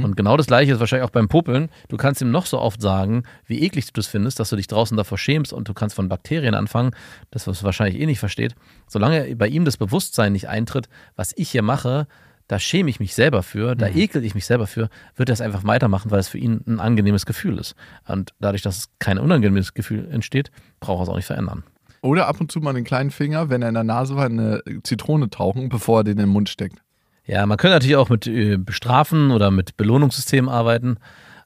Und 0.03 0.15
genau 0.15 0.37
das 0.37 0.45
gleiche 0.45 0.73
ist 0.73 0.79
wahrscheinlich 0.79 1.07
auch 1.07 1.11
beim 1.11 1.27
Popeln. 1.27 1.69
Du 1.89 1.97
kannst 1.97 2.21
ihm 2.21 2.29
noch 2.29 2.45
so 2.45 2.59
oft 2.59 2.79
sagen, 2.81 3.23
wie 3.47 3.63
eklig 3.63 3.87
du 3.87 3.93
das 3.93 4.05
findest, 4.05 4.39
dass 4.39 4.51
du 4.51 4.55
dich 4.55 4.67
draußen 4.67 4.95
davor 4.95 5.17
schämst 5.17 5.53
und 5.53 5.67
du 5.67 5.73
kannst 5.73 5.95
von 5.95 6.07
Bakterien 6.07 6.53
anfangen, 6.53 6.91
das 7.31 7.47
was 7.47 7.63
wahrscheinlich 7.63 7.99
eh 7.99 8.05
nicht 8.05 8.19
versteht. 8.19 8.53
Solange 8.87 9.35
bei 9.35 9.47
ihm 9.47 9.65
das 9.65 9.77
Bewusstsein 9.77 10.33
nicht 10.33 10.47
eintritt, 10.47 10.87
was 11.15 11.33
ich 11.35 11.49
hier 11.49 11.63
mache, 11.63 12.05
da 12.47 12.59
schäme 12.59 12.91
ich 12.91 12.99
mich 12.99 13.15
selber 13.15 13.41
für, 13.41 13.75
da 13.75 13.87
ekel 13.87 14.23
ich 14.23 14.35
mich 14.35 14.45
selber 14.45 14.67
für, 14.67 14.89
wird 15.15 15.29
er 15.29 15.33
es 15.33 15.41
einfach 15.41 15.63
weitermachen, 15.63 16.11
weil 16.11 16.19
es 16.19 16.27
für 16.27 16.37
ihn 16.37 16.61
ein 16.67 16.79
angenehmes 16.79 17.25
Gefühl 17.25 17.57
ist. 17.57 17.75
Und 18.05 18.33
dadurch, 18.39 18.61
dass 18.61 18.77
es 18.77 18.89
kein 18.99 19.17
unangenehmes 19.17 19.73
Gefühl 19.73 20.07
entsteht, 20.11 20.51
braucht 20.79 20.99
er 20.99 21.03
es 21.03 21.09
auch 21.09 21.15
nicht 21.15 21.25
verändern. 21.25 21.63
Oder 22.01 22.27
ab 22.27 22.41
und 22.41 22.51
zu 22.51 22.59
mal 22.59 22.73
den 22.73 22.83
kleinen 22.83 23.11
Finger, 23.11 23.49
wenn 23.49 23.61
er 23.61 23.69
in 23.69 23.75
der 23.75 23.83
Nase 23.83 24.15
war, 24.15 24.25
in 24.25 24.39
eine 24.39 24.63
Zitrone 24.83 25.29
tauchen, 25.29 25.69
bevor 25.69 25.99
er 25.99 26.03
den 26.03 26.13
in 26.13 26.17
den 26.17 26.29
Mund 26.29 26.49
steckt. 26.49 26.81
Ja, 27.25 27.45
man 27.45 27.57
könnte 27.57 27.75
natürlich 27.75 27.95
auch 27.95 28.09
mit 28.09 28.25
äh, 28.25 28.57
Bestrafen 28.57 29.31
oder 29.31 29.51
mit 29.51 29.77
Belohnungssystemen 29.77 30.49
arbeiten, 30.49 30.97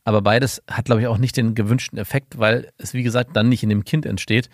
aber 0.06 0.22
beides 0.22 0.64
hat, 0.70 0.86
glaube 0.86 1.02
ich, 1.02 1.08
auch 1.08 1.18
nicht 1.18 1.36
den 1.36 1.56
gewünschten 1.56 2.00
Effekt, 2.00 2.40
weil 2.40 2.72
es, 2.78 2.94
wie 2.94 3.04
gesagt, 3.04 3.36
dann 3.36 3.50
nicht 3.50 3.64
in 3.64 3.70
dem 3.70 3.84
Kind 3.84 4.06
entsteht. 4.06 4.50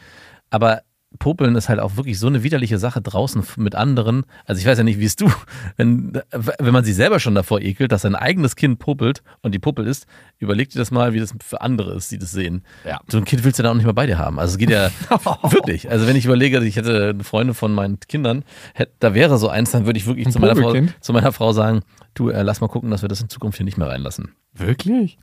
Aber 0.50 0.82
Popeln 1.20 1.56
ist 1.56 1.68
halt 1.68 1.80
auch 1.80 1.98
wirklich 1.98 2.18
so 2.20 2.28
eine 2.28 2.42
widerliche 2.42 2.78
Sache 2.78 3.02
draußen 3.02 3.44
mit 3.58 3.76
anderen. 3.76 4.24
Also 4.46 4.60
ich 4.60 4.66
weiß 4.66 4.78
ja 4.78 4.84
nicht, 4.84 5.00
wie 5.00 5.06
es 5.06 5.16
du, 5.16 5.30
wenn, 5.78 6.22
wenn 6.32 6.74
man 6.74 6.84
sich 6.84 6.96
selber 6.96 7.20
schon 7.20 7.36
davor 7.36 7.60
ekelt, 7.62 7.92
dass 7.92 8.04
sein 8.04 8.16
eigenes 8.16 8.56
Kind 8.56 8.80
popelt 8.80 9.22
und 9.42 9.54
die 9.54 9.60
Puppel 9.60 9.88
ist, 9.88 10.08
überleg 10.40 10.70
dir 10.70 10.80
das 10.80 10.90
mal, 10.90 11.14
wie 11.14 11.20
das 11.20 11.34
für 11.44 11.62
andere 11.62 11.94
ist, 11.94 12.12
die 12.12 12.18
das 12.18 12.32
sehen. 12.32 12.64
Ja. 12.86 13.02
So 13.10 13.18
ein 13.18 13.26
Kind 13.26 13.44
willst 13.44 13.60
du 13.60 13.64
dann 13.64 13.74
auch 13.74 13.76
nicht 13.76 13.86
mehr 13.86 13.94
bei 13.94 14.08
dir 14.08 14.18
haben. 14.18 14.40
Also 14.40 14.54
es 14.54 14.58
geht 14.58 14.70
ja 14.70 14.90
wirklich. 15.52 15.90
Also 15.90 16.08
wenn 16.08 16.16
ich 16.16 16.26
überlege, 16.26 16.64
ich 16.64 16.78
hätte 16.78 17.10
eine 17.10 17.24
Freundin 17.24 17.54
von 17.54 17.74
meinen 17.74 18.00
Kindern, 18.00 18.44
hätte, 18.74 18.94
da 19.00 19.14
wäre 19.14 19.38
so 19.38 19.50
eins, 19.50 19.72
dann 19.72 19.86
würde 19.86 20.00
ich 20.00 20.08
wirklich 20.08 20.30
zu 20.30 20.40
meiner, 20.40 20.56
Frau, 20.56 20.74
zu 21.02 21.14
meiner 21.14 21.32
Frau 21.34 21.52
sagen, 21.52 21.82
du, 22.14 22.30
äh, 22.30 22.42
lass 22.42 22.62
mal 22.62 22.68
gucken, 22.68 22.90
dass 22.90 23.02
wir 23.02 23.10
das 23.10 23.22
in 23.22 23.30
Zukunft 23.30 23.58
hier 23.58 23.66
nicht 23.66 23.78
mehr 23.78 23.88
reinlassen. 23.88 24.34
Wirklich? 24.54 25.18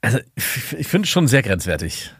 Also 0.00 0.18
ich, 0.34 0.78
ich 0.78 0.86
finde 0.86 1.04
es 1.06 1.10
schon 1.10 1.28
sehr 1.28 1.42
grenzwertig. 1.42 2.12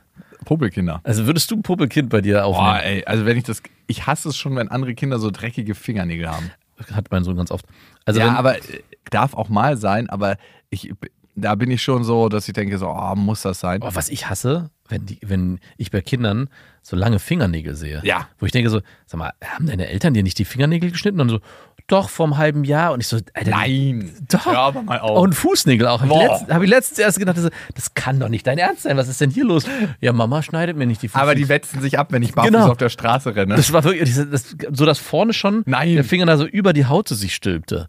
Popelkinder. 0.44 1.00
Also 1.04 1.26
würdest 1.26 1.50
du 1.50 1.56
ein 1.56 1.62
Puppelkind 1.62 2.08
bei 2.10 2.20
dir 2.20 2.44
aufnehmen? 2.44 2.68
Boah, 2.68 2.82
ey, 2.82 3.04
also 3.04 3.26
wenn 3.26 3.36
ich 3.36 3.44
das, 3.44 3.62
ich 3.86 4.06
hasse 4.06 4.28
es 4.28 4.36
schon, 4.36 4.56
wenn 4.56 4.68
andere 4.68 4.94
Kinder 4.94 5.18
so 5.18 5.30
dreckige 5.30 5.74
Fingernägel 5.74 6.28
haben. 6.28 6.50
Hat 6.92 7.10
mein 7.10 7.24
Sohn 7.24 7.36
ganz 7.36 7.50
oft. 7.50 7.66
Also 8.04 8.20
ja, 8.20 8.26
wenn, 8.26 8.34
aber 8.34 8.58
äh, 8.58 8.82
darf 9.10 9.34
auch 9.34 9.48
mal 9.48 9.76
sein, 9.76 10.10
aber 10.10 10.36
ich, 10.70 10.92
da 11.36 11.54
bin 11.54 11.70
ich 11.70 11.82
schon 11.82 12.04
so, 12.04 12.28
dass 12.28 12.48
ich 12.48 12.54
denke 12.54 12.78
so, 12.78 12.88
oh, 12.88 13.14
muss 13.14 13.42
das 13.42 13.60
sein? 13.60 13.80
oh, 13.82 13.90
was 13.92 14.08
ich 14.08 14.28
hasse, 14.28 14.70
wenn, 14.88 15.06
die, 15.06 15.18
wenn 15.22 15.60
ich 15.76 15.90
bei 15.90 16.00
Kindern 16.00 16.48
so 16.82 16.96
lange 16.96 17.18
Fingernägel 17.18 17.74
sehe. 17.74 18.00
Ja. 18.04 18.28
Wo 18.38 18.46
ich 18.46 18.52
denke 18.52 18.70
so, 18.70 18.80
sag 19.06 19.18
mal, 19.18 19.32
haben 19.42 19.66
deine 19.66 19.88
Eltern 19.88 20.14
dir 20.14 20.22
nicht 20.22 20.38
die 20.38 20.44
Fingernägel 20.44 20.90
geschnitten? 20.90 21.20
Und 21.20 21.28
so, 21.28 21.40
doch, 21.86 22.08
vor 22.08 22.26
einem 22.26 22.38
halben 22.38 22.64
Jahr. 22.64 22.92
Und 22.92 23.00
ich 23.00 23.08
so, 23.08 23.18
Alter, 23.34 23.50
Nein. 23.50 24.10
Doch. 24.30 24.46
Hör 24.46 24.58
aber 24.58 24.82
mal 24.82 25.00
auf. 25.00 25.18
Und 25.20 25.34
Fußnägel 25.34 25.86
auch. 25.86 26.00
Habe 26.00 26.12
ich, 26.14 26.18
letzt, 26.28 26.52
hab 26.54 26.62
ich 26.62 26.70
letztens 26.70 26.98
erst 26.98 27.18
gedacht, 27.18 27.36
das, 27.36 27.50
das 27.74 27.94
kann 27.94 28.18
doch 28.18 28.28
nicht 28.30 28.46
dein 28.46 28.56
Ernst 28.56 28.82
sein. 28.84 28.96
Was 28.96 29.08
ist 29.08 29.20
denn 29.20 29.30
hier 29.30 29.44
los? 29.44 29.64
Ja, 30.00 30.12
Mama 30.14 30.42
schneidet 30.42 30.76
mir 30.76 30.86
nicht 30.86 31.02
die 31.02 31.08
Fußnägel. 31.08 31.22
aber 31.30 31.34
die 31.34 31.48
wetzen 31.48 31.80
sich 31.82 31.98
ab, 31.98 32.08
wenn 32.10 32.22
ich 32.22 32.32
barfuß 32.34 32.50
Genau. 32.52 32.70
auf 32.70 32.78
der 32.78 32.88
Straße 32.88 33.36
renne. 33.36 33.54
Das 33.56 33.72
war 33.72 33.84
wirklich, 33.84 34.14
das, 34.14 34.56
so 34.72 34.86
dass 34.86 34.98
vorne 34.98 35.32
schon 35.34 35.62
Nein. 35.66 35.94
der 35.94 36.04
Finger 36.04 36.24
da 36.26 36.36
so 36.38 36.46
über 36.46 36.72
die 36.72 36.86
Haut 36.86 37.06
zu 37.08 37.14
sich 37.14 37.34
stülpte. 37.34 37.88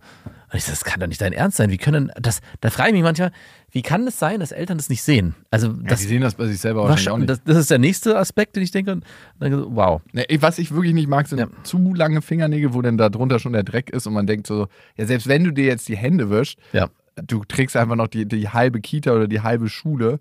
Und 0.52 0.58
ich 0.58 0.64
so, 0.64 0.72
das 0.72 0.84
kann 0.84 1.00
doch 1.00 1.08
nicht 1.08 1.22
dein 1.22 1.34
Ernst 1.34 1.58
sein. 1.58 1.70
Wie 1.72 1.78
können 1.78 2.12
das? 2.20 2.42
Da 2.62 2.70
frage 2.70 2.90
ich 2.90 2.94
mich 2.94 3.04
manchmal, 3.04 3.32
wie 3.72 3.82
kann 3.82 4.08
es 4.08 4.20
sein, 4.20 4.40
dass 4.40 4.52
Eltern 4.52 4.78
das 4.78 4.90
nicht 4.90 5.02
sehen? 5.04 5.36
Also 5.52 5.68
ja, 5.70 5.74
das, 5.88 6.02
die 6.02 6.08
sehen 6.08 6.22
das 6.22 6.36
bei 6.36 6.46
sich 6.48 6.60
selber 6.60 6.84
wahrscheinlich 6.84 7.10
auch 7.10 7.18
nicht. 7.18 7.30
das, 7.30 7.44
das 7.44 7.58
ist 7.58 7.72
der 7.72 7.80
nächste 7.80 8.18
Aspekt, 8.18 8.56
den 8.56 8.64
ich 8.64 8.72
denke. 8.72 8.92
Und 8.94 9.04
dann, 9.40 9.76
wow. 9.76 10.02
Nee, 10.14 10.26
was 10.40 10.60
ich 10.60 10.72
wirklich 10.74 10.94
nicht 10.94 11.08
mag, 11.10 11.28
sind 11.28 11.40
Ja. 11.40 11.48
zu 11.64 11.94
lange 11.94 12.22
Fingernägel, 12.22 12.74
wo 12.74 12.82
dann 12.82 12.98
da 12.98 13.10
drunter 13.10 13.40
schon 13.40 13.54
der 13.54 13.64
Dreck 13.64 13.90
ist 13.90 14.06
und 14.08 14.14
man 14.14 14.28
denkt 14.28 14.48
so, 14.48 14.68
ja, 14.98 15.06
selbst 15.06 15.28
wenn 15.28 15.44
du 15.44 15.52
dir 15.52 15.66
jetzt 15.66 15.88
die 15.90 15.98
Hände 15.98 16.30
wischst, 16.30 16.58
Ja, 16.74 16.90
du 17.28 17.44
trägst 17.44 17.76
einfach 17.76 17.96
noch 17.96 18.08
die, 18.08 18.26
die 18.28 18.50
halbe 18.50 18.82
Kita 18.82 19.12
oder 19.14 19.28
die 19.28 19.42
halbe 19.42 19.68
Schule 19.70 20.20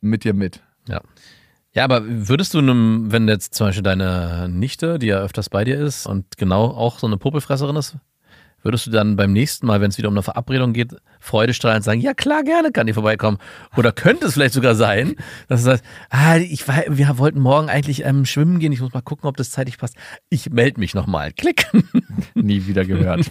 mit 0.00 0.24
dir 0.24 0.34
mit. 0.34 0.60
ja. 0.88 1.00
Ja, 1.74 1.84
aber 1.84 2.02
würdest 2.06 2.52
du, 2.52 2.58
einem, 2.58 3.10
wenn 3.12 3.26
jetzt 3.28 3.54
zum 3.54 3.68
Beispiel 3.68 3.82
deine 3.82 4.46
Nichte, 4.50 4.98
die 4.98 5.06
ja 5.06 5.20
öfters 5.20 5.48
bei 5.48 5.64
dir 5.64 5.80
ist 5.80 6.06
und 6.06 6.36
genau 6.36 6.66
auch 6.66 6.98
so 6.98 7.06
eine 7.06 7.16
Popelfresserin 7.16 7.76
ist, 7.76 7.96
würdest 8.62 8.86
du 8.86 8.90
dann 8.90 9.16
beim 9.16 9.32
nächsten 9.32 9.66
Mal, 9.66 9.80
wenn 9.80 9.90
es 9.90 9.98
wieder 9.98 10.08
um 10.08 10.14
eine 10.14 10.22
Verabredung 10.22 10.72
geht, 10.72 10.94
freudestrahlend 11.20 11.84
sagen, 11.84 12.00
ja 12.00 12.14
klar, 12.14 12.42
gerne 12.42 12.72
kann 12.72 12.86
die 12.86 12.92
vorbeikommen? 12.92 13.38
Oder 13.76 13.92
könnte 13.92 14.26
es 14.26 14.34
vielleicht 14.34 14.54
sogar 14.54 14.74
sein, 14.74 15.16
dass 15.48 15.60
du 15.60 15.66
sagst, 15.66 15.84
ah, 16.10 16.36
ich 16.36 16.66
wir 16.66 17.18
wollten 17.18 17.40
morgen 17.40 17.68
eigentlich 17.68 18.04
ähm, 18.04 18.24
schwimmen 18.24 18.58
gehen, 18.58 18.72
ich 18.72 18.80
muss 18.80 18.92
mal 18.92 19.02
gucken, 19.02 19.28
ob 19.28 19.36
das 19.36 19.50
zeitlich 19.50 19.78
passt. 19.78 19.96
Ich 20.28 20.50
melde 20.50 20.80
mich 20.80 20.94
nochmal. 20.94 21.32
Klick. 21.32 21.66
Nie 22.34 22.66
wieder 22.66 22.84
gehört. 22.84 23.30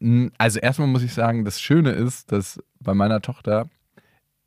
Mm, 0.00 0.28
also 0.38 0.60
erstmal 0.60 0.88
muss 0.88 1.02
ich 1.02 1.12
sagen, 1.12 1.44
das 1.44 1.60
Schöne 1.60 1.90
ist, 1.90 2.32
dass 2.32 2.60
bei 2.80 2.94
meiner 2.94 3.20
Tochter 3.20 3.68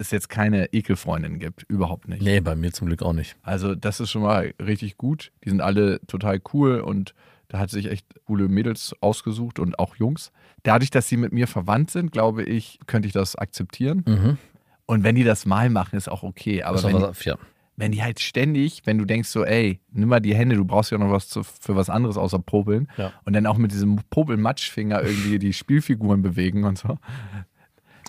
es 0.02 0.12
jetzt 0.12 0.30
keine 0.30 0.74
Ekelfreundin 0.74 1.40
gibt. 1.40 1.64
Überhaupt 1.64 2.08
nicht. 2.08 2.22
Nee, 2.22 2.42
bei 2.42 2.56
mir 2.56 2.72
zum 2.74 2.88
Glück 2.88 3.04
auch 3.04 3.14
nicht. 3.14 3.38
Also 3.44 3.76
das 3.76 4.00
ist 4.00 4.12
schon 4.12 4.24
mal 4.24 4.54
richtig 4.60 4.98
gut. 4.98 5.32
Die 5.46 5.50
sind 5.50 5.62
alle 5.62 6.02
total 6.08 6.42
cool 6.54 6.80
und 6.80 7.14
da 7.52 7.60
hat 7.60 7.70
sich 7.70 7.92
echt 7.92 8.06
coole 8.24 8.48
Mädels 8.48 8.96
ausgesucht 9.02 9.60
und 9.60 9.78
auch 9.78 9.98
Jungs. 9.98 10.32
Dadurch, 10.64 10.90
dass 10.90 11.10
sie 11.10 11.18
mit 11.18 11.34
mir 11.34 11.48
verwandt 11.48 11.92
sind, 11.92 12.14
glaube 12.14 12.44
ich, 12.44 12.80
könnte 12.88 13.08
ich 13.08 13.14
das 13.14 13.36
akzeptieren. 13.36 14.06
Mhm. 14.08 14.38
Und 14.86 15.04
wenn 15.04 15.16
die 15.16 15.26
das 15.26 15.46
mal 15.46 15.70
machen, 15.70 15.98
ist 15.98 16.10
auch 16.10 16.24
okay. 16.24 16.64
Aber 16.64 16.82
wenn, 16.82 16.94
was, 16.94 17.26
ja. 17.26 17.36
wenn 17.76 17.92
die 17.92 18.02
halt 18.02 18.22
ständig, 18.22 18.84
wenn 18.86 18.98
du 18.98 19.04
denkst 19.04 19.28
so, 19.28 19.44
ey, 19.44 19.82
nimm 19.92 20.08
mal 20.08 20.22
die 20.22 20.34
Hände, 20.34 20.56
du 20.56 20.64
brauchst 20.64 20.94
ja 20.94 20.98
noch 20.98 21.12
was 21.12 21.28
zu, 21.28 21.44
für 21.44 21.76
was 21.76 21.90
anderes 21.90 22.16
außer 22.16 22.40
Popeln. 22.40 22.88
Ja. 22.96 23.12
Und 23.26 23.34
dann 23.34 23.46
auch 23.46 23.58
mit 23.58 23.74
diesem 23.74 24.00
Popel-Matschfinger 24.10 25.04
irgendwie 25.04 25.38
die 25.38 25.52
Spielfiguren 25.52 26.22
bewegen 26.22 26.64
und 26.64 26.78
so. 26.78 27.00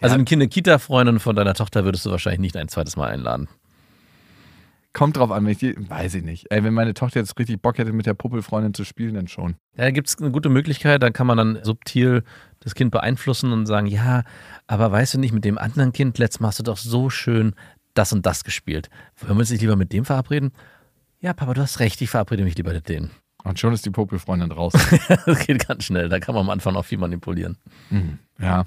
Also 0.01 0.15
eine 0.15 0.25
Kinder-Kita-Freundin 0.25 1.19
von 1.19 1.35
deiner 1.35 1.55
Tochter 1.55 1.85
würdest 1.85 2.07
du 2.07 2.11
wahrscheinlich 2.13 2.41
nicht 2.41 2.57
ein 2.57 2.69
zweites 2.69 2.95
Mal 2.95 3.09
einladen. 3.09 3.49
Kommt 4.93 5.17
drauf 5.17 5.31
an, 5.31 5.45
wenn 5.45 5.53
ich 5.53 5.59
die, 5.59 5.75
weiß 5.77 6.15
ich 6.15 6.23
nicht. 6.23 6.47
Ey, 6.51 6.63
wenn 6.65 6.75
meine 6.75 6.93
Tochter 6.93 7.21
jetzt 7.21 7.39
richtig 7.39 7.63
Bock 7.63 7.79
hätte, 7.79 7.93
mit 7.93 8.05
der 8.05 8.13
Puppelfreundin 8.15 8.75
zu 8.75 8.85
spielen, 8.85 9.15
dann 9.15 9.27
schon. 9.27 9.57
Ja, 9.77 9.85
da 9.85 9.91
gibt 9.91 10.09
es 10.09 10.19
eine 10.19 10.31
gute 10.31 10.51
Möglichkeit, 10.51 11.03
da 11.03 11.11
kann 11.11 11.27
man 11.27 11.39
dann 11.39 11.59
subtil 11.63 12.25
das 12.61 12.75
Kind 12.75 12.91
beeinflussen 12.91 13.53
und 13.53 13.67
sagen, 13.67 13.87
ja, 13.87 14.23
aber 14.67 14.93
weißt 14.93 15.15
du 15.15 15.19
nicht, 15.19 15.33
mit 15.33 15.45
dem 15.45 15.57
anderen 15.57 15.93
Kind 15.93 16.19
letztes 16.19 16.41
Mal 16.41 16.49
hast 16.49 16.59
du 16.59 16.63
doch 16.63 16.77
so 16.77 17.09
schön 17.09 17.55
das 17.95 18.13
und 18.13 18.27
das 18.27 18.45
gespielt. 18.45 18.91
Wollen 19.19 19.35
wir 19.35 19.41
uns 19.41 19.51
nicht 19.51 19.63
lieber 19.63 19.77
mit 19.77 19.93
dem 19.93 20.05
verabreden? 20.05 20.53
Ja, 21.21 21.33
Papa, 21.33 21.55
du 21.55 21.63
hast 21.63 21.81
recht, 21.81 22.01
ich 22.03 22.11
verabrede 22.11 22.45
mich 22.45 22.57
lieber 22.57 22.73
mit 22.73 22.89
denen. 22.89 23.11
Und 23.45 23.59
schon 23.59 23.73
ist 23.73 23.87
die 23.87 23.91
Puppelfreundin 23.91 24.53
raus. 24.53 24.73
das 25.27 25.47
geht 25.47 25.67
ganz 25.67 25.85
schnell, 25.85 26.09
da 26.09 26.21
kann 26.21 26.35
man 26.35 26.45
am 26.45 26.51
Anfang 26.51 26.77
auch 26.77 26.85
viel 26.85 26.99
manipulieren. 26.99 27.57
Mhm. 27.91 28.19
Ja. 28.39 28.67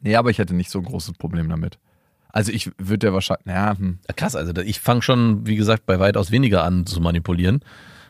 Nee, 0.00 0.16
aber 0.16 0.30
ich 0.30 0.38
hätte 0.38 0.54
nicht 0.54 0.70
so 0.70 0.78
ein 0.78 0.84
großes 0.84 1.14
Problem 1.14 1.48
damit. 1.48 1.78
Also 2.32 2.52
ich 2.52 2.70
würde 2.78 3.08
ja 3.08 3.12
wahrscheinlich, 3.12 3.46
ja, 3.46 3.76
hm. 3.76 3.98
Ja, 4.08 4.14
krass, 4.14 4.36
also 4.36 4.52
ich 4.62 4.80
fange 4.80 5.02
schon, 5.02 5.46
wie 5.46 5.56
gesagt, 5.56 5.86
bei 5.86 5.98
weitaus 5.98 6.30
weniger 6.30 6.64
an 6.64 6.86
zu 6.86 7.00
manipulieren. 7.00 7.60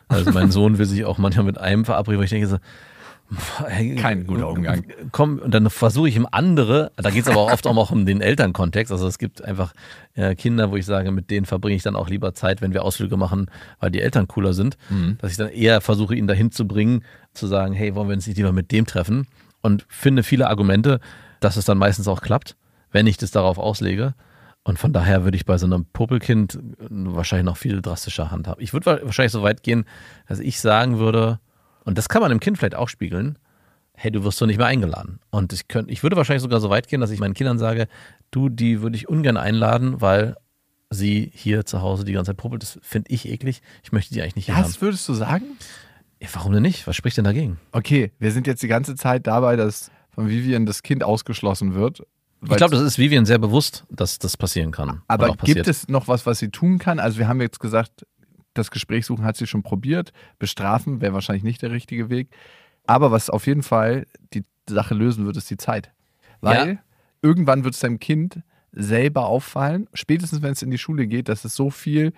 Also 0.07 0.31
mein 0.31 0.51
Sohn 0.51 0.77
will 0.77 0.85
sich 0.85 1.05
auch 1.05 1.17
manchmal 1.17 1.45
mit 1.45 1.57
einem 1.57 1.85
verabreden, 1.85 2.19
wo 2.19 2.23
ich 2.23 2.29
denke 2.29 2.47
so, 2.47 2.57
hey, 3.65 3.95
Kein 3.95 4.27
guter 4.27 4.49
Umgang. 4.49 4.83
Komm, 5.11 5.39
und 5.39 5.53
dann 5.53 5.69
versuche 5.69 6.09
ich 6.09 6.15
ihm 6.15 6.27
andere, 6.31 6.91
da 6.97 7.09
geht 7.09 7.23
es 7.23 7.29
aber 7.29 7.45
oft 7.45 7.65
auch 7.65 7.91
um 7.91 8.05
den 8.05 8.21
Elternkontext. 8.21 8.91
Also 8.91 9.07
es 9.07 9.17
gibt 9.17 9.43
einfach 9.43 9.73
äh, 10.15 10.35
Kinder, 10.35 10.71
wo 10.71 10.75
ich 10.75 10.85
sage, 10.85 11.11
mit 11.11 11.29
denen 11.29 11.45
verbringe 11.45 11.75
ich 11.75 11.83
dann 11.83 11.95
auch 11.95 12.09
lieber 12.09 12.33
Zeit, 12.33 12.61
wenn 12.61 12.73
wir 12.73 12.83
Ausflüge 12.83 13.17
machen, 13.17 13.49
weil 13.79 13.91
die 13.91 14.01
Eltern 14.01 14.27
cooler 14.27 14.53
sind. 14.53 14.77
Mhm. 14.89 15.17
Dass 15.19 15.31
ich 15.31 15.37
dann 15.37 15.49
eher 15.49 15.81
versuche, 15.81 16.15
ihn 16.15 16.27
dahin 16.27 16.51
zu 16.51 16.67
bringen, 16.67 17.03
zu 17.33 17.47
sagen, 17.47 17.73
hey, 17.73 17.95
wollen 17.95 18.09
wir 18.09 18.15
uns 18.15 18.27
nicht 18.27 18.37
lieber 18.37 18.51
mit 18.51 18.71
dem 18.71 18.85
treffen? 18.85 19.27
Und 19.61 19.85
finde 19.87 20.23
viele 20.23 20.49
Argumente, 20.49 20.99
dass 21.39 21.55
es 21.55 21.65
dann 21.65 21.77
meistens 21.77 22.07
auch 22.07 22.21
klappt, 22.21 22.55
wenn 22.91 23.07
ich 23.07 23.17
das 23.17 23.31
darauf 23.31 23.57
auslege. 23.57 24.13
Und 24.63 24.77
von 24.77 24.93
daher 24.93 25.23
würde 25.23 25.37
ich 25.37 25.45
bei 25.45 25.57
so 25.57 25.65
einem 25.65 25.85
Popelkind 25.85 26.59
wahrscheinlich 26.89 27.45
noch 27.45 27.57
viel 27.57 27.81
drastischer 27.81 28.29
handhaben. 28.29 28.61
Ich 28.61 28.73
würde 28.73 29.01
wahrscheinlich 29.03 29.31
so 29.31 29.41
weit 29.41 29.63
gehen, 29.63 29.85
dass 30.27 30.39
ich 30.39 30.59
sagen 30.61 30.99
würde, 30.99 31.39
und 31.83 31.97
das 31.97 32.09
kann 32.09 32.21
man 32.21 32.29
dem 32.29 32.39
Kind 32.39 32.57
vielleicht 32.57 32.75
auch 32.75 32.89
spiegeln, 32.89 33.39
hey, 33.93 34.11
du 34.11 34.23
wirst 34.23 34.37
so 34.37 34.45
nicht 34.45 34.57
mehr 34.57 34.67
eingeladen. 34.67 35.19
Und 35.31 35.53
ich, 35.53 35.67
könnt, 35.67 35.89
ich 35.89 36.03
würde 36.03 36.15
wahrscheinlich 36.15 36.43
sogar 36.43 36.59
so 36.59 36.69
weit 36.69 36.87
gehen, 36.87 37.01
dass 37.01 37.11
ich 37.11 37.19
meinen 37.19 37.33
Kindern 37.33 37.57
sage, 37.57 37.87
du, 38.29 38.49
die 38.49 38.81
würde 38.81 38.95
ich 38.95 39.09
ungern 39.09 39.37
einladen, 39.37 40.01
weil 40.01 40.35
sie 40.89 41.31
hier 41.33 41.65
zu 41.65 41.81
Hause 41.81 42.03
die 42.03 42.13
ganze 42.13 42.29
Zeit 42.29 42.37
popelt. 42.37 42.61
Das 42.61 42.79
finde 42.81 43.11
ich 43.11 43.27
eklig. 43.27 43.61
Ich 43.83 43.91
möchte 43.91 44.13
die 44.13 44.21
eigentlich 44.21 44.35
nicht 44.35 44.45
hier 44.45 44.57
haben. 44.57 44.63
Das 44.63 44.81
würdest 44.81 45.07
du 45.07 45.13
sagen? 45.13 45.45
Ja, 46.19 46.27
warum 46.33 46.53
denn 46.53 46.61
nicht? 46.61 46.85
Was 46.85 46.95
spricht 46.95 47.17
denn 47.17 47.25
dagegen? 47.25 47.59
Okay, 47.71 48.11
wir 48.19 48.31
sind 48.31 48.45
jetzt 48.45 48.61
die 48.61 48.67
ganze 48.67 48.95
Zeit 48.95 49.25
dabei, 49.25 49.55
dass 49.55 49.89
von 50.09 50.27
Vivian 50.29 50.65
das 50.65 50.83
Kind 50.83 51.03
ausgeschlossen 51.03 51.73
wird. 51.73 52.03
Ich 52.43 52.55
glaube, 52.57 52.75
das 52.75 52.83
ist 52.83 52.97
Vivian 52.97 53.25
sehr 53.25 53.37
bewusst, 53.37 53.85
dass 53.89 54.17
das 54.17 54.35
passieren 54.35 54.71
kann. 54.71 55.01
Aber 55.07 55.35
gibt 55.37 55.67
es 55.67 55.87
noch 55.87 56.07
was, 56.07 56.25
was 56.25 56.39
sie 56.39 56.49
tun 56.49 56.79
kann? 56.79 56.99
Also 56.99 57.19
wir 57.19 57.27
haben 57.27 57.39
jetzt 57.41 57.59
gesagt, 57.59 58.05
das 58.53 58.71
Gespräch 58.71 59.05
suchen 59.05 59.23
hat 59.23 59.37
sie 59.37 59.47
schon 59.47 59.63
probiert. 59.63 60.11
Bestrafen 60.39 61.01
wäre 61.01 61.13
wahrscheinlich 61.13 61.43
nicht 61.43 61.61
der 61.61 61.71
richtige 61.71 62.09
Weg. 62.09 62.29
Aber 62.87 63.11
was 63.11 63.29
auf 63.29 63.45
jeden 63.47 63.63
Fall 63.63 64.07
die 64.33 64.43
Sache 64.67 64.95
lösen 64.95 65.25
wird, 65.25 65.37
ist 65.37 65.49
die 65.49 65.57
Zeit. 65.57 65.91
Weil 66.41 66.67
Ja. 66.73 66.77
irgendwann 67.21 67.63
wird 67.63 67.75
es 67.75 67.79
deinem 67.79 67.99
Kind 67.99 68.41
selber 68.71 69.27
auffallen, 69.27 69.87
spätestens 69.93 70.41
wenn 70.41 70.53
es 70.53 70.61
in 70.61 70.71
die 70.71 70.77
Schule 70.77 71.05
geht, 71.07 71.29
dass 71.29 71.45
es 71.45 71.55
so 71.55 71.69
viel 71.69 72.13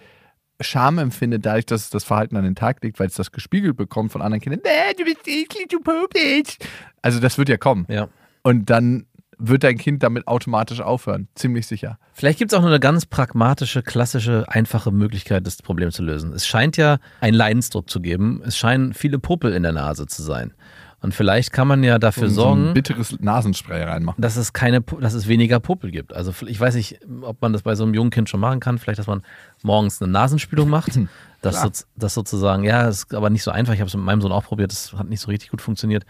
Scham 0.61 0.99
empfindet, 0.99 1.45
dadurch, 1.45 1.65
dass 1.65 1.81
es 1.81 1.89
das 1.89 2.03
Verhalten 2.03 2.37
an 2.37 2.43
den 2.43 2.55
Tag 2.55 2.81
legt, 2.83 2.99
weil 2.99 3.07
es 3.07 3.15
das 3.15 3.31
gespiegelt 3.31 3.75
bekommt 3.75 4.11
von 4.11 4.21
anderen 4.21 4.39
Kindern. 4.41 4.61
Äh, 4.63 4.93
du 4.95 5.03
bist 5.03 5.27
eklig, 5.27 5.67
du 5.69 5.79
popelst. 5.79 6.65
Also 7.01 7.19
das 7.19 7.37
wird 7.37 7.49
ja 7.49 7.57
kommen. 7.57 7.85
Ja. 7.89 8.07
Und 8.43 8.69
dann 8.69 9.07
wird 9.47 9.63
dein 9.63 9.77
Kind 9.77 10.03
damit 10.03 10.27
automatisch 10.27 10.81
aufhören. 10.81 11.27
Ziemlich 11.35 11.67
sicher. 11.67 11.97
Vielleicht 12.13 12.39
gibt 12.39 12.51
es 12.51 12.57
auch 12.57 12.61
nur 12.61 12.69
eine 12.69 12.79
ganz 12.79 13.05
pragmatische, 13.05 13.83
klassische, 13.83 14.45
einfache 14.47 14.91
Möglichkeit, 14.91 15.45
das 15.45 15.61
Problem 15.61 15.91
zu 15.91 16.03
lösen. 16.03 16.33
Es 16.33 16.47
scheint 16.47 16.77
ja 16.77 16.97
einen 17.19 17.35
Leidensdruck 17.35 17.89
zu 17.89 17.99
geben. 17.99 18.41
Es 18.45 18.57
scheinen 18.57 18.93
viele 18.93 19.19
Popel 19.19 19.53
in 19.53 19.63
der 19.63 19.73
Nase 19.73 20.07
zu 20.07 20.21
sein. 20.21 20.53
Und 21.01 21.13
vielleicht 21.13 21.51
kann 21.51 21.67
man 21.67 21.83
ja 21.83 21.99
dafür 21.99 22.29
so 22.29 22.35
sorgen, 22.35 22.69
ein 22.69 22.73
bitteres 22.73 23.19
Nasenspray 23.19 23.83
reinmachen. 23.83 24.21
dass 24.21 24.37
es 24.37 24.53
keine, 24.53 24.79
dass 24.79 25.13
es 25.13 25.27
weniger 25.27 25.59
Popel 25.59 25.91
gibt. 25.91 26.13
Also 26.13 26.33
ich 26.47 26.57
weiß 26.57 26.75
nicht, 26.75 27.01
ob 27.23 27.41
man 27.41 27.51
das 27.51 27.63
bei 27.63 27.75
so 27.75 27.83
einem 27.83 27.93
jungen 27.93 28.09
Kind 28.09 28.29
schon 28.29 28.39
machen 28.39 28.61
kann. 28.61 28.77
Vielleicht, 28.77 28.99
dass 28.99 29.07
man 29.07 29.21
morgens 29.63 30.01
eine 30.01 30.11
Nasenspülung 30.11 30.69
macht. 30.69 30.97
Das, 31.43 31.61
so, 31.61 31.69
das 31.97 32.13
sozusagen, 32.13 32.63
ja, 32.63 32.87
ist 32.87 33.13
aber 33.13 33.29
nicht 33.29 33.43
so 33.43 33.51
einfach. 33.51 33.73
Ich 33.73 33.81
habe 33.81 33.89
es 33.89 33.93
mit 33.93 34.05
meinem 34.05 34.21
Sohn 34.21 34.31
auch 34.31 34.45
probiert. 34.45 34.71
Das 34.71 34.93
hat 34.93 35.09
nicht 35.09 35.19
so 35.19 35.27
richtig 35.29 35.49
gut 35.49 35.61
funktioniert. 35.61 36.05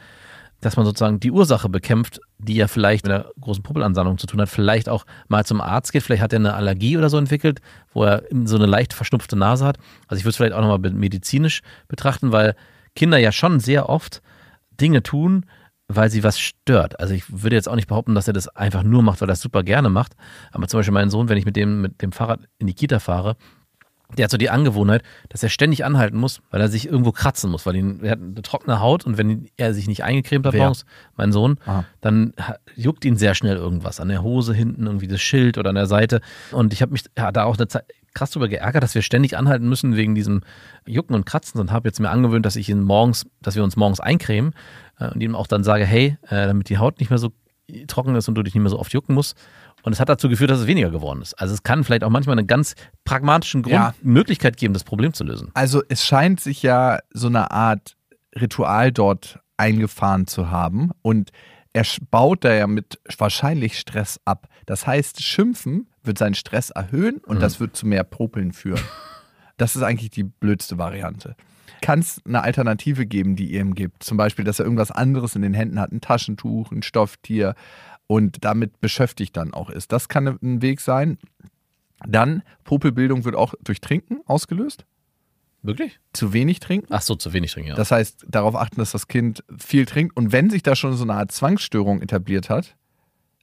Dass 0.63 0.77
man 0.77 0.85
sozusagen 0.85 1.19
die 1.19 1.31
Ursache 1.31 1.69
bekämpft, 1.69 2.19
die 2.37 2.55
ja 2.55 2.67
vielleicht 2.67 3.05
mit 3.05 3.13
einer 3.13 3.25
großen 3.39 3.63
Poppelansammlung 3.63 4.17
zu 4.17 4.27
tun 4.27 4.41
hat. 4.41 4.49
Vielleicht 4.49 4.89
auch 4.89 5.05
mal 5.27 5.45
zum 5.45 5.61
Arzt 5.61 5.91
geht. 5.91 6.03
Vielleicht 6.03 6.23
hat 6.23 6.33
er 6.33 6.39
eine 6.39 6.53
Allergie 6.53 6.97
oder 6.97 7.09
so 7.09 7.17
entwickelt, 7.17 7.59
wo 7.93 8.03
er 8.03 8.23
so 8.45 8.55
eine 8.55 8.65
leicht 8.65 8.93
verschnupfte 8.93 9.35
Nase 9.35 9.65
hat. 9.65 9.77
Also 10.07 10.19
ich 10.19 10.25
würde 10.25 10.31
es 10.31 10.37
vielleicht 10.37 10.53
auch 10.53 10.61
nochmal 10.61 10.91
medizinisch 10.91 11.61
betrachten, 11.87 12.31
weil 12.31 12.55
Kinder 12.95 13.17
ja 13.17 13.31
schon 13.31 13.59
sehr 13.59 13.89
oft 13.89 14.21
Dinge 14.79 15.03
tun, 15.03 15.45
weil 15.87 16.09
sie 16.09 16.23
was 16.23 16.39
stört. 16.39 16.99
Also 16.99 17.13
ich 17.13 17.23
würde 17.29 17.55
jetzt 17.55 17.67
auch 17.67 17.75
nicht 17.75 17.87
behaupten, 17.87 18.15
dass 18.15 18.27
er 18.27 18.33
das 18.33 18.47
einfach 18.47 18.83
nur 18.83 19.03
macht, 19.03 19.21
weil 19.21 19.29
er 19.29 19.33
es 19.33 19.41
super 19.41 19.63
gerne 19.63 19.89
macht. 19.89 20.13
Aber 20.51 20.67
zum 20.67 20.79
Beispiel 20.79 20.93
mein 20.93 21.09
Sohn, 21.09 21.29
wenn 21.29 21.37
ich 21.37 21.45
mit 21.45 21.55
dem 21.55 21.81
mit 21.81 22.01
dem 22.01 22.11
Fahrrad 22.11 22.39
in 22.57 22.67
die 22.67 22.73
Kita 22.73 22.99
fahre, 22.99 23.35
der 24.17 24.25
hat 24.25 24.31
so 24.31 24.37
die 24.37 24.49
Angewohnheit, 24.49 25.03
dass 25.29 25.43
er 25.43 25.49
ständig 25.49 25.85
anhalten 25.85 26.17
muss, 26.17 26.41
weil 26.51 26.61
er 26.61 26.69
sich 26.69 26.87
irgendwo 26.87 27.11
kratzen 27.11 27.51
muss, 27.51 27.65
weil 27.65 27.75
ihn, 27.75 28.03
er 28.03 28.11
hat 28.11 28.19
eine 28.19 28.41
trockene 28.41 28.79
Haut 28.79 29.05
und 29.05 29.17
wenn 29.17 29.47
er 29.57 29.73
sich 29.73 29.87
nicht 29.87 30.03
eingecremt 30.03 30.45
hat 30.45 30.53
morgens, 30.53 30.85
mein 31.15 31.31
Sohn, 31.31 31.57
Aha. 31.65 31.85
dann 32.01 32.33
juckt 32.75 33.05
ihn 33.05 33.17
sehr 33.17 33.35
schnell 33.35 33.55
irgendwas 33.55 33.99
an 33.99 34.09
der 34.09 34.23
Hose 34.23 34.53
hinten, 34.53 34.85
irgendwie 34.85 35.07
das 35.07 35.21
Schild 35.21 35.57
oder 35.57 35.69
an 35.69 35.75
der 35.75 35.87
Seite. 35.87 36.21
Und 36.51 36.73
ich 36.73 36.81
habe 36.81 36.91
mich 36.91 37.03
ja, 37.17 37.31
da 37.31 37.43
auch 37.43 37.57
eine 37.57 37.67
Zeit 37.67 37.85
krass 38.13 38.31
drüber 38.31 38.47
geärgert, 38.47 38.83
dass 38.83 38.95
wir 38.95 39.01
ständig 39.01 39.37
anhalten 39.37 39.67
müssen 39.67 39.95
wegen 39.95 40.15
diesem 40.15 40.41
Jucken 40.85 41.15
und 41.15 41.25
Kratzen 41.25 41.59
und 41.59 41.71
habe 41.71 41.87
jetzt 41.87 41.99
mir 41.99 42.09
angewöhnt, 42.09 42.45
dass 42.45 42.55
ich 42.55 42.69
ihn 42.69 42.83
morgens, 42.83 43.25
dass 43.41 43.55
wir 43.55 43.63
uns 43.63 43.75
morgens 43.75 43.99
eincremen 43.99 44.53
äh, 44.99 45.09
und 45.09 45.21
ihm 45.21 45.35
auch 45.35 45.47
dann 45.47 45.63
sage, 45.63 45.85
hey, 45.85 46.17
äh, 46.27 46.47
damit 46.47 46.69
die 46.69 46.77
Haut 46.77 46.99
nicht 46.99 47.09
mehr 47.09 47.17
so 47.17 47.31
trocken 47.87 48.15
ist 48.15 48.27
und 48.27 48.35
du 48.35 48.43
dich 48.43 48.53
nicht 48.53 48.61
mehr 48.61 48.69
so 48.69 48.79
oft 48.79 48.93
jucken 48.93 49.15
musst. 49.15 49.37
Und 49.83 49.93
es 49.93 49.99
hat 49.99 50.09
dazu 50.09 50.29
geführt, 50.29 50.49
dass 50.49 50.59
es 50.61 50.67
weniger 50.67 50.89
geworden 50.89 51.21
ist. 51.21 51.33
Also 51.35 51.53
es 51.53 51.61
kann 51.63 51.83
vielleicht 51.83 52.03
auch 52.03 52.09
manchmal 52.09 52.33
eine 52.37 52.45
ganz 52.45 52.73
pragmatischen 53.05 53.61
Grund 53.63 53.73
Ja. 53.75 53.93
Möglichkeit 54.01 54.57
geben, 54.57 54.73
das 54.73 54.83
Problem 54.83 55.13
zu 55.13 55.23
lösen. 55.23 55.51
Also 55.53 55.83
es 55.89 56.05
scheint 56.05 56.39
sich 56.39 56.63
ja 56.63 56.99
so 57.13 57.27
eine 57.27 57.51
Art 57.51 57.95
Ritual 58.35 58.91
dort 58.91 59.39
eingefahren 59.57 60.25
zu 60.27 60.49
haben 60.49 60.91
und 61.01 61.31
er 61.73 61.83
baut 62.11 62.43
da 62.43 62.53
ja 62.53 62.67
mit 62.67 62.99
wahrscheinlich 63.17 63.77
Stress 63.79 64.19
ab. 64.25 64.47
Das 64.65 64.85
heißt, 64.87 65.21
Schimpfen 65.23 65.87
wird 66.03 66.17
seinen 66.17 66.35
Stress 66.35 66.69
erhöhen 66.69 67.17
und 67.25 67.37
Mhm. 67.37 67.41
das 67.41 67.59
wird 67.59 67.75
zu 67.75 67.85
mehr 67.87 68.03
Popeln 68.03 68.53
führen. 68.53 68.81
Das 69.57 69.75
ist 69.75 69.83
eigentlich 69.83 70.09
die 70.11 70.23
blödste 70.23 70.77
Variante. 70.77 71.35
Kann 71.81 71.99
es 71.99 72.21
eine 72.25 72.41
Alternative 72.43 73.05
geben, 73.05 73.35
die 73.35 73.51
ihr 73.51 73.59
ihm 73.61 73.75
gibt? 73.75 74.03
Zum 74.03 74.17
Beispiel, 74.17 74.45
dass 74.45 74.59
er 74.59 74.65
irgendwas 74.65 74.89
anderes 74.91 75.35
in 75.35 75.41
den 75.41 75.53
Händen 75.53 75.79
hat, 75.79 75.91
ein 75.91 75.99
Taschentuch, 76.01 76.71
ein 76.71 76.81
Stofftier 76.81 77.55
und 78.13 78.45
damit 78.45 78.79
beschäftigt 78.79 79.35
dann 79.35 79.55
auch 79.55 79.71
ist. 79.71 79.91
Das 79.91 80.07
kann 80.07 80.27
ein 80.27 80.61
Weg 80.61 80.81
sein. 80.81 81.17
Dann, 82.07 82.43
Popelbildung 82.63 83.25
wird 83.25 83.35
auch 83.35 83.55
durch 83.63 83.81
Trinken 83.81 84.21
ausgelöst. 84.27 84.85
Wirklich? 85.63 85.99
Zu 86.11 86.31
wenig 86.31 86.59
trinken. 86.59 86.89
Ach 86.91 87.01
so, 87.01 87.15
zu 87.15 87.33
wenig 87.33 87.53
trinken, 87.53 87.69
ja. 87.69 87.75
Das 87.75 87.89
heißt, 87.89 88.27
darauf 88.29 88.55
achten, 88.55 88.75
dass 88.75 88.91
das 88.91 89.07
Kind 89.07 89.43
viel 89.57 89.87
trinkt. 89.87 90.15
Und 90.15 90.31
wenn 90.31 90.51
sich 90.51 90.61
da 90.61 90.75
schon 90.75 90.95
so 90.95 91.03
eine 91.03 91.15
Art 91.15 91.31
Zwangsstörung 91.31 92.03
etabliert 92.03 92.51
hat, 92.51 92.75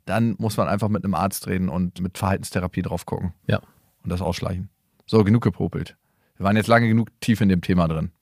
dann 0.05 0.37
muss 0.39 0.57
man 0.57 0.69
einfach 0.69 0.89
mit 0.89 1.03
einem 1.03 1.15
Arzt 1.15 1.49
reden 1.49 1.69
und 1.69 2.01
mit 2.01 2.17
Verhaltenstherapie 2.17 2.83
drauf 2.83 3.07
gucken. 3.07 3.33
Ja. 3.49 3.61
Und 4.05 4.11
das 4.11 4.21
ausschleichen. 4.21 4.69
So, 5.05 5.25
genug 5.25 5.43
gepopelt. 5.43 5.97
Wir 6.37 6.45
waren 6.45 6.57
jetzt 6.57 6.69
lange 6.69 6.87
genug 6.87 7.09
tief 7.19 7.41
in 7.41 7.49
dem 7.49 7.61
Thema 7.61 7.89
drin. 7.89 8.13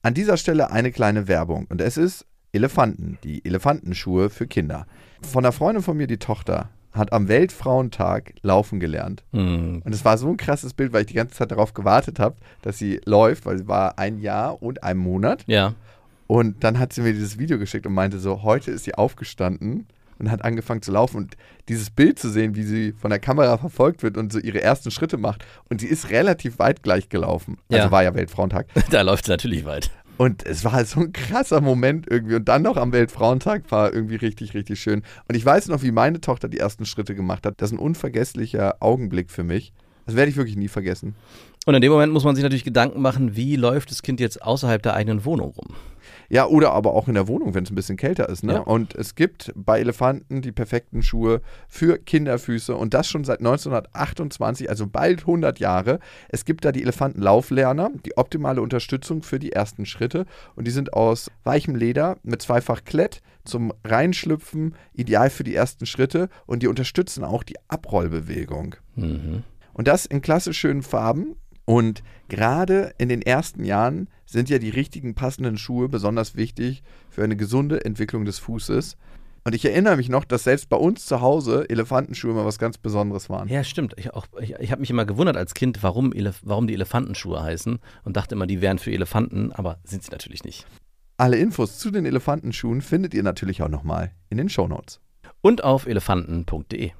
An 0.00 0.14
dieser 0.14 0.38
Stelle 0.38 0.70
eine 0.70 0.90
kleine 0.90 1.28
Werbung. 1.28 1.66
Und 1.66 1.82
es 1.82 1.98
ist 1.98 2.24
Elefanten, 2.52 3.18
die 3.24 3.44
Elefantenschuhe 3.44 4.30
für 4.30 4.46
Kinder. 4.46 4.86
Von 5.22 5.44
einer 5.44 5.52
Freundin 5.52 5.82
von 5.82 5.96
mir, 5.96 6.06
die 6.06 6.18
Tochter, 6.18 6.70
hat 6.92 7.12
am 7.12 7.28
Weltfrauentag 7.28 8.34
laufen 8.42 8.80
gelernt. 8.80 9.22
Hm. 9.32 9.82
Und 9.84 9.94
es 9.94 10.04
war 10.04 10.18
so 10.18 10.28
ein 10.28 10.36
krasses 10.36 10.74
Bild, 10.74 10.92
weil 10.92 11.02
ich 11.02 11.06
die 11.08 11.14
ganze 11.14 11.34
Zeit 11.36 11.52
darauf 11.52 11.72
gewartet 11.74 12.18
habe, 12.18 12.36
dass 12.62 12.78
sie 12.78 13.00
läuft, 13.04 13.46
weil 13.46 13.58
sie 13.58 13.68
war 13.68 13.98
ein 13.98 14.18
Jahr 14.18 14.60
und 14.62 14.82
ein 14.82 14.96
Monat. 14.96 15.44
Ja. 15.46 15.74
Und 16.26 16.64
dann 16.64 16.78
hat 16.78 16.92
sie 16.92 17.02
mir 17.02 17.12
dieses 17.12 17.38
Video 17.38 17.58
geschickt 17.58 17.86
und 17.86 17.94
meinte 17.94 18.18
so, 18.18 18.42
heute 18.42 18.70
ist 18.70 18.84
sie 18.84 18.94
aufgestanden 18.94 19.86
und 20.18 20.30
hat 20.30 20.44
angefangen 20.44 20.82
zu 20.82 20.92
laufen. 20.92 21.16
Und 21.16 21.36
dieses 21.68 21.90
Bild 21.90 22.18
zu 22.18 22.28
sehen, 22.28 22.54
wie 22.56 22.62
sie 22.64 22.92
von 22.92 23.10
der 23.10 23.18
Kamera 23.20 23.56
verfolgt 23.58 24.02
wird 24.02 24.16
und 24.16 24.32
so 24.32 24.38
ihre 24.38 24.60
ersten 24.62 24.90
Schritte 24.90 25.16
macht. 25.16 25.44
Und 25.68 25.80
sie 25.80 25.86
ist 25.86 26.10
relativ 26.10 26.58
weit 26.58 26.82
gleich 26.82 27.08
gelaufen. 27.08 27.58
Also 27.70 27.84
Ja. 27.84 27.90
war 27.90 28.02
ja 28.02 28.14
Weltfrauentag. 28.14 28.66
Da 28.90 29.02
läuft 29.02 29.24
es 29.24 29.28
natürlich 29.28 29.64
weit. 29.64 29.90
Und 30.20 30.44
es 30.44 30.66
war 30.66 30.72
halt 30.72 30.86
so 30.86 31.00
ein 31.00 31.14
krasser 31.14 31.62
Moment 31.62 32.06
irgendwie. 32.06 32.34
Und 32.34 32.46
dann 32.46 32.60
noch 32.60 32.76
am 32.76 32.92
Weltfrauentag 32.92 33.62
war 33.70 33.94
irgendwie 33.94 34.16
richtig, 34.16 34.52
richtig 34.52 34.78
schön. 34.78 35.02
Und 35.26 35.34
ich 35.34 35.42
weiß 35.42 35.68
noch, 35.68 35.82
wie 35.82 35.92
meine 35.92 36.20
Tochter 36.20 36.46
die 36.46 36.58
ersten 36.58 36.84
Schritte 36.84 37.14
gemacht 37.14 37.46
hat. 37.46 37.54
Das 37.56 37.70
ist 37.70 37.78
ein 37.78 37.78
unvergesslicher 37.78 38.76
Augenblick 38.80 39.30
für 39.30 39.44
mich. 39.44 39.72
Das 40.04 40.16
werde 40.16 40.30
ich 40.30 40.36
wirklich 40.36 40.56
nie 40.56 40.68
vergessen. 40.68 41.14
Und 41.64 41.74
in 41.74 41.80
dem 41.80 41.90
Moment 41.90 42.12
muss 42.12 42.24
man 42.24 42.34
sich 42.34 42.42
natürlich 42.42 42.64
Gedanken 42.64 43.00
machen, 43.00 43.34
wie 43.34 43.56
läuft 43.56 43.90
das 43.90 44.02
Kind 44.02 44.20
jetzt 44.20 44.42
außerhalb 44.42 44.82
der 44.82 44.92
eigenen 44.92 45.24
Wohnung 45.24 45.52
rum? 45.52 45.74
Ja, 46.32 46.46
oder 46.46 46.72
aber 46.72 46.94
auch 46.94 47.08
in 47.08 47.14
der 47.14 47.26
Wohnung, 47.26 47.54
wenn 47.54 47.64
es 47.64 47.70
ein 47.70 47.74
bisschen 47.74 47.96
kälter 47.96 48.28
ist. 48.28 48.44
Ne? 48.44 48.54
Ja. 48.54 48.60
Und 48.60 48.94
es 48.94 49.16
gibt 49.16 49.52
bei 49.56 49.80
Elefanten 49.80 50.42
die 50.42 50.52
perfekten 50.52 51.02
Schuhe 51.02 51.42
für 51.68 51.98
Kinderfüße 51.98 52.74
und 52.74 52.94
das 52.94 53.08
schon 53.08 53.24
seit 53.24 53.40
1928, 53.40 54.70
also 54.70 54.86
bald 54.86 55.20
100 55.22 55.58
Jahre. 55.58 55.98
Es 56.28 56.44
gibt 56.44 56.64
da 56.64 56.70
die 56.70 56.82
Elefantenlauflerner, 56.82 57.90
die 58.06 58.16
optimale 58.16 58.62
Unterstützung 58.62 59.24
für 59.24 59.40
die 59.40 59.50
ersten 59.50 59.86
Schritte 59.86 60.24
und 60.54 60.68
die 60.68 60.70
sind 60.70 60.94
aus 60.94 61.32
weichem 61.42 61.74
Leder 61.74 62.16
mit 62.22 62.40
zweifach 62.42 62.84
Klett 62.84 63.22
zum 63.44 63.72
Reinschlüpfen, 63.84 64.76
ideal 64.94 65.30
für 65.30 65.42
die 65.42 65.56
ersten 65.56 65.84
Schritte 65.84 66.28
und 66.46 66.62
die 66.62 66.68
unterstützen 66.68 67.24
auch 67.24 67.42
die 67.42 67.56
Abrollbewegung. 67.66 68.76
Mhm. 68.94 69.42
Und 69.72 69.88
das 69.88 70.06
in 70.06 70.22
klassisch 70.22 70.58
schönen 70.58 70.82
Farben. 70.82 71.34
Und 71.70 72.02
gerade 72.28 72.94
in 72.98 73.08
den 73.08 73.22
ersten 73.22 73.64
Jahren 73.64 74.08
sind 74.26 74.48
ja 74.48 74.58
die 74.58 74.70
richtigen 74.70 75.14
passenden 75.14 75.56
Schuhe 75.56 75.88
besonders 75.88 76.34
wichtig 76.34 76.82
für 77.10 77.22
eine 77.22 77.36
gesunde 77.36 77.84
Entwicklung 77.84 78.24
des 78.24 78.38
Fußes. 78.40 78.96
Und 79.44 79.54
ich 79.54 79.64
erinnere 79.64 79.96
mich 79.96 80.08
noch, 80.08 80.24
dass 80.24 80.44
selbst 80.44 80.68
bei 80.68 80.76
uns 80.76 81.06
zu 81.06 81.20
Hause 81.20 81.70
Elefantenschuhe 81.70 82.32
immer 82.32 82.44
was 82.44 82.58
ganz 82.58 82.76
Besonderes 82.76 83.30
waren. 83.30 83.48
Ja, 83.48 83.62
stimmt. 83.64 83.94
Ich, 83.98 84.12
auch- 84.12 84.26
ich, 84.40 84.54
ich 84.58 84.70
habe 84.72 84.80
mich 84.80 84.90
immer 84.90 85.06
gewundert 85.06 85.36
als 85.36 85.54
Kind, 85.54 85.82
warum, 85.82 86.12
Elef 86.12 86.40
warum 86.44 86.66
die 86.66 86.74
Elefantenschuhe 86.74 87.42
heißen 87.42 87.78
und 88.04 88.16
dachte 88.16 88.34
immer, 88.34 88.46
die 88.46 88.60
wären 88.60 88.78
für 88.78 88.90
Elefanten, 88.92 89.52
aber 89.52 89.78
sind 89.84 90.02
sie 90.02 90.10
natürlich 90.10 90.44
nicht. 90.44 90.66
Alle 91.16 91.36
Infos 91.36 91.78
zu 91.78 91.90
den 91.90 92.04
Elefantenschuhen 92.04 92.82
findet 92.82 93.14
ihr 93.14 93.22
natürlich 93.22 93.62
auch 93.62 93.68
nochmal 93.68 94.10
in 94.28 94.38
den 94.38 94.48
Shownotes. 94.48 95.00
Und 95.40 95.64
auf 95.64 95.86
elefanten.de. 95.86 96.90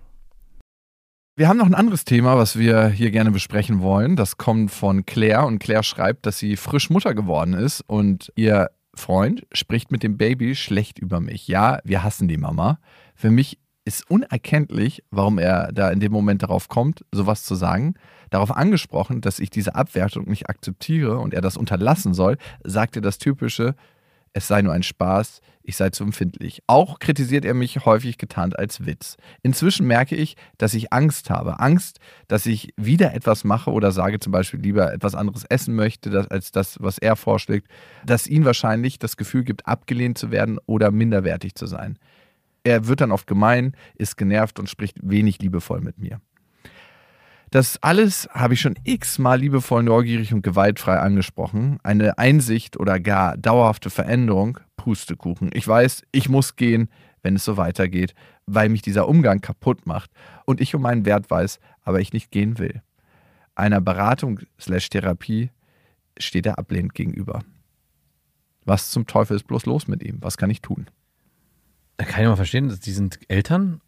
Wir 1.37 1.49
haben 1.49 1.57
noch 1.57 1.67
ein 1.67 1.75
anderes 1.75 2.05
Thema, 2.05 2.37
was 2.37 2.59
wir 2.59 2.89
hier 2.89 3.11
gerne 3.11 3.31
besprechen 3.31 3.81
wollen. 3.81 4.17
Das 4.17 4.37
kommt 4.37 4.71
von 4.71 5.07
Claire 5.07 5.47
und 5.47 5.59
Claire 5.59 5.83
schreibt, 5.83 6.27
dass 6.27 6.39
sie 6.39 6.57
frisch 6.57 6.91
Mutter 6.91 7.15
geworden 7.15 7.55
ist 7.55 7.83
und 7.83 8.33
ihr 8.37 8.71
Freund 8.95 9.47
spricht 9.53 9.91
mit 9.91 10.03
dem 10.03 10.19
Baby 10.19 10.55
schlecht 10.55 10.99
über 10.99 11.21
mich. 11.21 11.49
Ja, 11.49 11.79
wir 11.85 12.03
hassen 12.03 12.29
die 12.29 12.37
Mama. 12.37 12.79
Für 13.15 13.31
mich 13.31 13.59
ist 13.85 14.11
unerkenntlich, 14.11 15.03
warum 15.11 15.39
er 15.39 15.73
da 15.73 15.91
in 15.91 16.01
dem 16.01 16.13
Moment 16.13 16.43
darauf 16.43 16.69
kommt, 16.69 17.05
sowas 17.13 17.45
zu 17.45 17.55
sagen. 17.55 17.95
Darauf 18.29 18.55
angesprochen, 18.55 19.21
dass 19.21 19.39
ich 19.39 19.51
diese 19.51 19.75
Abwertung 19.75 20.29
nicht 20.29 20.51
akzeptiere 20.51 21.19
und 21.19 21.33
er 21.33 21.41
das 21.41 21.57
unterlassen 21.57 22.13
soll, 22.13 22.37
sagt 22.65 22.97
er 22.97 23.03
das 23.03 23.19
typische, 23.19 23.75
es 24.33 24.47
sei 24.47 24.63
nur 24.63 24.73
ein 24.73 24.83
Spaß, 24.83 25.41
ich 25.63 25.77
sei 25.77 25.91
zu 25.91 26.05
empfindlich. 26.05 26.63
Auch 26.67 26.99
kritisiert 26.99 27.45
er 27.45 27.55
mich 27.55 27.85
häufig 27.85 28.19
getarnt 28.19 28.59
als 28.59 28.87
Witz. 28.87 29.17
Inzwischen 29.43 29.87
merke 29.87 30.17
ich, 30.17 30.37
dass 30.59 30.75
ich 30.75 30.93
Angst 30.93 31.31
habe. 31.31 31.61
Angst, 31.61 32.01
dass 32.29 32.47
ich 32.47 32.73
wieder 32.77 33.15
etwas 33.15 33.45
mache 33.45 33.71
oder 33.71 33.93
sage 33.93 34.21
zum 34.21 34.33
Beispiel 34.33 34.61
lieber 34.61 34.93
etwas 34.93 35.15
anderes 35.15 35.45
essen 35.45 35.75
möchte, 35.75 36.27
als 36.31 36.53
das, 36.53 36.79
was 36.81 36.99
er 36.99 37.17
vorschlägt, 37.17 37.69
das 38.05 38.27
ihn 38.27 38.45
wahrscheinlich 38.45 38.99
das 38.99 39.17
Gefühl 39.17 39.45
gibt, 39.45 39.67
abgelehnt 39.67 40.19
zu 40.19 40.31
werden 40.31 40.59
oder 40.67 40.91
minderwertig 40.91 41.55
zu 41.55 41.67
sein. 41.67 41.99
Er 42.63 42.87
wird 42.87 43.01
dann 43.01 43.13
oft 43.13 43.27
gemein, 43.27 43.75
ist 43.97 44.17
genervt 44.17 44.59
und 44.59 44.69
spricht 44.69 44.99
wenig 45.03 45.41
liebevoll 45.41 45.81
mit 45.81 45.99
mir. 45.99 46.21
Das 47.51 47.83
alles 47.83 48.29
habe 48.33 48.55
ich 48.55 48.61
schon 48.61 48.79
x-mal 48.85 49.41
liebevoll, 49.41 49.83
neugierig 49.83 50.33
und 50.33 50.43
gewaltfrei 50.43 51.01
angesprochen. 51.01 51.81
Eine 51.83 52.17
Einsicht 52.17 52.79
oder 52.79 53.01
gar 53.01 53.37
dauerhafte 53.37 53.91
Veränderung, 53.91 54.61
Pustekuchen. 54.77 55.51
Ich 55.53 55.67
weiß, 55.67 56.05
ich 56.13 56.29
muss 56.29 56.55
gehen, 56.55 56.89
wenn 57.23 57.35
es 57.35 57.45
so 57.45 57.57
weitergeht, 57.57 58.15
weil 58.47 58.69
mich 58.69 58.83
dieser 58.83 59.09
Umgang 59.09 59.41
kaputt 59.41 59.85
macht 59.85 60.13
und 60.47 60.61
ich 60.61 60.77
um 60.77 60.83
meinen 60.83 61.05
Wert 61.05 61.29
weiß, 61.29 61.59
aber 61.83 62.01
ich 62.01 62.13
nicht 62.13 62.31
gehen 62.31 62.59
will. 62.59 62.83
Einer 63.57 63.81
Beratung 63.81 64.39
slash 64.61 64.89
Therapie 64.89 65.51
steht 66.19 66.47
er 66.47 66.57
ablehnend 66.57 66.95
gegenüber. 66.95 67.43
Was 68.65 68.91
zum 68.91 69.09
Teufel 69.09 69.35
ist 69.35 69.49
bloß 69.49 69.67
los 69.67 69.89
mit 69.89 70.05
ihm? 70.05 70.19
Was 70.21 70.37
kann 70.37 70.51
ich 70.51 70.63
tun? 70.63 70.87
Da 71.97 72.05
kann 72.05 72.23
ich 72.23 72.29
mal 72.29 72.37
verstehen, 72.37 72.69
dass 72.69 72.79
die 72.79 72.93
sind 72.93 73.19
Eltern. 73.29 73.81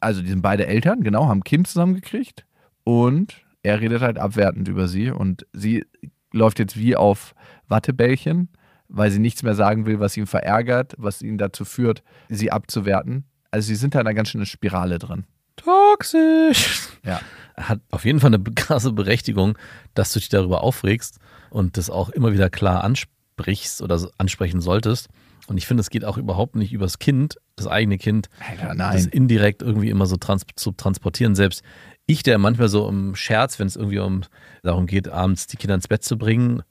also 0.00 0.20
die 0.20 0.28
sind 0.28 0.42
beide 0.42 0.66
Eltern, 0.66 1.02
genau, 1.02 1.28
haben 1.28 1.38
ein 1.38 1.44
Kind 1.44 1.68
zusammengekriegt 1.68 2.44
und 2.84 3.42
er 3.62 3.80
redet 3.80 4.02
halt 4.02 4.18
abwertend 4.18 4.68
über 4.68 4.88
sie 4.88 5.10
und 5.10 5.46
sie 5.52 5.84
läuft 6.32 6.58
jetzt 6.58 6.76
wie 6.76 6.96
auf 6.96 7.34
Wattebällchen, 7.68 8.50
weil 8.88 9.10
sie 9.10 9.18
nichts 9.18 9.42
mehr 9.42 9.54
sagen 9.54 9.86
will, 9.86 10.00
was 10.00 10.16
ihn 10.16 10.26
verärgert, 10.26 10.94
was 10.98 11.22
ihn 11.22 11.38
dazu 11.38 11.64
führt, 11.64 12.02
sie 12.28 12.52
abzuwerten. 12.52 13.24
Also 13.50 13.68
sie 13.68 13.76
sind 13.76 13.94
da 13.94 14.00
in 14.00 14.06
einer 14.06 14.14
ganz 14.14 14.28
schönen 14.28 14.46
Spirale 14.46 14.98
drin. 14.98 15.24
Toxisch. 15.56 16.88
Ja. 17.04 17.20
Hat 17.56 17.80
auf 17.90 18.04
jeden 18.04 18.20
Fall 18.20 18.34
eine 18.34 18.42
krasse 18.42 18.92
Berechtigung, 18.92 19.56
dass 19.94 20.12
du 20.12 20.18
dich 20.18 20.28
darüber 20.28 20.62
aufregst 20.62 21.18
und 21.50 21.76
das 21.76 21.88
auch 21.88 22.10
immer 22.10 22.32
wieder 22.32 22.50
klar 22.50 22.82
ansprichst 22.82 23.80
oder 23.80 24.10
ansprechen 24.18 24.60
solltest. 24.60 25.08
Und 25.46 25.58
ich 25.58 25.66
finde, 25.66 25.82
es 25.82 25.90
geht 25.90 26.04
auch 26.04 26.16
überhaupt 26.16 26.56
nicht 26.56 26.72
übers 26.72 26.98
Kind, 26.98 27.36
das 27.56 27.66
eigene 27.66 27.98
Kind, 27.98 28.28
Alter, 28.40 28.74
das 28.74 29.06
indirekt 29.06 29.62
irgendwie 29.62 29.90
immer 29.90 30.06
so 30.06 30.16
trans 30.16 30.44
zu 30.56 30.72
transportieren. 30.72 31.34
Selbst 31.34 31.62
ich, 32.06 32.22
der 32.22 32.38
manchmal 32.38 32.68
so 32.68 32.88
im 32.88 33.14
Scherz, 33.14 33.58
wenn 33.58 33.66
es 33.66 33.76
irgendwie 33.76 33.98
um 33.98 34.22
darum 34.62 34.86
geht, 34.86 35.08
abends 35.08 35.46
die 35.46 35.56
Kinder 35.56 35.74
ins 35.74 35.88
Bett 35.88 36.04
zu 36.04 36.18
bringen, 36.18 36.62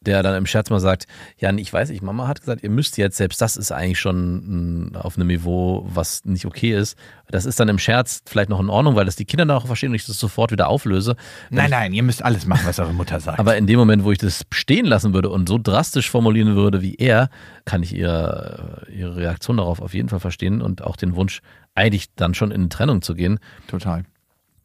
der 0.00 0.22
dann 0.22 0.36
im 0.36 0.46
Scherz 0.46 0.70
mal 0.70 0.78
sagt, 0.78 1.06
ja, 1.38 1.52
ich 1.52 1.72
weiß 1.72 1.90
nicht, 1.90 2.02
Mama 2.02 2.28
hat 2.28 2.40
gesagt, 2.40 2.62
ihr 2.62 2.70
müsst 2.70 2.98
jetzt, 2.98 3.16
selbst 3.16 3.40
das 3.40 3.56
ist 3.56 3.72
eigentlich 3.72 3.98
schon 3.98 4.90
mm, 4.90 4.96
auf 4.96 5.16
einem 5.16 5.26
Niveau, 5.26 5.84
was 5.88 6.24
nicht 6.24 6.46
okay 6.46 6.72
ist. 6.72 6.96
Das 7.28 7.44
ist 7.44 7.58
dann 7.58 7.68
im 7.68 7.78
Scherz 7.78 8.22
vielleicht 8.24 8.48
noch 8.48 8.60
in 8.60 8.70
Ordnung, 8.70 8.94
weil 8.94 9.06
das 9.06 9.16
die 9.16 9.24
Kinder 9.24 9.44
dann 9.44 9.56
auch 9.56 9.66
verstehen 9.66 9.90
und 9.90 9.96
ich 9.96 10.06
das 10.06 10.18
sofort 10.18 10.52
wieder 10.52 10.68
auflöse. 10.68 11.16
Nein, 11.50 11.70
nein, 11.70 11.92
ihr 11.92 12.04
müsst 12.04 12.24
alles 12.24 12.46
machen, 12.46 12.64
was 12.64 12.78
eure 12.78 12.94
Mutter 12.94 13.18
sagt. 13.18 13.40
Aber 13.40 13.56
in 13.56 13.66
dem 13.66 13.78
Moment, 13.78 14.04
wo 14.04 14.12
ich 14.12 14.18
das 14.18 14.46
stehen 14.52 14.86
lassen 14.86 15.14
würde 15.14 15.30
und 15.30 15.48
so 15.48 15.58
drastisch 15.60 16.10
formulieren 16.10 16.54
würde 16.54 16.80
wie 16.80 16.94
er, 16.94 17.28
kann 17.64 17.82
ich 17.82 17.94
ihr, 17.94 18.86
ihre 18.94 19.16
Reaktion 19.16 19.56
darauf 19.56 19.80
auf 19.80 19.94
jeden 19.94 20.08
Fall 20.08 20.20
verstehen 20.20 20.62
und 20.62 20.82
auch 20.82 20.96
den 20.96 21.16
Wunsch, 21.16 21.40
eigentlich 21.74 22.14
dann 22.14 22.34
schon 22.34 22.50
in 22.50 22.60
eine 22.60 22.68
Trennung 22.68 23.02
zu 23.02 23.14
gehen. 23.14 23.40
Total. 23.66 24.04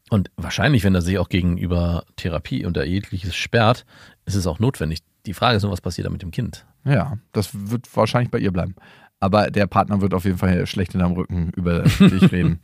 Und 0.10 0.30
wahrscheinlich, 0.36 0.84
wenn 0.84 0.96
er 0.96 1.02
sich 1.02 1.18
auch 1.18 1.30
gegenüber 1.30 2.06
Therapie 2.18 2.66
und 2.66 2.78
Eheliches 2.78 3.36
sperrt, 3.36 3.86
ist 4.26 4.36
es 4.36 4.48
auch 4.48 4.60
notwendig. 4.60 5.00
Die 5.26 5.34
Frage 5.34 5.58
ist 5.58 5.64
nur, 5.64 5.72
was 5.72 5.82
passiert 5.82 6.06
da 6.06 6.12
mit 6.12 6.22
dem 6.22 6.32
Kind? 6.32 6.66
Ja, 6.86 7.18
das 7.32 7.50
wird 7.54 7.88
wahrscheinlich 7.96 8.30
bei 8.30 8.40
ihr 8.40 8.52
bleiben. 8.52 8.76
Aber 9.20 9.50
der 9.50 9.68
Partner 9.68 10.02
wird 10.02 10.14
auf 10.14 10.26
jeden 10.26 10.38
Fall 10.38 10.68
schlecht 10.68 10.92
hinterm 10.92 11.14
Rücken 11.14 11.52
über 11.56 11.84
dich 11.84 12.32
reden. 12.32 12.60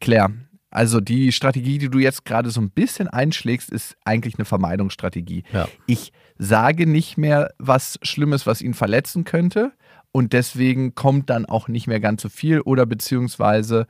Claire, 0.00 0.30
also 0.70 1.00
die 1.00 1.32
Strategie, 1.32 1.78
die 1.78 1.90
du 1.90 1.98
jetzt 1.98 2.24
gerade 2.24 2.50
so 2.50 2.60
ein 2.60 2.70
bisschen 2.70 3.08
einschlägst, 3.08 3.70
ist 3.70 3.96
eigentlich 4.04 4.36
eine 4.38 4.44
Vermeidungsstrategie. 4.44 5.44
Ja. 5.52 5.68
Ich 5.86 6.12
sage 6.38 6.86
nicht 6.86 7.18
mehr 7.18 7.52
was 7.58 7.98
Schlimmes, 8.02 8.46
was 8.46 8.62
ihn 8.62 8.74
verletzen 8.74 9.24
könnte. 9.24 9.72
Und 10.12 10.32
deswegen 10.32 10.94
kommt 10.94 11.30
dann 11.30 11.46
auch 11.46 11.68
nicht 11.68 11.86
mehr 11.86 12.00
ganz 12.00 12.22
so 12.22 12.28
viel 12.28 12.60
oder 12.60 12.86
beziehungsweise 12.86 13.86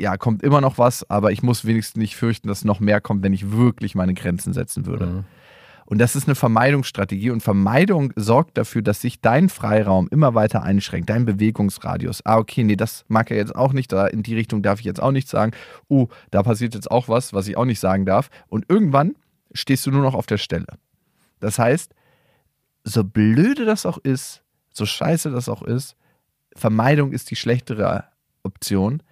ja, 0.00 0.16
kommt 0.16 0.42
immer 0.42 0.60
noch 0.60 0.78
was, 0.78 1.08
aber 1.10 1.32
ich 1.32 1.42
muss 1.42 1.64
wenigstens 1.64 2.00
nicht 2.00 2.16
fürchten, 2.16 2.48
dass 2.48 2.64
noch 2.64 2.80
mehr 2.80 3.00
kommt, 3.00 3.22
wenn 3.22 3.32
ich 3.32 3.52
wirklich 3.52 3.94
meine 3.94 4.14
Grenzen 4.14 4.52
setzen 4.52 4.86
würde. 4.86 5.06
Mhm. 5.06 5.24
Und 5.90 5.98
das 5.98 6.16
ist 6.16 6.28
eine 6.28 6.34
Vermeidungsstrategie. 6.34 7.30
Und 7.30 7.42
Vermeidung 7.42 8.12
sorgt 8.14 8.58
dafür, 8.58 8.82
dass 8.82 9.00
sich 9.00 9.22
dein 9.22 9.48
Freiraum 9.48 10.06
immer 10.10 10.34
weiter 10.34 10.62
einschränkt, 10.62 11.08
dein 11.08 11.24
Bewegungsradius. 11.24 12.20
Ah, 12.26 12.36
okay, 12.36 12.62
nee, 12.62 12.76
das 12.76 13.06
mag 13.08 13.30
er 13.30 13.38
jetzt 13.38 13.56
auch 13.56 13.72
nicht. 13.72 13.90
Da 13.90 14.06
in 14.06 14.22
die 14.22 14.34
Richtung 14.34 14.62
darf 14.62 14.80
ich 14.80 14.84
jetzt 14.84 15.00
auch 15.00 15.12
nicht 15.12 15.28
sagen. 15.28 15.52
Uh, 15.88 16.08
da 16.30 16.42
passiert 16.42 16.74
jetzt 16.74 16.90
auch 16.90 17.08
was, 17.08 17.32
was 17.32 17.48
ich 17.48 17.56
auch 17.56 17.64
nicht 17.64 17.80
sagen 17.80 18.04
darf. 18.04 18.28
Und 18.48 18.66
irgendwann 18.68 19.14
stehst 19.54 19.86
du 19.86 19.90
nur 19.90 20.02
noch 20.02 20.14
auf 20.14 20.26
der 20.26 20.36
Stelle. 20.36 20.66
Das 21.40 21.58
heißt, 21.58 21.94
so 22.84 23.02
blöde 23.02 23.64
das 23.64 23.86
auch 23.86 23.96
ist, 23.96 24.42
so 24.70 24.84
scheiße 24.84 25.30
das 25.30 25.48
auch 25.48 25.62
ist, 25.62 25.96
Vermeidung 26.54 27.12
ist 27.12 27.30
die 27.30 27.36
schlechtere 27.36 28.04
Option. 28.42 29.02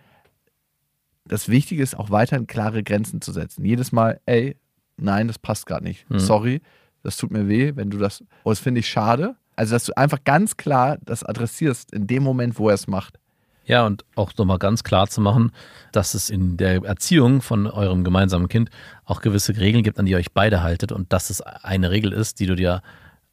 Das 1.28 1.48
Wichtige 1.48 1.82
ist 1.82 1.96
auch 1.96 2.10
weiterhin 2.10 2.46
klare 2.46 2.82
Grenzen 2.82 3.20
zu 3.20 3.32
setzen. 3.32 3.64
Jedes 3.64 3.92
Mal, 3.92 4.20
ey, 4.26 4.56
nein, 4.96 5.28
das 5.28 5.38
passt 5.38 5.66
gerade 5.66 5.84
nicht. 5.84 6.08
Mhm. 6.08 6.18
Sorry, 6.18 6.62
das 7.02 7.16
tut 7.16 7.30
mir 7.30 7.48
weh, 7.48 7.72
wenn 7.74 7.90
du 7.90 7.98
das. 7.98 8.24
Oh, 8.44 8.50
das 8.50 8.60
finde 8.60 8.80
ich 8.80 8.88
schade. 8.88 9.36
Also, 9.56 9.74
dass 9.74 9.84
du 9.84 9.96
einfach 9.96 10.22
ganz 10.24 10.56
klar 10.56 10.98
das 11.02 11.24
adressierst 11.24 11.92
in 11.92 12.06
dem 12.06 12.22
Moment, 12.22 12.58
wo 12.58 12.68
er 12.68 12.74
es 12.74 12.86
macht. 12.86 13.18
Ja, 13.64 13.84
und 13.84 14.04
auch 14.14 14.32
nochmal 14.38 14.58
ganz 14.58 14.84
klar 14.84 15.08
zu 15.08 15.20
machen, 15.20 15.50
dass 15.90 16.14
es 16.14 16.30
in 16.30 16.56
der 16.56 16.84
Erziehung 16.84 17.42
von 17.42 17.66
eurem 17.66 18.04
gemeinsamen 18.04 18.48
Kind 18.48 18.70
auch 19.04 19.20
gewisse 19.20 19.56
Regeln 19.56 19.82
gibt, 19.82 19.98
an 19.98 20.06
die 20.06 20.12
ihr 20.12 20.18
euch 20.18 20.32
beide 20.32 20.62
haltet 20.62 20.92
und 20.92 21.12
dass 21.12 21.30
es 21.30 21.40
eine 21.40 21.90
Regel 21.90 22.12
ist, 22.12 22.38
die 22.38 22.46
du 22.46 22.54
dir, 22.54 22.80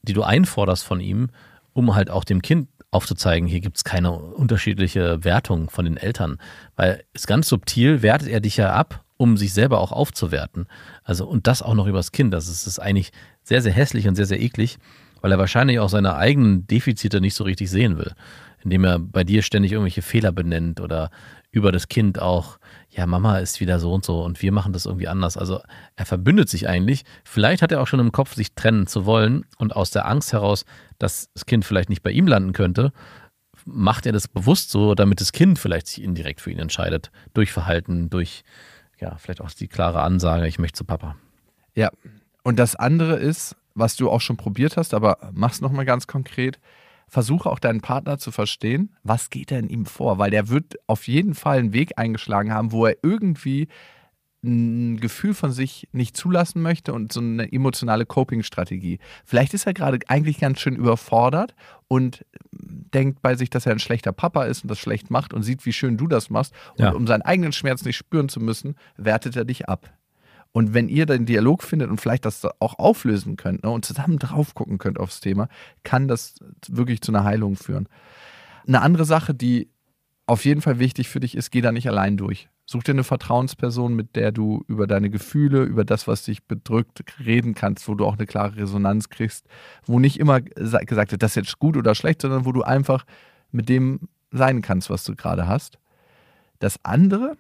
die 0.02 0.14
du 0.14 0.24
einforderst 0.24 0.84
von 0.84 1.00
ihm, 1.00 1.30
um 1.74 1.94
halt 1.94 2.10
auch 2.10 2.24
dem 2.24 2.42
Kind 2.42 2.68
aufzuzeigen, 2.94 3.48
hier 3.48 3.60
gibt 3.60 3.78
es 3.78 3.84
keine 3.84 4.12
unterschiedliche 4.12 5.24
Wertung 5.24 5.70
von 5.70 5.86
den 5.86 5.98
Eltern. 5.98 6.38
Weil 6.76 7.04
es 7.14 7.28
ganz 7.28 7.48
subtil 7.48 8.02
wertet 8.02 8.30
er 8.30 8.40
dich 8.40 8.58
ja 8.58 8.74
ab, 8.74 9.04
um 9.18 9.38
sich 9.38 9.54
selber 9.54 9.80
auch 9.80 9.92
aufzuwerten. 9.92 10.68
Also, 11.04 11.26
und 11.26 11.48
das 11.48 11.62
auch 11.62 11.76
noch 11.76 11.88
übers 11.88 12.12
Kind. 12.12 12.34
Das 12.34 12.48
ist, 12.48 12.68
ist 12.68 12.80
eigentlich 12.80 13.12
sehr, 13.44 13.62
sehr 13.62 13.74
hässlich 13.74 14.08
und 14.08 14.16
sehr, 14.16 14.26
sehr 14.26 14.42
eklig. 14.42 14.78
weil 15.24 15.32
er 15.32 15.40
wahrscheinlich 15.40 15.80
auch 15.80 15.88
seine 15.90 16.18
eigenen 16.18 16.68
Defizite 16.68 17.22
nicht 17.22 17.34
so 17.34 17.46
richtig 17.46 17.72
sehen 17.72 17.98
will, 17.98 18.12
indem 18.62 18.84
er 18.84 19.00
bei 19.00 19.24
dir 19.24 19.42
ständig 19.42 19.72
irgendwelche 19.72 20.02
Fehler 20.02 20.34
benennt 20.34 20.82
oder 20.82 21.12
über 21.54 21.72
das 21.72 21.88
Kind 21.88 22.20
auch, 22.20 22.58
ja, 22.90 23.06
Mama 23.06 23.38
ist 23.38 23.62
wieder 23.62 23.80
so 23.80 23.94
und 23.94 24.04
so 24.04 24.24
und 24.24 24.42
wir 24.42 24.52
machen 24.52 24.74
das 24.74 24.88
irgendwie 24.88 25.08
anders. 25.08 25.38
Also 25.38 25.62
er 25.96 26.06
verbündet 26.08 26.50
sich 26.50 26.68
eigentlich. 26.68 27.04
Vielleicht 27.24 27.62
hat 27.62 27.72
er 27.72 27.80
auch 27.80 27.86
schon 27.86 28.00
im 28.00 28.12
Kopf, 28.12 28.34
sich 28.34 28.56
trennen 28.56 28.88
zu 28.88 29.06
wollen 29.06 29.46
und 29.60 29.76
aus 29.76 29.92
der 29.92 30.08
Angst 30.08 30.34
heraus, 30.34 30.66
dass 30.98 31.32
das 31.34 31.46
Kind 31.46 31.64
vielleicht 31.64 31.90
nicht 31.90 32.02
bei 32.02 32.10
ihm 32.10 32.26
landen 32.26 32.54
könnte, 32.54 32.92
macht 33.66 34.08
er 34.08 34.14
das 34.14 34.28
bewusst 34.28 34.72
so, 34.72 34.96
damit 34.96 35.22
das 35.22 35.32
Kind 35.32 35.60
vielleicht 35.60 35.86
sich 35.86 36.04
indirekt 36.04 36.42
für 36.42 36.50
ihn 36.50 36.58
entscheidet. 36.58 37.12
Durch 37.36 37.52
Verhalten, 37.52 38.10
durch, 38.10 38.44
ja, 39.00 39.16
vielleicht 39.18 39.40
auch 39.40 39.52
die 39.52 39.68
klare 39.68 40.02
Ansage, 40.02 40.48
ich 40.48 40.58
möchte 40.58 40.80
zu 40.80 40.86
Papa. 40.86 41.16
Ja. 41.76 41.92
Und 42.42 42.58
das 42.58 42.76
andere 42.76 43.18
ist, 43.18 43.56
was 43.76 43.96
du 43.96 44.10
auch 44.10 44.22
schon 44.22 44.38
probiert 44.38 44.76
hast, 44.76 44.96
aber 44.96 45.30
mach's 45.34 45.62
nochmal 45.62 45.86
ganz 45.86 46.08
konkret. 46.08 46.60
Versuche 47.14 47.48
auch 47.52 47.60
deinen 47.60 47.82
Partner 47.82 48.18
zu 48.18 48.32
verstehen, 48.32 48.96
was 49.04 49.30
geht 49.30 49.52
da 49.52 49.58
in 49.60 49.70
ihm 49.70 49.86
vor, 49.86 50.18
weil 50.18 50.32
der 50.32 50.50
wird 50.50 50.78
auf 50.88 51.08
jeden 51.08 51.36
Fall 51.36 51.60
einen 51.60 51.72
Weg 51.72 51.92
eingeschlagen 51.98 52.52
haben, 52.52 52.72
wo 52.72 52.88
er 52.88 52.96
irgendwie 53.04 53.68
ein 54.44 55.00
Gefühl 55.00 55.36
von 55.36 55.52
sich 55.52 55.88
nicht 55.92 56.18
zulassen 56.18 56.64
möchte 56.64 56.92
und 56.92 57.14
so 57.14 57.20
eine 57.22 57.50
emotionale 57.54 58.08
Coping-Strategie. 58.08 58.98
Vielleicht 59.26 59.54
ist 59.54 59.68
er 59.68 59.74
gerade 59.76 60.00
eigentlich 60.08 60.40
ganz 60.40 60.60
schön 60.60 60.76
überfordert 60.76 61.54
und 61.88 62.26
denkt 62.52 63.22
bei 63.22 63.36
sich, 63.36 63.52
dass 63.52 63.68
er 63.68 63.74
ein 63.74 63.80
schlechter 63.80 64.12
Papa 64.12 64.46
ist 64.46 64.64
und 64.64 64.72
das 64.72 64.80
schlecht 64.80 65.12
macht 65.12 65.34
und 65.36 65.44
sieht, 65.44 65.66
wie 65.68 65.72
schön 65.72 65.98
du 65.98 66.08
das 66.08 66.32
machst. 66.32 66.52
Und 66.72 66.80
Ja. 66.80 66.92
um 66.94 67.06
seinen 67.06 67.22
eigenen 67.22 67.54
Schmerz 67.54 67.86
nicht 67.86 67.96
spüren 67.96 68.28
zu 68.28 68.40
müssen, 68.40 68.76
wertet 68.98 69.36
er 69.36 69.46
dich 69.46 69.70
ab. 69.70 69.94
Und 70.54 70.74
wenn 70.76 70.88
ihr 70.88 71.06
den 71.08 71.26
Dialog 71.26 71.64
findet 71.64 71.90
und 71.90 72.00
vielleicht 72.00 72.26
das 72.26 72.46
auch 72.60 72.78
auflösen 72.78 73.36
könnt 73.38 73.64
ne, 73.64 73.72
und 73.72 73.84
zusammen 73.84 74.20
drauf 74.20 74.54
gucken 74.54 74.78
könnt 74.78 75.00
aufs 75.00 75.20
Thema, 75.20 75.50
kann 75.84 76.08
das 76.08 76.36
wirklich 76.68 77.02
zu 77.02 77.12
einer 77.12 77.24
Heilung 77.24 77.56
führen. 77.56 77.90
Eine 78.68 78.82
andere 78.82 79.04
Sache, 79.04 79.34
die 79.34 79.70
auf 80.28 80.46
jeden 80.46 80.62
Fall 80.62 80.80
wichtig 80.80 81.10
für 81.10 81.20
dich 81.20 81.36
ist, 81.36 81.52
geh 81.52 81.62
da 81.62 81.72
nicht 81.72 81.90
allein 81.90 82.18
durch. 82.18 82.48
Such 82.66 82.84
dir 82.84 82.94
eine 82.94 83.04
Vertrauensperson, 83.04 83.94
mit 83.94 84.16
der 84.16 84.32
du 84.32 84.64
über 84.68 84.88
deine 84.88 85.10
Gefühle, 85.10 85.64
über 85.64 85.84
das, 85.84 86.08
was 86.08 86.24
dich 86.24 86.46
bedrückt, 86.46 87.04
reden 87.20 87.56
kannst, 87.56 87.88
wo 87.90 87.96
du 87.96 88.06
auch 88.06 88.16
eine 88.16 88.26
klare 88.26 88.56
Resonanz 88.56 89.10
kriegst, 89.10 89.46
wo 89.86 90.00
nicht 90.00 90.18
immer 90.18 90.38
gesa- 90.38 90.86
gesagt 90.86 91.12
wird, 91.12 91.24
das 91.24 91.32
ist 91.32 91.36
jetzt 91.48 91.60
gut 91.60 91.76
oder 91.76 91.94
schlecht, 91.94 92.22
sondern 92.22 92.46
wo 92.46 92.54
du 92.54 92.62
einfach 92.62 93.06
mit 93.52 93.68
dem 93.68 94.08
sein 94.32 94.62
kannst, 94.62 94.90
was 94.90 95.04
du 95.04 95.16
gerade 95.16 95.48
hast. 95.48 95.78
Das 96.60 96.80
andere, 96.86 97.36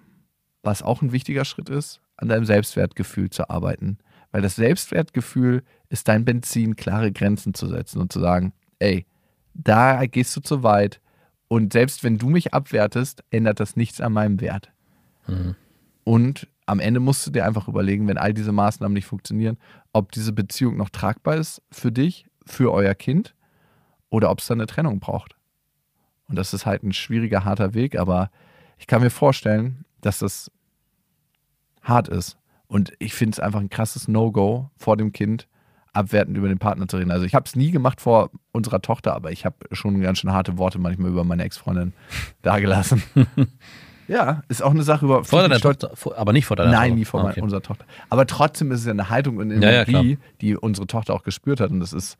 was 0.61 0.81
auch 0.81 1.01
ein 1.01 1.13
wichtiger 1.13 1.45
Schritt 1.45 1.69
ist, 1.69 2.01
an 2.17 2.29
deinem 2.29 2.45
Selbstwertgefühl 2.45 3.29
zu 3.29 3.49
arbeiten. 3.49 3.97
Weil 4.31 4.41
das 4.41 4.55
Selbstwertgefühl 4.55 5.63
ist 5.89 6.07
dein 6.07 6.25
Benzin, 6.25 6.75
klare 6.75 7.11
Grenzen 7.11 7.53
zu 7.53 7.67
setzen 7.67 8.01
und 8.01 8.11
zu 8.11 8.19
sagen, 8.19 8.53
ey, 8.79 9.05
da 9.53 10.05
gehst 10.05 10.35
du 10.35 10.41
zu 10.41 10.63
weit. 10.63 10.99
Und 11.47 11.73
selbst 11.73 12.03
wenn 12.03 12.17
du 12.17 12.29
mich 12.29 12.53
abwertest, 12.53 13.23
ändert 13.29 13.59
das 13.59 13.75
nichts 13.75 14.01
an 14.01 14.13
meinem 14.13 14.41
Wert. 14.41 14.71
Und 16.03 16.47
am 16.65 16.79
Ende 16.79 16.99
musst 16.99 17.27
du 17.27 17.31
dir 17.31 17.45
einfach 17.45 17.67
überlegen, 17.67 18.07
wenn 18.07 18.17
all 18.17 18.33
diese 18.33 18.51
Maßnahmen 18.51 18.93
nicht 18.93 19.05
funktionieren, 19.05 19.57
ob 19.91 20.11
diese 20.11 20.33
Beziehung 20.33 20.77
noch 20.77 20.89
tragbar 20.89 21.35
ist 21.35 21.61
für 21.71 21.91
dich, 21.91 22.25
für 22.45 22.71
euer 22.71 22.95
Kind 22.95 23.35
oder 24.09 24.31
ob 24.31 24.39
es 24.39 24.47
da 24.47 24.53
eine 24.53 24.65
Trennung 24.65 24.99
braucht. 24.99 25.35
Und 26.27 26.37
das 26.37 26.53
ist 26.53 26.65
halt 26.65 26.83
ein 26.83 26.93
schwieriger, 26.93 27.45
harter 27.45 27.73
Weg, 27.73 27.97
aber 27.97 28.31
ich 28.79 28.87
kann 28.87 29.01
mir 29.01 29.09
vorstellen, 29.09 29.85
dass 30.01 30.19
das 30.19 30.49
hart 31.83 32.07
ist. 32.07 32.37
Und 32.67 32.91
ich 32.99 33.13
finde 33.13 33.35
es 33.35 33.39
einfach 33.39 33.59
ein 33.59 33.69
krasses 33.69 34.07
No-Go 34.07 34.69
vor 34.77 34.97
dem 34.97 35.11
Kind, 35.13 35.47
abwertend 35.93 36.37
über 36.37 36.47
den 36.47 36.57
Partner 36.57 36.87
zu 36.87 36.97
reden. 36.97 37.11
Also 37.11 37.25
ich 37.25 37.35
habe 37.35 37.45
es 37.45 37.55
nie 37.55 37.69
gemacht 37.69 38.01
vor 38.01 38.31
unserer 38.51 38.81
Tochter, 38.81 39.13
aber 39.13 39.31
ich 39.31 39.45
habe 39.45 39.55
schon 39.71 40.01
ganz 40.01 40.17
schön 40.19 40.31
harte 40.31 40.57
Worte 40.57 40.79
manchmal 40.79 41.11
über 41.11 41.23
meine 41.23 41.43
Ex-Freundin 41.43 41.93
dagelassen. 42.41 43.03
ja, 44.07 44.41
ist 44.49 44.63
auch 44.63 44.71
eine 44.71 44.83
Sache 44.83 45.05
über 45.05 45.23
Vor 45.23 45.41
deiner 45.41 45.59
Tochter, 45.59 45.91
aber 46.17 46.33
nicht 46.33 46.45
vor 46.47 46.57
deiner 46.57 46.71
Nein, 46.71 46.89
Tochter. 46.89 46.95
nie 46.99 47.05
vor 47.05 47.21
Ah, 47.21 47.29
okay. 47.29 47.41
unserer 47.41 47.61
Tochter. 47.61 47.85
Aber 48.09 48.25
trotzdem 48.25 48.71
ist 48.71 48.79
es 48.79 48.85
ja 48.85 48.91
eine 48.91 49.09
Haltung 49.09 49.37
und 49.37 49.51
eine 49.51 49.63
Ja, 49.63 49.71
ja, 49.71 49.87
Energie, 49.87 50.17
die 50.41 50.55
unsere 50.57 50.87
Tochter 50.87 51.13
auch 51.13 51.23
gespürt 51.23 51.59
hat. 51.59 51.69
Und 51.69 51.79
das 51.79 51.93
ist 51.93 52.17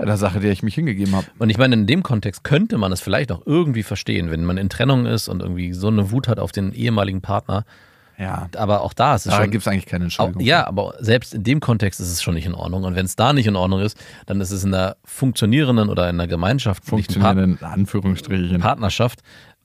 eine 0.00 0.16
Sache, 0.16 0.40
der 0.40 0.52
ich 0.52 0.62
mich 0.62 0.74
hingegeben 0.74 1.14
habe. 1.14 1.26
Und 1.38 1.50
ich 1.50 1.58
meine, 1.58 1.74
in 1.74 1.86
dem 1.86 2.02
Kontext 2.02 2.44
könnte 2.44 2.78
man 2.78 2.92
es 2.92 3.00
vielleicht 3.00 3.30
auch 3.32 3.42
irgendwie 3.46 3.82
verstehen, 3.82 4.30
wenn 4.30 4.44
man 4.44 4.56
in 4.56 4.68
Trennung 4.68 5.06
ist 5.06 5.28
und 5.28 5.40
irgendwie 5.42 5.72
so 5.72 5.88
eine 5.88 6.10
Wut 6.10 6.28
hat 6.28 6.38
auf 6.38 6.52
den 6.52 6.72
ehemaligen 6.72 7.20
Partner. 7.20 7.64
Ja, 8.18 8.48
Aber 8.56 8.82
auch 8.82 8.92
da 8.92 9.14
ist 9.14 9.24
es 9.24 9.32
da 9.32 9.40
schon. 9.40 9.50
gibt 9.50 9.62
es 9.62 9.68
eigentlich 9.68 9.86
keine 9.86 10.02
Auch, 10.02 10.06
Entschuldigung. 10.06 10.42
ja, 10.42 10.66
aber 10.66 10.92
selbst 11.00 11.32
in 11.32 11.42
dem 11.42 11.60
Kontext 11.60 12.00
ist 12.00 12.12
es 12.12 12.22
schon 12.22 12.34
nicht 12.34 12.44
in 12.44 12.54
Ordnung. 12.54 12.84
Und 12.84 12.94
wenn 12.94 13.06
es 13.06 13.16
da 13.16 13.32
nicht 13.32 13.46
in 13.46 13.56
Ordnung 13.56 13.80
ist, 13.80 13.96
dann 14.26 14.42
ist 14.42 14.50
es 14.50 14.62
in 14.62 14.74
einer 14.74 14.96
funktionierenden 15.06 15.88
oder 15.88 16.10
in 16.10 16.16
einer 16.20 16.26
Gemeinschaft, 16.28 16.84
Funktionierenden 16.84 17.62
Anführungsstrichen. 17.62 18.60
Partnerschaft 18.60 19.20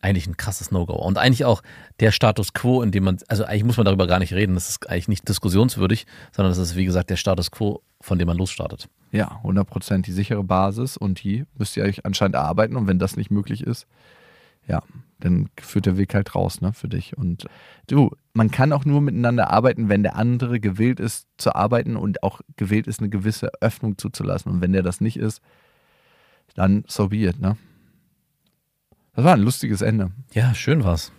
eigentlich 0.06 0.28
ein 0.28 0.38
krasses 0.38 0.72
No-Go. 0.72 0.94
Und 0.94 1.18
eigentlich 1.18 1.46
auch 1.46 1.62
der 2.00 2.12
Status 2.12 2.54
quo, 2.54 2.82
in 2.82 2.92
dem 2.92 3.04
man, 3.04 3.18
also 3.28 3.44
eigentlich 3.44 3.64
muss 3.64 3.78
man 3.78 3.86
darüber 3.86 4.08
gar 4.08 4.20
nicht 4.20 4.34
reden, 4.34 4.54
das 4.54 4.70
ist 4.70 4.90
eigentlich 4.90 5.08
nicht 5.08 5.28
diskussionswürdig, 5.28 6.06
sondern 6.32 6.52
das 6.52 6.60
ist, 6.60 6.76
wie 6.76 6.86
gesagt, 6.86 7.10
der 7.10 7.18
Status 7.18 7.52
quo, 7.52 7.82
von 8.02 8.20
dem 8.20 8.28
man 8.28 8.38
losstartet. 8.38 8.88
Ja, 9.12 9.38
100 9.38 9.68
Prozent 9.68 10.08
die 10.08 10.12
sichere 10.12 10.44
Basis 10.44 10.96
und 10.98 11.24
die 11.24 11.46
müsst 11.58 11.76
ihr 11.76 11.84
euch 11.84 12.06
anscheinend 12.06 12.36
erarbeiten. 12.36 12.76
Und 12.76 12.88
wenn 12.88 13.00
das 13.00 13.18
nicht 13.18 13.32
möglich 13.32 13.64
ist, 13.64 13.88
ja, 14.68 14.82
dann 15.20 15.50
führt 15.60 15.86
der 15.86 15.98
Weg 15.98 16.14
halt 16.14 16.36
raus, 16.36 16.62
ne, 16.62 16.74
für 16.74 16.88
dich. 16.88 17.18
Und 17.18 17.46
du, 17.88 18.12
man 18.34 18.52
kann 18.52 18.74
auch 18.74 18.86
nur 18.86 19.02
miteinander 19.02 19.52
arbeiten, 19.52 19.90
wenn 19.90 20.04
der 20.04 20.16
andere 20.16 20.60
gewillt 20.60 21.00
ist 21.00 21.28
zu 21.38 21.56
arbeiten 21.56 21.96
und 21.96 22.24
auch 22.24 22.42
gewillt 22.58 22.88
ist, 22.88 23.00
eine 23.00 23.10
gewisse 23.10 23.52
Öffnung 23.62 23.98
zuzulassen. 23.98 24.52
Und 24.52 24.62
wenn 24.62 24.74
der 24.74 24.84
das 24.84 25.02
nicht 25.02 25.18
ist, 25.18 25.42
dann 26.56 26.84
so 26.88 27.10
be 27.10 27.18
it, 27.18 27.40
ne? 27.40 27.58
Das 29.16 29.24
war 29.26 29.34
ein 29.34 29.42
lustiges 29.42 29.82
Ende. 29.82 30.12
Ja, 30.34 30.54
schön 30.54 30.84
war's. 30.84 31.12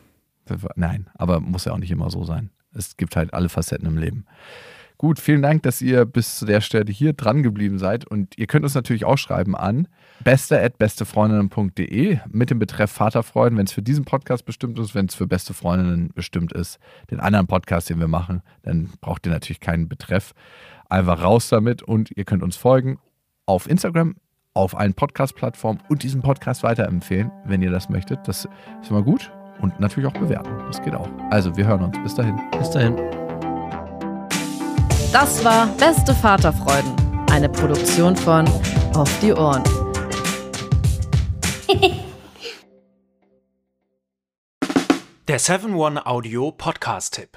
War- 0.47 0.71
Nein, 0.77 1.09
aber 1.15 1.41
muss 1.41 1.65
ja 1.65 1.73
auch 1.73 1.79
nicht 1.79 1.91
immer 1.91 2.11
so 2.11 2.25
sein. 2.25 2.51
Es 2.73 2.97
gibt 2.97 3.17
halt 3.17 3.33
alle 3.35 3.49
Facetten 3.49 3.87
im 3.87 3.97
Leben. 3.99 4.27
Gut, 4.99 5.19
vielen 5.21 5.43
Dank, 5.43 5.63
dass 5.63 5.83
ihr 5.83 6.07
bis 6.07 6.39
zu 6.39 6.47
der 6.47 6.61
Stelle 6.63 6.91
hier 6.91 7.13
dran 7.13 7.43
geblieben 7.43 7.79
seid. 7.79 8.07
Und 8.07 8.39
ihr 8.39 8.47
könnt 8.47 8.65
uns 8.65 8.75
natürlich 8.75 9.05
auch 9.05 9.19
schreiben 9.19 9.55
an 9.55 9.89
beste.bestefreundinnen.de 10.25 12.19
mit 12.31 12.51
dem 12.51 12.59
Betreff 12.59 12.91
Vaterfreuden, 12.93 13.59
wenn 13.59 13.67
es 13.67 13.73
für 13.73 13.83
diesen 13.83 14.05
Podcast 14.05 14.45
bestimmt 14.45 14.79
ist, 14.79 14.95
wenn 14.95 15.07
es 15.07 15.15
für 15.15 15.27
beste 15.27 15.55
Freundinnen 15.55 16.11
bestimmt 16.15 16.53
ist. 16.53 16.79
Den 17.11 17.21
anderen 17.21 17.47
Podcast, 17.47 17.91
den 17.91 17.99
wir 18.01 18.09
machen, 18.09 18.43
dann 18.63 18.91
braucht 19.01 19.27
ihr 19.27 19.33
natürlich 19.33 19.61
keinen 19.61 19.89
Betreff. 19.89 20.33
Einfach 20.89 21.23
raus 21.23 21.49
damit 21.49 21.83
und 21.83 22.11
ihr 22.17 22.25
könnt 22.25 22.43
uns 22.43 22.57
folgen 22.57 22.99
auf 23.45 23.69
Instagram, 23.69 24.17
auf 24.57 24.77
allen 24.77 24.95
Podcast-Plattformen 24.95 25.81
und 25.89 26.03
diesen 26.03 26.23
Podcast 26.23 26.63
weiterempfehlen, 26.63 27.31
wenn 27.45 27.63
ihr 27.63 27.71
das 27.71 27.89
möchtet. 27.89 28.27
Das 28.27 28.49
ist 28.83 28.91
immer 28.91 29.03
gut 29.03 29.31
und 29.61 29.79
natürlich 29.81 30.09
auch 30.09 30.19
bewerten. 30.19 30.51
Das 30.67 30.83
geht 30.83 30.95
auch. 30.95 31.09
Also, 31.31 31.57
wir 31.57 31.67
hören 31.67 31.85
uns. 31.85 31.97
Bis 32.03 32.15
dahin. 32.15 32.39
Bis 32.59 32.71
dahin. 32.71 32.97
Das 35.13 35.45
war 35.45 35.67
Beste 35.79 36.15
Vaterfreuden, 36.15 36.93
eine 37.31 37.49
Produktion 37.49 38.17
von 38.17 38.47
Auf 38.95 39.11
die 39.21 39.33
Ohren. 39.33 39.63
Der 45.29 45.41
7-One-Audio-Podcast-Tipp. 45.41 47.37